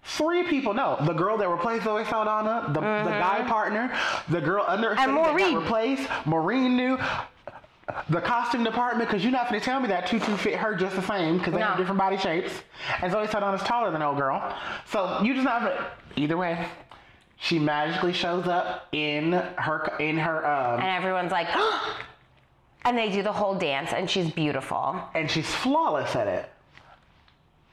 three 0.03 0.43
people 0.43 0.73
know. 0.73 0.97
The 1.05 1.13
girl 1.13 1.37
that 1.37 1.49
replaced 1.49 1.83
Zoe 1.83 2.05
Saldana, 2.05 2.67
the, 2.69 2.79
the 2.79 3.09
guy 3.19 3.43
partner, 3.47 3.93
the 4.29 4.39
girl 4.41 4.63
under 4.67 4.89
Mm-hmm. 4.95 4.99
And 5.09 5.17
that 5.17 5.23
got 5.23 5.31
Maureen. 5.33 5.55
replaced, 5.57 6.09
Maureen 6.25 6.77
knew. 6.77 6.97
The 8.09 8.19
costume 8.21 8.63
department, 8.63 9.07
because 9.09 9.23
you're 9.23 9.31
not 9.31 9.47
going 9.47 9.59
to 9.61 9.65
tell 9.65 9.79
me 9.79 9.87
that 9.89 10.07
tutu 10.07 10.35
fit 10.37 10.55
her 10.55 10.73
just 10.75 10.95
the 10.95 11.03
same, 11.03 11.37
because 11.37 11.53
they 11.53 11.59
have 11.59 11.77
different 11.77 11.99
body 11.99 12.17
shapes. 12.17 12.51
And 13.01 13.11
Zoe 13.11 13.27
Saldana's 13.27 13.61
taller 13.61 13.91
than 13.91 14.01
old 14.01 14.17
girl. 14.17 14.41
So 14.87 15.21
you 15.21 15.33
just 15.33 15.45
not. 15.45 15.71
Either 16.15 16.35
way, 16.37 16.67
she 17.37 17.59
magically 17.59 18.13
shows 18.13 18.47
up 18.47 18.87
in 18.91 19.33
her 19.33 19.93
in 19.99 20.17
her 20.17 20.45
um, 20.47 20.79
and 20.79 20.89
everyone's 20.89 21.31
like, 21.31 21.47
and 22.85 22.97
they 22.97 23.11
do 23.11 23.21
the 23.21 23.31
whole 23.31 23.53
dance, 23.55 23.93
and 23.93 24.09
she's 24.09 24.31
beautiful. 24.31 24.99
and 25.13 25.29
she's 25.29 25.47
flawless 25.53 26.15
at 26.15 26.27
it. 26.27 26.49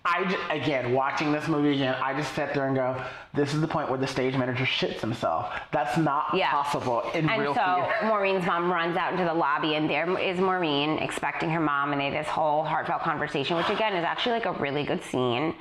I 0.04 0.36
again 0.50 0.92
watching 0.92 1.30
this 1.30 1.46
movie 1.46 1.74
again, 1.74 1.94
I 2.02 2.12
just 2.14 2.34
sat 2.34 2.54
there 2.54 2.66
and 2.66 2.74
go, 2.74 3.00
"This 3.34 3.54
is 3.54 3.60
the 3.60 3.68
point 3.68 3.88
where 3.88 3.98
the 3.98 4.06
stage 4.06 4.36
manager 4.36 4.64
shits 4.64 5.00
himself. 5.00 5.52
That's 5.70 5.96
not 5.96 6.34
Yeah. 6.34 6.50
possible 6.50 7.02
in 7.14 7.28
And 7.28 7.40
real 7.40 7.54
so 7.54 7.60
theater." 7.64 8.06
Maureen's 8.06 8.44
mom 8.44 8.72
runs 8.72 8.96
out 8.96 9.12
into 9.12 9.24
the 9.24 9.34
lobby, 9.34 9.76
and 9.76 9.88
there 9.88 10.18
is 10.18 10.40
Maureen 10.40 10.98
expecting 10.98 11.50
her 11.50 11.60
mom, 11.60 11.92
and 11.92 12.00
they 12.00 12.06
have 12.06 12.14
this 12.14 12.28
whole 12.28 12.64
heartfelt 12.64 13.02
conversation, 13.02 13.56
which 13.56 13.70
again 13.70 13.94
is 13.94 14.04
actually 14.04 14.32
like 14.32 14.46
a 14.46 14.52
really 14.52 14.82
good 14.82 15.04
scene. 15.04 15.54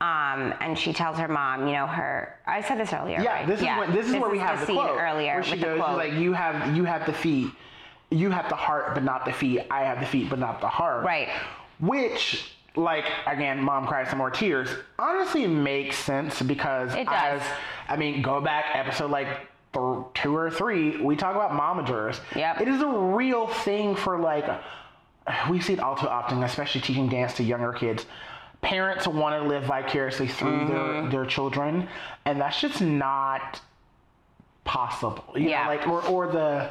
Um, 0.00 0.52
and 0.60 0.76
she 0.78 0.92
tells 0.92 1.16
her 1.18 1.28
mom, 1.28 1.66
you 1.68 1.74
know, 1.74 1.86
her. 1.86 2.36
I 2.46 2.60
said 2.60 2.78
this 2.78 2.92
earlier. 2.92 3.20
Yeah, 3.20 3.34
right? 3.34 3.46
this 3.46 3.60
is 3.60 3.66
what 3.66 3.92
this 3.92 4.06
is 4.08 4.16
where 4.16 4.30
we 4.30 4.38
have 4.38 4.60
the 4.60 4.66
scene 4.66 4.76
quote 4.76 4.98
earlier 4.98 5.34
where 5.34 5.42
she 5.44 5.56
goes, 5.56 5.78
the 5.80 5.92
like, 5.92 6.12
"You 6.12 6.32
have 6.32 6.76
you 6.76 6.84
have 6.84 7.06
the 7.06 7.12
feet, 7.12 7.50
you 8.10 8.30
have 8.30 8.48
the 8.48 8.56
heart, 8.56 8.94
but 8.94 9.02
not 9.04 9.24
the 9.24 9.32
feet. 9.32 9.66
I 9.70 9.82
have 9.84 10.00
the 10.00 10.06
feet, 10.06 10.28
but 10.30 10.38
not 10.40 10.60
the 10.60 10.68
heart." 10.68 11.04
Right. 11.04 11.28
Which, 11.78 12.51
like, 12.76 13.04
again, 13.26 13.62
mom 13.62 13.86
cries 13.86 14.08
some 14.08 14.18
more 14.18 14.30
tears. 14.30 14.68
Honestly, 14.98 15.46
makes 15.46 15.96
sense 15.96 16.40
because 16.42 16.94
It 16.94 17.04
does. 17.06 17.42
as 17.42 17.42
I 17.88 17.96
mean, 17.96 18.22
go 18.22 18.40
back 18.40 18.66
episode 18.74 19.10
like 19.10 19.26
th- 19.74 20.04
two 20.14 20.34
or 20.34 20.50
three, 20.50 20.96
we 21.02 21.16
talk 21.16 21.34
about 21.36 21.50
momagers. 21.52 22.18
Yep. 22.34 22.60
It 22.62 22.68
is 22.68 22.80
a 22.80 22.88
real 22.88 23.46
thing 23.46 23.94
for 23.94 24.18
like 24.18 24.46
we 25.50 25.60
see 25.60 25.74
it 25.74 25.80
all 25.80 25.96
too 25.96 26.08
often, 26.08 26.42
especially 26.42 26.80
teaching 26.80 27.08
dance 27.08 27.34
to 27.34 27.42
younger 27.44 27.72
kids. 27.72 28.06
Parents 28.60 29.06
want 29.06 29.40
to 29.40 29.48
live 29.48 29.64
vicariously 29.64 30.28
through 30.28 30.50
Mm-hmm. 30.60 31.02
their, 31.02 31.10
their 31.10 31.26
children, 31.26 31.88
and 32.24 32.40
that's 32.40 32.60
just 32.60 32.80
not 32.80 33.60
possible. 34.64 35.24
You 35.34 35.48
Yeah. 35.48 35.64
know, 35.64 35.68
like 35.68 35.88
or, 35.88 36.02
or 36.06 36.26
the 36.28 36.70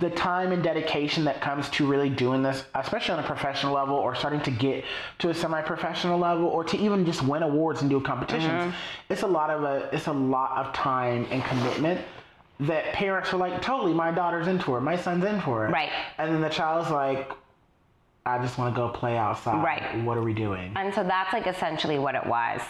the 0.00 0.10
time 0.10 0.50
and 0.50 0.62
dedication 0.62 1.24
that 1.24 1.40
comes 1.40 1.68
to 1.70 1.86
really 1.86 2.10
doing 2.10 2.42
this, 2.42 2.64
especially 2.74 3.14
on 3.14 3.20
a 3.20 3.26
professional 3.26 3.72
level 3.72 3.94
or 3.94 4.14
starting 4.14 4.40
to 4.40 4.50
get 4.50 4.84
to 5.20 5.30
a 5.30 5.34
semi-professional 5.34 6.18
level 6.18 6.46
or 6.46 6.64
to 6.64 6.76
even 6.76 7.06
just 7.06 7.22
win 7.22 7.44
awards 7.44 7.80
and 7.80 7.88
do 7.88 8.00
competitions. 8.00 8.52
Mm-hmm. 8.52 9.12
It's 9.12 9.22
a 9.22 9.26
lot 9.26 9.50
of 9.50 9.62
a 9.62 9.88
it's 9.94 10.08
a 10.08 10.12
lot 10.12 10.66
of 10.66 10.72
time 10.72 11.26
and 11.30 11.44
commitment 11.44 12.00
that 12.60 12.92
parents 12.92 13.32
are 13.32 13.36
like, 13.36 13.62
totally, 13.62 13.92
my 13.92 14.10
daughter's 14.10 14.48
into 14.48 14.76
it, 14.76 14.80
my 14.80 14.96
son's 14.96 15.24
into 15.24 15.50
it. 15.50 15.70
Right. 15.70 15.90
And 16.18 16.32
then 16.32 16.40
the 16.40 16.48
child's 16.48 16.90
like, 16.90 17.30
I 18.26 18.38
just 18.38 18.58
want 18.58 18.74
to 18.74 18.80
go 18.80 18.88
play 18.88 19.16
outside. 19.16 19.62
Right. 19.62 20.04
What 20.04 20.16
are 20.16 20.22
we 20.22 20.34
doing? 20.34 20.72
And 20.76 20.94
so 20.94 21.04
that's 21.04 21.32
like 21.32 21.46
essentially 21.46 21.98
what 21.98 22.14
it 22.14 22.26
was. 22.26 22.60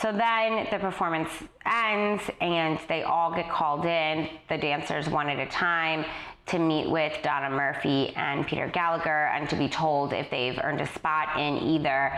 So 0.00 0.12
then 0.12 0.66
the 0.70 0.78
performance 0.78 1.30
ends 1.66 2.22
and 2.40 2.78
they 2.88 3.02
all 3.02 3.34
get 3.34 3.50
called 3.50 3.84
in, 3.84 4.28
the 4.48 4.56
dancers 4.56 5.08
one 5.08 5.28
at 5.28 5.38
a 5.38 5.50
time, 5.50 6.04
to 6.46 6.58
meet 6.58 6.88
with 6.90 7.12
Donna 7.22 7.50
Murphy 7.50 8.12
and 8.16 8.46
Peter 8.46 8.66
Gallagher 8.68 9.26
and 9.34 9.48
to 9.50 9.56
be 9.56 9.68
told 9.68 10.12
if 10.12 10.30
they've 10.30 10.58
earned 10.62 10.80
a 10.80 10.86
spot 10.94 11.38
in 11.38 11.58
either 11.58 12.12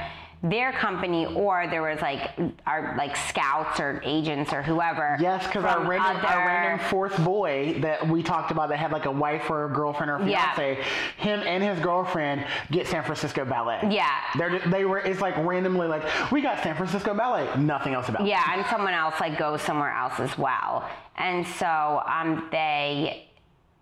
their 0.45 0.73
company 0.73 1.25
or 1.25 1.69
there 1.71 1.83
was 1.83 2.01
like 2.01 2.33
our 2.67 2.97
like 2.99 3.15
scouts 3.17 3.79
or 3.79 4.01
agents 4.05 4.53
or 4.53 4.61
whoever. 4.61 5.17
Yes, 5.21 5.47
because 5.47 5.65
our 5.65 5.85
random, 5.85 6.25
our 6.27 6.39
random 6.39 6.85
fourth 6.89 7.17
boy 7.25 7.79
that 7.81 8.09
we 8.09 8.25
talked 8.25 8.51
about 8.51 8.69
that 8.71 8.79
had 8.79 8.91
like 8.91 9.05
a 9.05 9.11
wife 9.11 9.49
or 9.51 9.67
a 9.67 9.69
girlfriend 9.73 10.11
or 10.11 10.21
Yeah. 10.29 10.53
fiance, 10.57 10.83
him 11.19 11.41
and 11.47 11.63
his 11.63 11.79
girlfriend 11.79 12.45
get 12.73 12.89
San 12.89 13.05
Francisco 13.05 13.45
Ballet. 13.45 13.83
Yeah. 13.89 14.09
They're, 14.37 14.59
they 14.67 14.85
were, 14.85 14.99
it's 14.99 15.21
like 15.21 15.37
randomly 15.37 15.87
like, 15.87 16.03
we 16.33 16.41
got 16.41 16.61
San 16.65 16.75
Francisco 16.75 17.15
Ballet, 17.15 17.49
nothing 17.61 17.95
else 17.95 18.09
about 18.09 18.23
it. 18.23 18.27
Yeah, 18.29 18.43
and 18.53 18.67
someone 18.67 18.95
else 18.95 19.15
like 19.21 19.39
goes 19.39 19.63
somewhere 19.63 19.95
else 19.95 20.19
as 20.19 20.37
well. 20.37 20.89
And 21.19 21.47
so 21.47 22.03
um, 22.05 22.49
they 22.51 23.29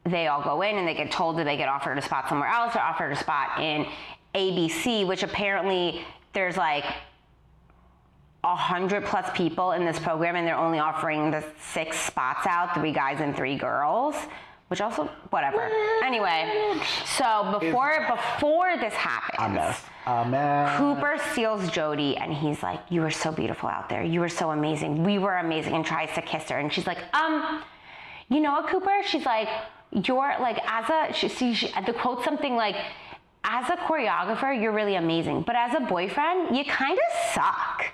they 0.04 0.26
all 0.28 0.42
go 0.42 0.62
in 0.62 0.76
and 0.76 0.88
they 0.88 0.94
get 0.94 1.10
told 1.10 1.36
that 1.38 1.44
they 1.44 1.56
get 1.56 1.68
offered 1.68 1.98
a 1.98 2.02
spot 2.02 2.28
somewhere 2.28 2.48
else 2.48 2.74
or 2.74 2.80
offered 2.80 3.12
a 3.12 3.16
spot 3.16 3.60
in 3.60 3.86
ABC, 4.34 5.06
which 5.06 5.22
apparently 5.22 6.02
there's 6.32 6.56
like 6.56 6.84
a 8.42 8.56
hundred 8.56 9.04
plus 9.04 9.28
people 9.36 9.72
in 9.72 9.84
this 9.84 9.98
program 9.98 10.36
and 10.36 10.46
they're 10.46 10.56
only 10.56 10.78
offering 10.78 11.30
the 11.30 11.44
six 11.60 11.98
spots 11.98 12.46
out, 12.46 12.74
three 12.74 12.92
guys 12.92 13.20
and 13.20 13.36
three 13.36 13.56
girls. 13.56 14.14
Which 14.68 14.80
also, 14.80 15.06
whatever. 15.30 15.68
Anyway, 16.04 16.78
so 17.04 17.58
before 17.58 18.06
before 18.08 18.76
this 18.76 18.94
happens, 18.94 19.36
A 19.40 19.48
mess. 19.48 19.82
A 20.06 20.24
mess. 20.24 20.78
Cooper 20.78 21.16
steals 21.32 21.68
Jody 21.72 22.16
and 22.16 22.32
he's 22.32 22.62
like, 22.62 22.78
You 22.88 23.00
were 23.00 23.10
so 23.10 23.32
beautiful 23.32 23.68
out 23.68 23.88
there. 23.88 24.04
You 24.04 24.20
were 24.20 24.28
so 24.28 24.52
amazing. 24.52 25.02
We 25.02 25.18
were 25.18 25.38
amazing. 25.38 25.74
And 25.74 25.84
tries 25.84 26.14
to 26.14 26.22
kiss 26.22 26.48
her. 26.50 26.58
And 26.58 26.72
she's 26.72 26.86
like, 26.86 26.98
Um, 27.12 27.64
you 28.28 28.38
know 28.38 28.52
what, 28.52 28.68
Cooper? 28.68 29.02
She's 29.04 29.26
like, 29.26 29.48
You're 29.92 30.36
like, 30.40 30.58
as 30.66 30.88
a, 30.88 31.12
she, 31.12 31.28
she, 31.28 31.54
she, 31.54 31.72
the 31.86 31.92
quote 31.92 32.22
something 32.24 32.54
like, 32.54 32.76
As 33.42 33.68
a 33.70 33.76
choreographer, 33.76 34.60
you're 34.60 34.72
really 34.72 34.96
amazing. 34.96 35.42
But 35.42 35.56
as 35.56 35.74
a 35.74 35.80
boyfriend, 35.80 36.56
you 36.56 36.64
kind 36.64 36.98
of 36.98 37.32
suck. 37.34 37.86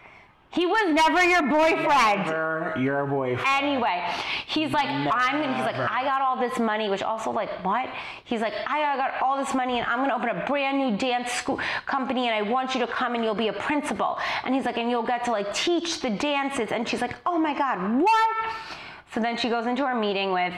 He 0.56 0.64
was 0.64 0.94
never 0.94 1.22
your 1.22 1.42
boyfriend. 1.42 2.26
Never 2.26 2.74
your 2.78 3.04
boyfriend. 3.04 3.46
Anyway, 3.62 4.11
he's 4.46 4.72
like, 4.72 4.88
I'm 4.88 5.42
gonna, 5.42 5.54
he's 5.54 5.66
like, 5.66 5.76
I 5.76 6.02
got 6.02 6.22
all 6.22 6.38
this 6.40 6.59
money, 6.59 6.88
which 6.88 7.02
also 7.02 7.30
like, 7.30 7.50
what? 7.62 7.90
He's 8.24 8.40
like, 8.40 8.54
I 8.66 8.96
got 8.96 9.20
all 9.20 9.37
this 9.37 9.54
money 9.54 9.78
and 9.78 9.87
I'm 9.87 9.98
gonna 9.98 10.14
open 10.14 10.30
a 10.30 10.46
brand 10.46 10.78
new 10.78 10.96
dance 10.96 11.30
school 11.30 11.61
company 11.85 12.26
and 12.26 12.35
I 12.35 12.40
want 12.50 12.74
you 12.74 12.80
to 12.80 12.87
come 12.87 13.14
and 13.14 13.22
you'll 13.22 13.35
be 13.35 13.48
a 13.48 13.52
principal. 13.52 14.18
And 14.44 14.54
he's 14.54 14.64
like, 14.64 14.78
and 14.78 14.90
you'll 14.90 15.02
get 15.02 15.24
to 15.26 15.30
like 15.30 15.52
teach 15.52 16.00
the 16.00 16.09
dances. 16.11 16.72
And 16.72 16.88
she's 16.88 17.02
like, 17.02 17.16
oh 17.26 17.38
my 17.38 17.52
God, 17.52 18.00
what? 18.00 18.54
So 19.12 19.20
then 19.20 19.37
she 19.37 19.50
goes 19.50 19.66
into 19.66 19.87
her 19.87 19.94
meeting 19.94 20.32
with 20.32 20.54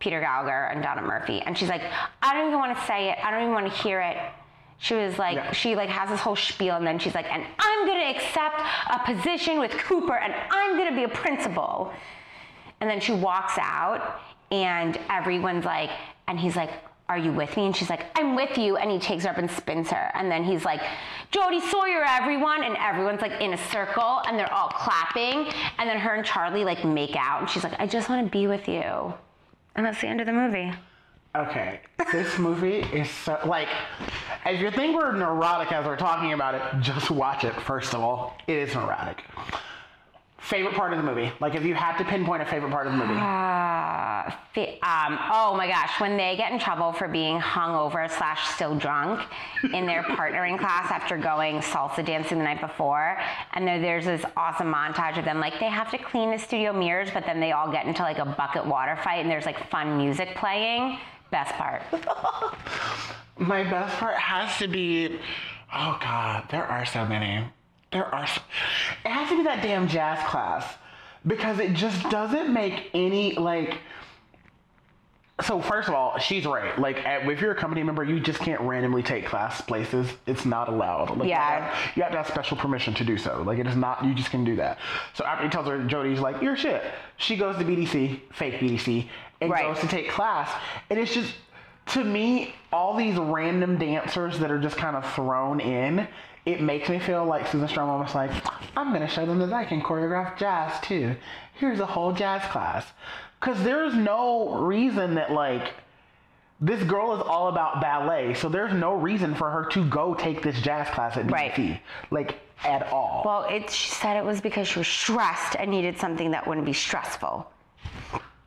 Peter 0.00 0.18
Gallagher 0.20 0.64
and 0.72 0.82
Donna 0.82 1.02
Murphy. 1.02 1.40
And 1.42 1.56
she's 1.56 1.68
like, 1.68 1.82
I 2.22 2.34
don't 2.34 2.48
even 2.48 2.58
wanna 2.58 2.80
say 2.86 3.10
it. 3.10 3.18
I 3.22 3.30
don't 3.30 3.42
even 3.42 3.54
wanna 3.54 3.68
hear 3.70 4.00
it. 4.00 4.16
She 4.78 4.94
was 4.94 5.18
like, 5.18 5.36
Yeah. 5.36 5.52
she 5.52 5.76
like 5.76 5.90
has 5.90 6.08
this 6.08 6.20
whole 6.20 6.36
spiel, 6.36 6.74
and 6.76 6.86
then 6.86 6.98
she's 6.98 7.14
like, 7.14 7.30
and 7.30 7.44
I'm 7.58 7.86
gonna 7.86 8.10
accept 8.16 8.60
a 8.90 8.98
position 9.04 9.60
with 9.60 9.72
Cooper, 9.72 10.16
and 10.16 10.34
I'm 10.50 10.76
gonna 10.78 10.96
be 10.96 11.04
a 11.04 11.08
principal. 11.08 11.92
And 12.80 12.88
then 12.88 12.98
she 12.98 13.12
walks 13.12 13.58
out, 13.58 14.20
and 14.50 14.98
everyone's 15.10 15.66
like, 15.66 15.90
and 16.26 16.40
he's 16.40 16.56
like, 16.56 16.70
Are 17.10 17.18
you 17.18 17.32
with 17.32 17.54
me? 17.56 17.66
And 17.66 17.76
she's 17.76 17.90
like, 17.90 18.06
I'm 18.16 18.36
with 18.36 18.56
you. 18.56 18.76
And 18.76 18.88
he 18.90 18.98
takes 18.98 19.24
her 19.24 19.30
up 19.30 19.36
and 19.38 19.50
spins 19.50 19.90
her. 19.90 20.10
And 20.14 20.30
then 20.30 20.44
he's 20.44 20.64
like, 20.64 20.80
Jody 21.32 21.60
Sawyer, 21.60 22.04
everyone. 22.08 22.62
And 22.64 22.76
everyone's 22.78 23.20
like 23.20 23.38
in 23.40 23.52
a 23.52 23.58
circle, 23.58 24.22
and 24.26 24.38
they're 24.38 24.52
all 24.52 24.68
clapping. 24.68 25.52
And 25.78 25.88
then 25.90 25.98
her 25.98 26.14
and 26.14 26.24
Charlie 26.24 26.64
like 26.64 26.84
make 26.84 27.16
out, 27.16 27.40
and 27.40 27.50
she's 27.50 27.64
like, 27.64 27.78
I 27.78 27.86
just 27.86 28.08
wanna 28.08 28.28
be 28.30 28.46
with 28.46 28.66
you. 28.66 29.12
And 29.74 29.86
that's 29.86 30.00
the 30.00 30.08
end 30.08 30.20
of 30.20 30.26
the 30.26 30.32
movie. 30.32 30.72
Okay, 31.36 31.80
this 32.10 32.38
movie 32.38 32.80
is 32.92 33.08
so 33.08 33.38
like. 33.44 33.68
If 34.44 34.60
you 34.60 34.70
think 34.72 34.96
we're 34.96 35.12
neurotic 35.12 35.70
as 35.70 35.86
we're 35.86 35.96
talking 35.96 36.32
about 36.32 36.56
it, 36.56 36.62
just 36.80 37.10
watch 37.10 37.44
it. 37.44 37.54
First 37.62 37.94
of 37.94 38.00
all, 38.00 38.36
it 38.48 38.56
is 38.56 38.74
neurotic. 38.74 39.22
Favorite 40.40 40.74
part 40.74 40.92
of 40.92 40.98
the 40.98 41.04
movie? 41.04 41.30
Like, 41.38 41.54
if 41.54 41.64
you 41.64 41.74
had 41.74 41.98
to 41.98 42.04
pinpoint 42.04 42.42
a 42.42 42.46
favorite 42.46 42.70
part 42.72 42.86
of 42.86 42.92
the 42.92 42.98
movie, 42.98 43.14
Uh, 43.14 44.30
um, 44.82 45.18
oh 45.30 45.54
my 45.56 45.68
gosh, 45.68 46.00
when 46.00 46.16
they 46.16 46.34
get 46.36 46.50
in 46.50 46.58
trouble 46.58 46.92
for 46.92 47.08
being 47.08 47.38
hungover 47.38 48.10
slash 48.10 48.48
still 48.48 48.74
drunk 48.74 49.20
in 49.74 49.86
their 49.86 50.02
partnering 50.16 50.58
class 50.58 50.90
after 50.90 51.18
going 51.18 51.60
salsa 51.60 52.04
dancing 52.04 52.38
the 52.38 52.44
night 52.44 52.60
before, 52.60 53.18
and 53.52 53.68
there, 53.68 53.80
there's 53.80 54.06
this 54.06 54.24
awesome 54.36 54.72
montage 54.72 55.18
of 55.18 55.24
them 55.26 55.40
like 55.40 55.60
they 55.60 55.68
have 55.68 55.90
to 55.90 55.98
clean 55.98 56.30
the 56.30 56.38
studio 56.38 56.72
mirrors, 56.72 57.10
but 57.12 57.26
then 57.26 57.38
they 57.38 57.52
all 57.52 57.70
get 57.70 57.86
into 57.86 58.02
like 58.02 58.18
a 58.18 58.24
bucket 58.24 58.64
water 58.64 58.96
fight, 59.04 59.20
and 59.20 59.30
there's 59.30 59.46
like 59.46 59.70
fun 59.70 59.98
music 59.98 60.34
playing. 60.36 60.98
Best 61.30 61.52
part. 61.54 61.82
my 63.38 63.62
best 63.62 63.96
part 63.98 64.16
has 64.16 64.58
to 64.58 64.66
be. 64.66 65.18
Oh 65.72 65.98
God, 66.00 66.44
there 66.50 66.64
are 66.64 66.84
so 66.86 67.04
many. 67.04 67.44
There 67.92 68.06
are. 68.14 68.24
It 68.24 69.08
has 69.10 69.28
to 69.30 69.36
be 69.36 69.42
that 69.44 69.62
damn 69.62 69.88
jazz 69.88 70.24
class 70.28 70.64
because 71.26 71.58
it 71.58 71.72
just 71.74 72.08
doesn't 72.10 72.52
make 72.52 72.90
any 72.94 73.32
like. 73.32 73.78
So 75.42 75.58
first 75.62 75.88
of 75.88 75.94
all, 75.94 76.18
she's 76.18 76.44
right. 76.44 76.78
Like, 76.78 76.98
at, 77.06 77.26
if 77.26 77.40
you're 77.40 77.52
a 77.52 77.56
company 77.56 77.82
member, 77.82 78.04
you 78.04 78.20
just 78.20 78.40
can't 78.40 78.60
randomly 78.60 79.02
take 79.02 79.24
class 79.24 79.62
places. 79.62 80.06
It's 80.26 80.44
not 80.44 80.68
allowed. 80.68 81.16
Like, 81.16 81.30
Yeah. 81.30 81.56
You 81.56 81.62
have, 81.72 81.96
you 81.96 82.02
have 82.02 82.12
to 82.12 82.18
have 82.18 82.26
special 82.28 82.58
permission 82.58 82.92
to 82.92 83.04
do 83.06 83.16
so. 83.16 83.42
Like, 83.42 83.58
it 83.58 83.66
is 83.66 83.74
not. 83.74 84.04
You 84.04 84.12
just 84.12 84.30
can 84.30 84.44
do 84.44 84.54
that. 84.56 84.78
So 85.14 85.24
after 85.24 85.44
he 85.44 85.50
tells 85.50 85.66
her, 85.66 85.82
Jody's 85.84 86.20
like, 86.20 86.42
"You're 86.42 86.56
shit." 86.58 86.82
She 87.16 87.36
goes 87.36 87.56
to 87.56 87.64
BDC, 87.64 88.20
fake 88.34 88.60
BDC, 88.60 89.08
and 89.40 89.50
Right. 89.50 89.64
goes 89.64 89.80
to 89.80 89.88
take 89.88 90.10
class. 90.10 90.50
And 90.90 90.98
it's 90.98 91.14
just, 91.14 91.32
to 91.86 92.04
me, 92.04 92.54
all 92.70 92.94
these 92.94 93.16
random 93.16 93.78
dancers 93.78 94.38
that 94.40 94.50
are 94.50 94.60
just 94.60 94.76
kind 94.76 94.94
of 94.94 95.10
thrown 95.14 95.58
in. 95.60 96.06
It 96.46 96.60
makes 96.62 96.88
me 96.88 96.98
feel 96.98 97.24
like 97.24 97.46
Susan 97.46 97.68
Stroman 97.68 98.00
was 98.00 98.14
like, 98.14 98.30
I'm 98.76 98.92
gonna 98.92 99.08
show 99.08 99.26
them 99.26 99.38
that 99.40 99.52
I 99.52 99.64
can 99.64 99.82
choreograph 99.82 100.38
jazz 100.38 100.80
too. 100.80 101.14
Here's 101.54 101.80
a 101.80 101.86
whole 101.86 102.12
jazz 102.12 102.42
class. 102.50 102.86
Cause 103.40 103.62
there's 103.62 103.94
no 103.94 104.54
reason 104.54 105.14
that 105.14 105.32
like 105.32 105.72
this 106.60 106.82
girl 106.82 107.14
is 107.14 107.22
all 107.22 107.48
about 107.48 107.80
ballet, 107.80 108.34
so 108.34 108.48
there's 108.48 108.74
no 108.74 108.94
reason 108.94 109.34
for 109.34 109.50
her 109.50 109.64
to 109.70 109.84
go 109.88 110.14
take 110.14 110.42
this 110.42 110.60
jazz 110.60 110.88
class 110.88 111.16
at 111.16 111.30
Right. 111.30 111.80
Like 112.10 112.38
at 112.64 112.92
all. 112.92 113.22
Well, 113.24 113.44
it, 113.44 113.70
she 113.70 113.90
said 113.90 114.16
it 114.16 114.24
was 114.24 114.40
because 114.40 114.68
she 114.68 114.78
was 114.78 114.88
stressed 114.88 115.56
and 115.58 115.70
needed 115.70 115.98
something 115.98 116.30
that 116.32 116.46
wouldn't 116.46 116.66
be 116.66 116.74
stressful. 116.74 117.50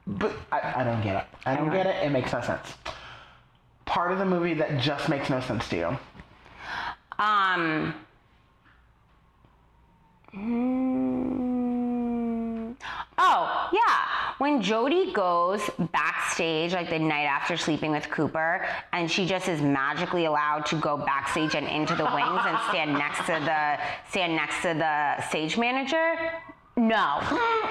But 0.05 0.35
I, 0.51 0.81
I 0.81 0.83
don't 0.83 1.01
get 1.01 1.15
it. 1.15 1.25
I 1.45 1.55
don't 1.55 1.71
get 1.71 1.87
it. 1.87 2.05
It 2.05 2.11
makes 2.11 2.31
no 2.33 2.41
sense. 2.41 2.73
Part 3.85 4.11
of 4.11 4.19
the 4.19 4.25
movie 4.25 4.53
that 4.55 4.79
just 4.79 5.09
makes 5.09 5.29
no 5.29 5.39
sense 5.41 5.67
to 5.69 5.75
you. 5.75 5.97
Um. 7.19 7.93
mm, 10.33 11.63
Oh, 13.17 13.69
yeah. 13.71 14.07
When 14.39 14.61
Jody 14.61 15.13
goes 15.13 15.61
backstage, 15.91 16.73
like 16.73 16.89
the 16.89 16.99
night 16.99 17.25
after 17.25 17.55
sleeping 17.55 17.91
with 17.91 18.09
Cooper, 18.09 18.65
and 18.91 19.09
she 19.09 19.25
just 19.25 19.47
is 19.47 19.61
magically 19.61 20.25
allowed 20.25 20.65
to 20.67 20.75
go 20.75 20.97
backstage 20.97 21.55
and 21.55 21.67
into 21.67 21.95
the 21.95 22.05
wings 22.05 22.41
and 22.45 22.57
stand 22.69 22.93
next 22.93 23.19
to 23.27 23.33
the 23.33 23.79
stand 24.09 24.35
next 24.35 24.61
to 24.63 24.73
the 24.73 25.21
stage 25.29 25.57
manager. 25.57 26.15
No, 26.75 27.19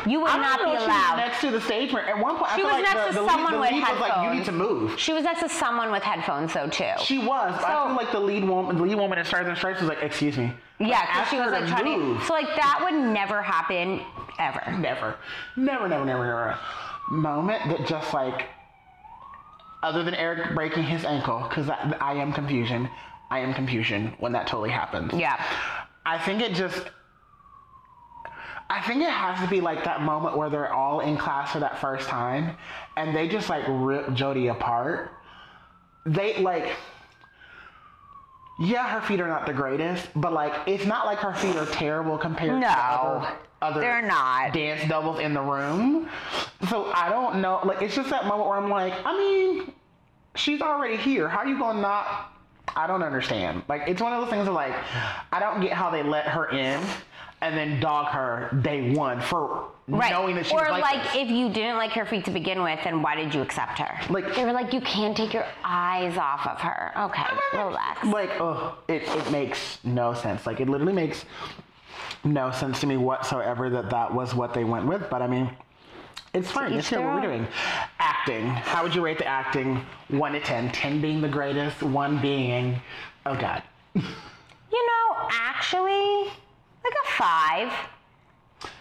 you 0.06 0.20
would 0.20 0.30
I 0.30 0.34
don't 0.34 0.42
not 0.42 0.60
know 0.62 0.70
be 0.70 0.76
if 0.76 0.80
she 0.82 0.86
was 0.86 0.96
allowed. 0.96 1.16
next 1.16 1.40
to 1.40 1.50
the 1.50 1.60
stage. 1.60 1.92
At 1.92 2.18
one 2.20 2.36
point, 2.36 2.50
She 2.50 2.56
feel 2.58 2.66
was 2.66 2.72
like 2.74 2.82
next 2.84 3.00
the, 3.00 3.06
to 3.08 3.14
the 3.14 3.22
lead, 3.22 3.30
someone 3.32 3.52
the 3.54 3.58
with 3.58 3.70
headphones. 3.70 4.00
like, 4.00 4.24
"You 4.32 4.34
need 4.38 4.44
to 4.44 4.52
move." 4.52 4.98
She 5.00 5.12
was 5.12 5.24
next 5.24 5.40
to 5.40 5.48
someone 5.48 5.90
with 5.90 6.04
headphones, 6.04 6.52
though, 6.54 6.68
too. 6.68 6.92
She 7.02 7.18
was, 7.18 7.52
but 7.60 7.64
I 7.64 7.86
feel 7.88 7.96
like 7.96 8.12
the 8.12 8.20
lead 8.20 8.44
woman, 8.44 8.76
the 8.76 8.82
lead 8.84 8.94
woman 8.94 9.18
in 9.18 9.24
Stars 9.24 9.48
and 9.48 9.56
Stripes 9.56 9.80
was 9.80 9.88
like, 9.88 10.02
"Excuse 10.02 10.38
me." 10.38 10.52
yeah, 10.78 11.04
because 11.06 11.28
she 11.30 11.36
was 11.40 11.50
like 11.50 11.66
to 11.78 11.84
move. 11.84 12.22
So 12.24 12.32
like 12.32 12.46
that 12.54 12.78
would 12.82 12.94
never 12.94 13.42
happen 13.42 14.00
ever. 14.38 14.62
Never, 14.78 15.16
never, 15.56 15.88
never, 15.88 16.04
never, 16.04 16.24
never. 16.24 16.58
Moment 17.10 17.60
that 17.70 17.86
just 17.88 18.14
like, 18.14 18.46
other 19.82 20.04
than 20.04 20.14
Eric 20.14 20.54
breaking 20.54 20.84
his 20.84 21.04
ankle, 21.04 21.44
because 21.48 21.68
I, 21.68 21.96
I 22.00 22.14
am 22.14 22.32
confusion. 22.32 22.88
I 23.30 23.40
am 23.40 23.52
confusion 23.52 24.14
when 24.20 24.30
that 24.32 24.46
totally 24.46 24.70
happens. 24.70 25.12
Yeah. 25.12 25.42
I 26.06 26.18
think 26.18 26.40
it 26.40 26.54
just. 26.54 26.84
I 28.72 28.80
think 28.80 29.02
it 29.02 29.10
has 29.10 29.38
to 29.44 29.50
be 29.50 29.60
like 29.60 29.84
that 29.84 30.00
moment 30.00 30.34
where 30.34 30.48
they're 30.48 30.72
all 30.72 31.00
in 31.00 31.18
class 31.18 31.52
for 31.52 31.60
that 31.60 31.78
first 31.78 32.08
time, 32.08 32.56
and 32.96 33.14
they 33.14 33.28
just 33.28 33.50
like 33.50 33.64
rip 33.68 34.14
Jody 34.14 34.48
apart. 34.48 35.12
They 36.06 36.38
like. 36.38 36.72
Yeah, 38.58 38.88
her 38.88 39.06
feet 39.06 39.20
are 39.20 39.28
not 39.28 39.44
the 39.44 39.52
greatest, 39.52 40.08
but 40.16 40.32
like 40.32 40.52
it's 40.66 40.86
not 40.86 41.04
like 41.04 41.18
her 41.18 41.34
feet 41.34 41.56
are 41.56 41.66
terrible 41.66 42.16
compared 42.16 42.62
to 42.62 42.68
other, 42.68 43.28
other 43.60 43.80
they're 43.80 44.02
not. 44.02 44.52
dance 44.52 44.88
doubles 44.88 45.18
in 45.18 45.34
the 45.34 45.40
room. 45.40 46.08
So 46.68 46.92
I 46.92 47.08
don't 47.08 47.42
know. 47.42 47.60
Like 47.64 47.82
it's 47.82 47.94
just 47.94 48.08
that 48.10 48.26
moment 48.26 48.48
where 48.48 48.58
I'm 48.58 48.70
like, 48.70 48.94
I 49.04 49.16
mean, 49.16 49.72
she's 50.34 50.60
already 50.62 50.96
here. 50.96 51.28
How 51.28 51.38
are 51.38 51.46
you 51.46 51.58
gonna 51.58 51.80
not? 51.80 52.32
I 52.74 52.86
don't 52.86 53.02
understand. 53.02 53.64
Like 53.68 53.82
it's 53.86 54.00
one 54.00 54.12
of 54.12 54.22
those 54.22 54.30
things 54.30 54.48
of 54.48 54.54
like, 54.54 54.74
I 55.32 55.40
don't 55.40 55.60
get 55.60 55.72
how 55.72 55.90
they 55.90 56.02
let 56.02 56.26
her 56.26 56.50
in 56.50 56.80
and 57.42 57.56
then 57.56 57.80
dog 57.80 58.06
her 58.08 58.56
day 58.62 58.94
one 58.94 59.20
for 59.20 59.68
Right. 59.88 60.12
knowing 60.12 60.36
that 60.36 60.46
she 60.46 60.54
or 60.54 60.60
was 60.62 60.70
like, 60.70 60.82
like 60.82 61.16
if 61.16 61.28
you 61.28 61.48
didn't 61.50 61.76
like 61.76 61.90
her 61.90 62.06
feet 62.06 62.24
to 62.26 62.30
begin 62.30 62.62
with, 62.62 62.78
then 62.84 63.02
why 63.02 63.16
did 63.16 63.34
you 63.34 63.42
accept 63.42 63.78
her? 63.80 63.98
Like- 64.12 64.34
they 64.36 64.44
were 64.44 64.52
like, 64.52 64.72
you 64.72 64.80
can't 64.80 65.16
take 65.16 65.34
your 65.34 65.44
eyes 65.64 66.16
off 66.16 66.46
of 66.46 66.60
her. 66.60 66.92
Okay, 66.96 67.24
relax. 67.52 68.04
like 68.06 68.30
oh 68.40 68.78
it, 68.88 69.02
it 69.02 69.30
makes 69.32 69.80
no 69.84 70.14
sense. 70.14 70.46
Like 70.46 70.60
it 70.60 70.68
literally 70.68 70.92
makes 70.92 71.24
no 72.24 72.52
sense 72.52 72.80
to 72.80 72.86
me 72.86 72.96
whatsoever 72.96 73.68
that 73.70 73.90
that 73.90 74.14
was 74.14 74.32
what 74.34 74.54
they 74.54 74.62
went 74.62 74.86
with 74.86 75.10
but 75.10 75.20
i 75.20 75.26
mean 75.26 75.50
it's 76.34 76.50
fine. 76.50 76.72
It's 76.72 76.88
their 76.88 77.02
what 77.02 77.16
we're 77.16 77.20
doing? 77.20 77.46
Acting. 77.98 78.46
How 78.46 78.82
would 78.82 78.94
you 78.94 79.04
rate 79.04 79.18
the 79.18 79.26
acting? 79.26 79.84
1 80.08 80.32
to 80.32 80.40
10 80.40 80.70
10 80.72 81.00
being 81.02 81.20
the 81.20 81.28
greatest 81.28 81.82
1 81.82 82.22
being 82.22 82.80
oh 83.26 83.34
god. 83.36 83.62
You 83.94 84.02
know, 84.86 85.28
actually, 85.30 86.32
like 86.84 86.94
a 87.04 87.08
five. 87.12 87.72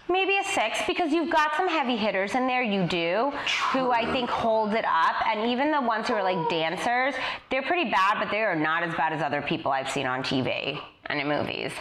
Maybe 0.08 0.36
a 0.36 0.44
six 0.44 0.80
because 0.86 1.12
you've 1.12 1.30
got 1.30 1.54
some 1.56 1.68
heavy 1.68 1.96
hitters 1.96 2.34
in 2.34 2.46
there. 2.46 2.62
You 2.62 2.86
do, 2.86 3.32
who 3.72 3.90
I 3.92 4.10
think 4.12 4.28
hold 4.28 4.74
it 4.74 4.84
up, 4.84 5.14
and 5.26 5.48
even 5.50 5.70
the 5.70 5.80
ones 5.80 6.08
who 6.08 6.14
are 6.14 6.22
like 6.22 6.50
dancers, 6.50 7.14
they're 7.50 7.62
pretty 7.62 7.90
bad, 7.90 8.18
but 8.18 8.30
they 8.30 8.42
are 8.42 8.54
not 8.56 8.82
as 8.82 8.94
bad 8.94 9.12
as 9.12 9.22
other 9.22 9.40
people 9.40 9.72
I've 9.72 9.88
seen 9.90 10.06
on 10.06 10.22
TV 10.22 10.78
and 11.06 11.18
in 11.20 11.28
movies. 11.28 11.72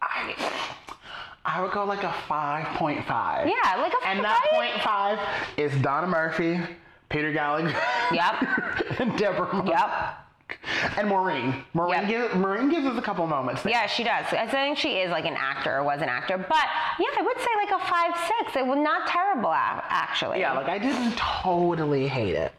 I, 0.00 0.34
I 1.44 1.60
would 1.62 1.72
go 1.72 1.84
like 1.84 2.04
a 2.04 2.14
5.5 2.28 3.04
Yeah, 3.06 3.76
like 3.80 3.92
a 3.92 4.06
and 4.06 4.22
that 4.24 4.40
right? 4.52 4.70
point 4.72 4.82
five 4.84 5.18
is 5.56 5.74
donna 5.82 6.06
murphy 6.06 6.60
peter 7.08 7.32
gallagher 7.32 7.74
Yep. 8.12 8.98
and 9.00 9.18
deborah 9.18 9.62
Yep. 9.66 10.19
And 10.96 11.08
maureen 11.08 11.64
maureen, 11.74 12.00
Yep. 12.02 12.08
gives, 12.08 12.34
maureen 12.34 12.68
gives 12.70 12.86
us 12.86 12.96
a 12.98 13.02
couple 13.02 13.26
moments 13.26 13.62
there. 13.62 13.72
Yeah, 13.72 13.86
she 13.86 14.04
does. 14.04 14.26
I 14.32 14.46
think 14.46 14.78
she 14.78 14.98
is 14.98 15.10
like 15.10 15.24
an 15.26 15.36
actor 15.38 15.76
or 15.78 15.82
was 15.84 16.00
an 16.02 16.08
actor. 16.08 16.38
But 16.38 16.64
yeah, 16.98 17.06
I 17.18 17.22
would 17.22 17.38
say 17.38 17.48
like 17.56 17.70
a 17.80 17.84
five, 17.86 18.12
six. 18.38 18.56
It 18.56 18.66
was 18.66 18.78
not 18.78 19.06
terrible, 19.08 19.52
actually. 19.52 20.40
Yeah, 20.40 20.52
like 20.54 20.68
I 20.68 20.78
didn't 20.78 21.16
totally 21.16 22.06
hate 22.08 22.34
it. 22.34 22.52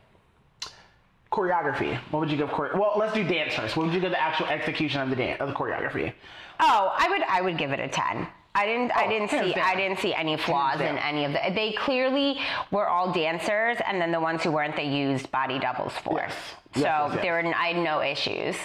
Choreography. 1.32 1.98
What 2.12 2.20
would 2.20 2.30
you 2.32 2.36
give? 2.38 2.50
Chore- 2.50 2.72
well, 2.76 2.94
let's 2.98 3.14
do 3.14 3.24
dance 3.24 3.54
first. 3.54 3.78
What 3.78 3.86
would 3.86 3.96
you 3.96 4.02
give 4.02 4.12
the 4.12 4.22
actual 4.22 4.48
execution 4.48 5.00
of 5.02 5.10
the 5.10 5.16
dance 5.16 5.40
of 5.40 5.48
the 5.48 5.54
choreography? 5.54 6.12
Oh, 6.60 6.94
I 6.98 7.10
would 7.10 7.22
I 7.24 7.42
would 7.42 7.58
give 7.58 7.72
it 7.72 7.80
a 7.80 7.88
ten. 7.88 8.28
I 8.54 8.66
didn't 8.66 8.92
I 8.92 9.06
Oh, 9.06 9.10
didn't 9.10 9.30
see 9.30 9.54
down. 9.54 9.64
I 9.66 9.76
didn't 9.76 10.00
see 10.00 10.14
any 10.14 10.36
flaws 10.38 10.82
in 10.82 10.98
any 10.98 11.24
of 11.26 11.32
the 11.34 11.40
they 11.54 11.72
clearly 11.74 12.40
were 12.70 12.88
all 12.88 13.12
dancers 13.14 13.78
and 13.86 14.02
then 14.02 14.12
the 14.12 14.20
ones 14.20 14.44
who 14.44 14.52
weren't 14.52 14.76
they 14.76 14.88
used 14.88 15.32
body 15.32 15.58
doubles 15.60 15.94
for. 16.04 16.18
Yes. 16.20 16.34
So 16.76 16.82
Yes, 16.82 16.84
yes, 16.84 17.12
yes. 17.16 17.22
there 17.24 17.34
were 17.42 17.56
I 17.56 17.68
had 17.68 17.84
no 17.84 18.02
issues. 18.02 18.56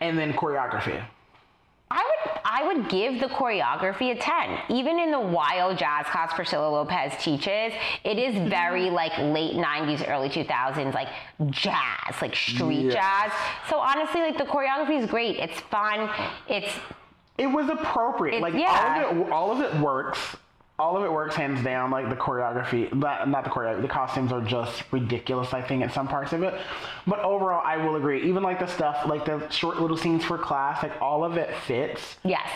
And 0.00 0.18
then 0.18 0.32
choreography. 0.34 1.02
I 1.90 2.02
would 2.04 2.40
I 2.44 2.66
would 2.66 2.90
give 2.90 3.18
the 3.18 3.28
choreography 3.28 4.10
a 4.10 4.14
10. 4.14 4.58
Even 4.68 4.98
in 4.98 5.10
the 5.10 5.18
wild 5.20 5.78
jazz 5.78 6.04
class 6.06 6.34
Priscilla 6.34 6.68
Lopez 6.68 7.14
teaches, 7.22 7.72
it 8.04 8.18
is 8.18 8.34
Mm-hmm. 8.34 8.50
very 8.50 8.90
like 8.90 9.16
late 9.18 9.54
90s, 9.56 10.06
early 10.06 10.28
2000s, 10.28 10.92
like 10.92 11.08
jazz, 11.48 12.14
like 12.20 12.36
street 12.36 12.92
Yes. 12.92 12.92
jazz. 12.94 13.32
So 13.70 13.78
honestly, 13.78 14.20
like 14.20 14.36
the 14.36 14.44
choreography 14.44 15.02
is 15.02 15.08
great. 15.08 15.36
It's 15.38 15.58
fun. 15.60 16.10
It's 16.46 16.70
It 17.38 17.46
was 17.46 17.68
appropriate. 17.68 18.36
It- 18.36 18.42
like 18.42 18.54
yeah. 18.54 19.04
all 19.06 19.20
of 19.20 19.26
it, 19.26 19.32
all 19.32 19.52
of 19.52 19.60
it 19.60 19.80
works. 19.80 20.18
All 20.80 20.96
of 20.96 21.02
it 21.02 21.10
works 21.10 21.34
hands 21.34 21.62
down. 21.64 21.90
Like 21.90 22.08
the 22.08 22.14
choreography, 22.14 22.92
not, 22.94 23.28
not 23.28 23.42
the 23.42 23.50
choreography. 23.50 23.82
The 23.82 23.88
costumes 23.88 24.30
are 24.30 24.40
just 24.40 24.84
ridiculous. 24.92 25.52
I 25.52 25.60
think 25.60 25.82
in 25.82 25.90
some 25.90 26.06
parts 26.06 26.32
of 26.32 26.44
it, 26.44 26.54
but 27.06 27.18
overall, 27.20 27.62
I 27.64 27.78
will 27.78 27.96
agree. 27.96 28.22
Even 28.28 28.44
like 28.44 28.60
the 28.60 28.66
stuff, 28.68 29.04
like 29.06 29.24
the 29.24 29.48
short 29.50 29.80
little 29.80 29.96
scenes 29.96 30.24
for 30.24 30.38
class, 30.38 30.80
like 30.82 30.92
all 31.02 31.24
of 31.24 31.36
it 31.36 31.52
fits. 31.66 32.16
yes. 32.22 32.48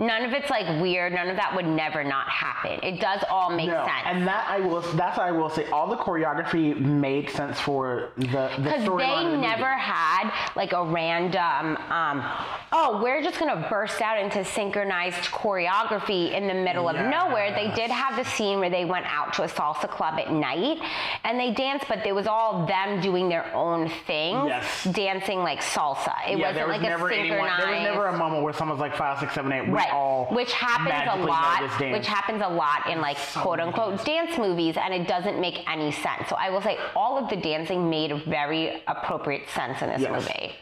None 0.00 0.24
of 0.24 0.32
it's 0.32 0.48
like 0.48 0.80
weird. 0.80 1.12
None 1.12 1.28
of 1.28 1.34
that 1.36 1.56
would 1.56 1.66
never 1.66 2.04
not 2.04 2.28
happen. 2.28 2.78
It 2.84 3.00
does 3.00 3.24
all 3.28 3.50
make 3.50 3.66
No, 3.66 3.84
sense. 3.84 4.02
and 4.06 4.26
that 4.28 4.46
I 4.48 4.60
will. 4.60 4.80
That's 4.80 5.18
what 5.18 5.26
I 5.26 5.32
will 5.32 5.50
say. 5.50 5.66
All 5.70 5.88
the 5.88 5.96
choreography 5.96 6.78
made 6.78 7.28
sense 7.30 7.58
for 7.58 8.10
the 8.16 8.24
the 8.58 8.62
Because 8.62 8.82
storyline 8.82 9.24
they 9.24 9.30
the 9.32 9.36
never 9.38 9.66
had 9.74 10.30
like 10.54 10.72
a 10.72 10.84
random, 10.84 11.76
um, 11.90 12.24
oh, 12.70 13.00
we're 13.02 13.22
just 13.24 13.40
gonna 13.40 13.66
burst 13.68 14.00
out 14.00 14.18
into 14.18 14.44
synchronized 14.44 15.32
choreography 15.32 16.32
in 16.32 16.46
the 16.46 16.54
middle 16.54 16.88
of 16.88 16.94
nowhere. 16.94 17.52
They 17.52 17.72
did 17.74 17.90
have 17.90 18.14
the 18.14 18.24
scene 18.30 18.60
where 18.60 18.70
they 18.70 18.84
went 18.84 19.06
out 19.06 19.32
to 19.34 19.42
a 19.42 19.48
salsa 19.48 19.88
club 19.90 20.20
at 20.20 20.30
night 20.32 20.78
and 21.24 21.40
they 21.40 21.52
danced, 21.52 21.88
but 21.88 22.06
it 22.06 22.14
was 22.14 22.28
all 22.28 22.66
them 22.66 23.00
doing 23.00 23.28
their 23.28 23.52
own 23.52 23.88
thing, 24.06 24.46
Yes. 24.46 24.84
dancing 24.92 25.40
like 25.40 25.60
salsa. 25.60 26.14
It 26.28 26.38
yeah, 26.38 26.48
wasn't 26.50 26.68
was 26.68 26.76
like 26.80 26.86
a 26.88 26.98
synchronized. 26.98 27.12
anyone. 27.18 27.58
There 27.58 27.72
was 27.74 27.82
never 27.82 28.06
a 28.06 28.16
moment 28.16 28.44
where 28.44 28.52
someone's 28.52 28.80
like 28.80 28.94
five, 28.94 29.18
six, 29.18 29.34
seven, 29.34 29.50
eight. 29.52 29.66
We 29.66 29.72
Right, 29.72 29.87
all 29.92 30.26
which 30.26 30.52
happens 30.52 31.08
a 31.12 31.26
lot. 31.26 31.62
Which 31.80 32.06
happens 32.06 32.42
a 32.42 32.48
lot 32.48 32.88
in 32.90 33.00
like 33.00 33.16
quote 33.34 33.60
unquote 33.60 34.04
dance 34.04 34.38
movies, 34.38 34.76
and 34.76 34.92
it 34.94 35.06
doesn't 35.08 35.40
make 35.40 35.68
any 35.68 35.90
sense. 35.92 36.28
So 36.28 36.36
I 36.36 36.50
will 36.50 36.62
say 36.62 36.78
all 36.94 37.18
of 37.18 37.28
the 37.30 37.36
dancing 37.36 37.88
made 37.90 38.24
very 38.24 38.82
appropriate 38.86 39.48
sense 39.50 39.82
in 39.82 39.88
this 39.90 40.00
Yes. 40.02 40.10
movie. 40.12 40.54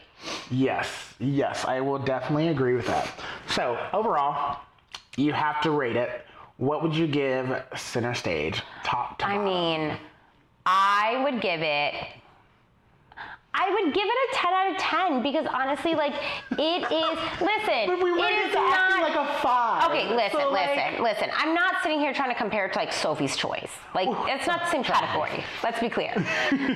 Yes, 0.49 1.13
yes, 1.19 1.63
I 1.65 1.79
will 1.81 1.99
definitely 1.99 2.47
agree 2.47 2.73
with 2.73 2.87
that. 2.87 3.07
So 3.47 3.77
overall, 3.93 4.59
you 5.15 5.31
have 5.33 5.61
to 5.61 5.71
rate 5.71 5.95
it. 5.95 6.25
What 6.57 6.81
would 6.81 6.95
you 6.95 7.05
give 7.07 7.61
Center 7.75 8.13
Stage? 8.15 8.63
Top 8.83 9.19
to 9.19 9.25
I 9.27 9.37
bottom? 9.37 9.45
mean, 9.45 9.97
I 10.65 11.21
would 11.23 11.39
give 11.39 11.61
it. 11.61 11.93
I 13.59 13.69
would 13.73 13.93
give 13.93 14.03
it 14.05 14.29
a 14.31 14.35
10 14.35 14.53
out 14.53 14.71
of 14.71 14.77
10 14.77 15.23
because 15.23 15.47
honestly, 15.51 15.95
like, 15.95 16.13
it 16.51 16.83
is. 16.91 17.41
Listen, 17.41 17.87
But 17.87 18.03
we 18.03 18.11
it 18.11 18.23
rated 18.23 18.45
is 18.47 18.53
the 18.53 18.59
acting 18.59 19.01
not. 19.01 19.15
like 19.15 19.15
a 19.15 19.33
five. 19.41 19.89
Okay, 19.89 20.13
listen, 20.15 20.39
So, 20.39 20.49
like, 20.51 20.69
listen, 20.75 21.03
listen. 21.03 21.29
I'm 21.35 21.53
not 21.53 21.81
sitting 21.83 21.99
here 21.99 22.13
trying 22.13 22.29
to 22.29 22.35
compare 22.35 22.65
it 22.67 22.73
to 22.73 22.79
like 22.79 22.93
Sophie's 22.93 23.35
Choice. 23.35 23.71
Like, 23.95 24.07
it's 24.29 24.45
not 24.47 24.61
the 24.65 24.69
same 24.71 24.83
category. 24.83 25.43
Let's 25.63 25.79
be 25.79 25.89
clear. 25.89 26.13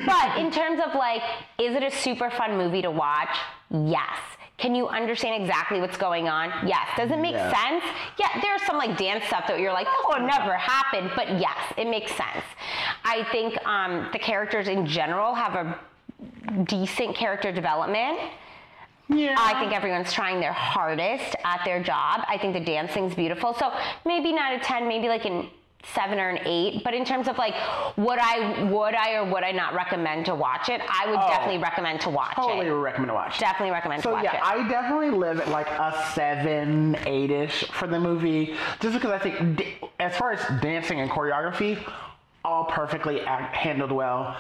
but 0.05 0.37
in 0.37 0.51
terms 0.51 0.81
of 0.85 0.95
like, 0.95 1.21
is 1.59 1.75
it 1.75 1.83
a 1.83 1.91
super 1.91 2.29
fun 2.31 2.57
movie 2.57 2.81
to 2.81 2.91
watch? 2.91 3.37
Yes. 3.69 4.17
Can 4.57 4.75
you 4.75 4.87
understand 4.87 5.41
exactly 5.41 5.81
what's 5.81 5.97
going 5.97 6.27
on? 6.29 6.51
Yes. 6.67 6.87
Does 6.95 7.09
it 7.09 7.17
make 7.19 7.33
Yeah. 7.33 7.51
sense? 7.51 7.83
Yeah, 8.19 8.41
there's 8.41 8.61
some 8.63 8.77
like 8.77 8.95
dance 8.97 9.25
stuff 9.25 9.47
that 9.47 9.59
you're 9.59 9.73
like, 9.73 9.87
that 9.87 10.05
would 10.09 10.21
never 10.27 10.53
happen, 10.55 11.09
but 11.15 11.39
yes, 11.39 11.57
it 11.77 11.87
makes 11.87 12.11
sense. 12.11 12.43
I 13.03 13.23
think 13.31 13.57
um, 13.65 14.09
the 14.13 14.19
characters 14.19 14.67
in 14.67 14.85
general 14.85 15.33
have 15.33 15.55
a 15.55 15.79
decent 16.65 17.15
character 17.15 17.51
development. 17.51 18.19
Yeah. 19.09 19.35
I 19.37 19.59
think 19.59 19.73
everyone's 19.73 20.13
trying 20.13 20.39
their 20.39 20.53
hardest 20.53 21.35
at 21.43 21.61
their 21.65 21.83
job. 21.83 22.23
I 22.29 22.37
think 22.37 22.53
the 22.53 22.61
dancing's 22.63 23.13
beautiful. 23.13 23.53
So 23.53 23.73
maybe 24.05 24.31
not 24.31 24.53
a 24.53 24.59
10, 24.59 24.87
maybe 24.87 25.09
like 25.09 25.25
an 25.25 25.49
seven 25.95 26.19
or 26.19 26.29
an 26.29 26.39
eight. 26.45 26.83
But 26.83 26.93
in 26.93 27.03
terms 27.03 27.27
of 27.27 27.37
like 27.39 27.55
would 27.97 28.19
I 28.21 28.63
would 28.71 28.93
I 28.93 29.15
or 29.15 29.25
would 29.25 29.43
I 29.43 29.51
not 29.51 29.73
recommend 29.73 30.27
to 30.27 30.35
watch 30.35 30.69
it, 30.69 30.79
I 30.87 31.07
would 31.09 31.19
Oh, 31.19 31.27
definitely 31.27 31.57
recommend 31.57 31.99
to 32.01 32.09
watch 32.09 32.35
totally 32.35 32.67
it. 32.67 32.71
recommend 32.71 33.09
to 33.09 33.13
watch. 33.15 33.39
Definitely 33.39 33.71
recommend 33.71 34.03
So 34.03 34.11
to 34.11 34.15
watch 34.17 34.23
yeah, 34.23 34.35
it. 34.35 34.41
I 34.43 34.67
definitely 34.69 35.09
live 35.09 35.39
at 35.41 35.49
like 35.49 35.67
a 35.67 36.09
seven, 36.13 36.95
eight-ish 37.07 37.65
for 37.71 37.87
the 37.87 37.99
movie, 37.99 38.55
just 38.79 38.93
because 38.93 39.11
I 39.11 39.17
think 39.19 39.81
as 39.99 40.15
far 40.15 40.31
as 40.33 40.61
dancing 40.61 41.01
and 41.01 41.09
choreography, 41.09 41.79
all 42.43 42.65
perfectly 42.65 43.21
act- 43.21 43.55
handled 43.55 43.91
well. 43.91 44.35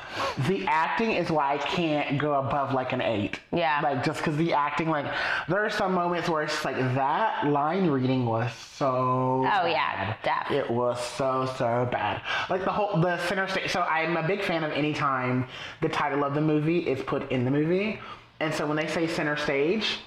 The 0.47 0.65
acting 0.67 1.11
is 1.11 1.29
why 1.29 1.53
I 1.53 1.57
can't 1.59 2.17
go 2.17 2.33
above 2.33 2.73
like 2.73 2.93
an 2.93 3.01
eight. 3.01 3.39
Yeah. 3.51 3.79
Like 3.83 4.03
just 4.03 4.19
because 4.19 4.37
the 4.37 4.53
acting, 4.53 4.89
like 4.89 5.05
there 5.47 5.63
are 5.63 5.69
some 5.69 5.93
moments 5.93 6.27
where 6.27 6.41
it's 6.43 6.65
like 6.65 6.77
that 6.77 7.45
line 7.47 7.87
reading 7.87 8.25
was 8.25 8.51
so. 8.53 9.45
Oh, 9.45 9.65
yeah, 9.67 10.15
bad. 10.23 10.47
def. 10.47 10.51
It 10.51 10.71
was 10.71 10.99
so 10.99 11.45
so 11.57 11.87
bad. 11.91 12.21
Like 12.49 12.63
the 12.63 12.71
whole 12.71 12.99
the 13.01 13.17
center 13.27 13.47
stage. 13.47 13.71
So 13.71 13.81
I'm 13.81 14.17
a 14.17 14.27
big 14.27 14.43
fan 14.43 14.63
of 14.63 14.71
any 14.71 14.93
time 14.93 15.47
the 15.81 15.89
title 15.89 16.23
of 16.23 16.33
the 16.33 16.41
movie 16.41 16.79
is 16.79 17.01
put 17.03 17.31
in 17.31 17.45
the 17.45 17.51
movie, 17.51 17.99
and 18.39 18.51
so 18.53 18.65
when 18.65 18.77
they 18.77 18.87
say 18.87 19.05
center 19.07 19.37
stage, 19.37 19.99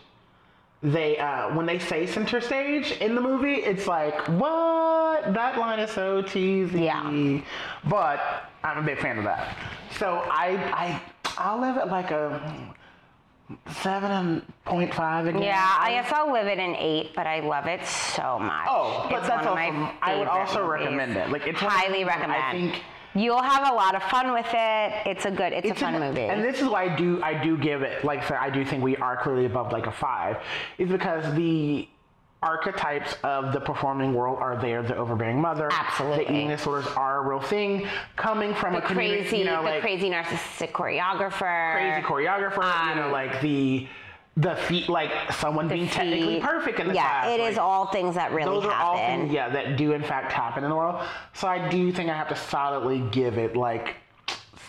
they 0.85 1.19
uh, 1.19 1.55
when 1.57 1.65
they 1.67 1.79
say 1.79 2.07
center 2.07 2.41
stage 2.41 2.93
in 3.01 3.15
the 3.15 3.21
movie, 3.21 3.55
it's 3.55 3.87
like 3.87 4.15
what 4.29 5.33
that 5.35 5.59
line 5.59 5.79
is 5.81 5.91
so 5.91 6.21
cheesy. 6.23 6.83
Yeah. 6.83 7.41
But 7.89 8.21
I'm 8.63 8.79
a 8.79 8.83
big 8.83 8.99
fan 9.01 9.17
of 9.19 9.25
that. 9.25 9.57
So 9.99 10.23
I 10.31 10.51
I 10.73 11.03
I'll 11.39 11.59
live 11.61 11.79
it 11.79 11.87
like 11.89 12.11
a 12.11 12.39
seven 13.83 14.43
point 14.65 14.93
five 14.95 15.27
again. 15.27 15.43
yeah, 15.43 15.77
I 15.79 15.91
guess 15.93 16.13
I'll 16.13 16.33
live 16.33 16.47
it 16.47 16.59
in 16.59 16.75
eight, 16.77 17.15
but 17.15 17.27
I 17.27 17.41
love 17.41 17.67
it 17.67 17.85
so 17.87 18.39
much. 18.39 18.67
Oh, 18.69 19.07
but 19.11 19.19
it's 19.21 19.29
that's 19.29 19.47
one 19.47 19.59
of 19.59 19.75
my 19.75 19.93
I 20.03 20.17
would 20.19 20.29
also 20.29 20.67
movies. 20.67 20.83
recommend 20.85 21.17
it. 21.17 21.31
Like, 21.31 21.47
it's 21.47 21.61
one 21.63 21.71
of 21.73 21.79
the 21.79 21.85
highly 21.87 22.05
movies 22.05 22.15
I 22.15 22.19
recommend. 22.19 22.73
think- 22.73 22.83
You'll 23.15 23.43
have 23.43 23.71
a 23.71 23.75
lot 23.75 23.95
of 23.95 24.03
fun 24.05 24.33
with 24.33 24.47
it. 24.53 24.93
It's 25.07 25.25
a 25.25 25.31
good. 25.31 25.53
It's, 25.53 25.71
a 25.71 25.75
fun 25.75 25.95
an- 25.95 26.01
movie. 26.01 26.23
And 26.23 26.43
this 26.43 26.61
is 26.61 26.69
why 26.69 26.85
I 26.85 26.97
do 26.97 27.23
I 27.23 27.35
do 27.43 27.57
give 27.57 27.83
it 27.83 28.05
like 28.05 28.23
I 28.25 28.29
said, 28.29 28.37
I 28.39 28.51
do 28.51 28.65
think 28.65 28.83
we 28.83 28.97
are 28.97 29.17
clearly 29.17 29.47
above 29.47 29.73
like 29.73 29.87
a 29.87 29.93
five, 29.93 30.39
is 30.79 30.89
because 30.91 31.33
the 31.35 31.89
archetypes 32.43 33.17
of 33.23 33.53
the 33.55 33.61
performing 33.61 34.13
world 34.13 34.39
are 34.41 34.57
there. 34.61 34.83
The 34.83 34.97
overbearing 34.97 35.41
mother, 35.41 35.71
Absolutely. 35.73 36.25
the 36.27 36.31
eating 36.33 36.49
disorders 36.49 36.87
are 36.89 37.25
a 37.25 37.29
real 37.29 37.41
thing. 37.41 37.87
Coming 38.17 38.55
from 38.55 38.75
the 38.75 38.81
a 38.81 38.83
crazy, 38.83 39.39
you 39.39 39.45
know, 39.45 39.63
the 39.63 39.71
like 39.71 39.81
crazy 39.81 40.11
narcissistic 40.11 40.73
choreographer. 40.73 41.73
crazy 41.73 42.03
choreographer, 42.03 42.89
you 42.91 42.97
know, 42.97 43.07
Um, 43.07 43.13
like 43.13 43.41
the 43.41 43.87
the 44.37 44.57
feet, 44.57 44.89
like 44.89 45.33
someone 45.33 45.69
being 45.69 45.89
technically 45.89 46.41
perfect 46.41 46.81
in 46.81 46.89
the 46.89 46.95
yeah, 46.95 47.23
class. 47.23 47.31
it 47.31 47.41
is 47.41 47.57
like, 47.57 47.65
all 47.65 47.87
things 47.87 48.17
that 48.17 48.33
really 48.33 48.51
those 48.51 48.65
are 48.65 48.73
all 48.73 48.97
things, 48.97 49.33
yeah, 49.33 49.49
that 49.49 49.77
do 49.77 49.93
in 49.93 50.03
fact 50.03 50.33
happen 50.33 50.65
in 50.65 50.71
the 50.71 50.77
world. 50.77 51.05
So 51.35 51.47
I 51.47 51.69
do 51.69 51.93
think 51.93 52.11
I 52.11 52.17
have 52.17 52.29
to 52.29 52.37
solidly 52.37 53.01
give 53.13 53.39
it 53.39 53.57
like 53.57 53.97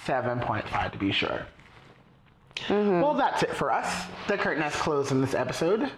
seven 0.05 0.39
point 0.39 0.68
five 0.70 0.91
to 0.91 0.97
be 0.99 1.11
sure. 1.11 1.47
Mm-hmm. 2.68 3.01
Well, 3.01 3.16
that's 3.16 3.43
it 3.43 3.53
for 3.55 3.72
us. 3.72 4.05
The 4.28 4.38
curtain 4.38 4.61
has 4.63 4.76
closed 4.76 5.11
in 5.11 5.20
this 5.20 5.34
episode, 5.34 5.91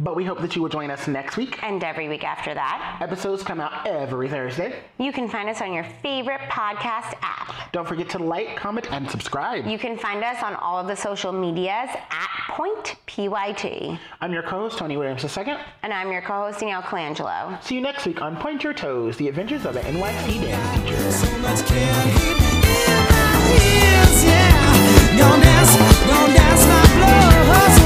but 0.00 0.16
we 0.16 0.24
hope 0.24 0.40
that 0.40 0.56
you 0.56 0.62
will 0.62 0.70
join 0.70 0.90
us 0.90 1.06
next 1.06 1.36
week. 1.36 1.62
And 1.62 1.84
every 1.84 2.08
week 2.08 2.24
after 2.24 2.54
that. 2.54 2.98
Episodes 3.02 3.42
come 3.42 3.60
out 3.60 3.86
every 3.86 4.30
Thursday. 4.30 4.80
You 4.98 5.12
can 5.12 5.28
find 5.28 5.48
us 5.48 5.60
on 5.60 5.74
your 5.74 5.84
favorite 6.02 6.40
podcast 6.48 7.14
app. 7.20 7.70
Don't 7.72 7.86
forget 7.86 8.08
to 8.10 8.18
like, 8.18 8.56
comment, 8.56 8.90
and 8.90 9.08
subscribe. 9.10 9.66
You 9.66 9.78
can 9.78 9.98
find 9.98 10.24
us 10.24 10.42
on 10.42 10.54
all 10.56 10.78
of 10.78 10.86
the 10.86 10.96
social 10.96 11.32
medias 11.32 11.90
at 12.10 12.28
Point 12.48 12.96
PYT. 13.06 13.98
I'm 14.22 14.32
your 14.32 14.42
co 14.42 14.60
host, 14.60 14.78
Tony 14.78 14.96
Williams 14.96 15.24
II. 15.24 15.56
And 15.82 15.92
I'm 15.92 16.10
your 16.10 16.22
co 16.22 16.46
host, 16.46 16.60
Danielle 16.60 16.82
Colangelo. 16.82 17.62
See 17.62 17.74
you 17.74 17.82
next 17.82 18.06
week 18.06 18.22
on 18.22 18.36
Point 18.38 18.64
Your 18.64 18.72
Toes 18.72 19.18
The 19.18 19.28
Adventures 19.28 19.66
of 19.66 19.76
an 19.76 19.84
NYC 19.94 20.40
Dance 20.40 20.76
Teacher. 20.76 20.96
Don't 25.18 25.42
don't 25.42 26.30
my 26.66 27.46
blood. 27.46 27.79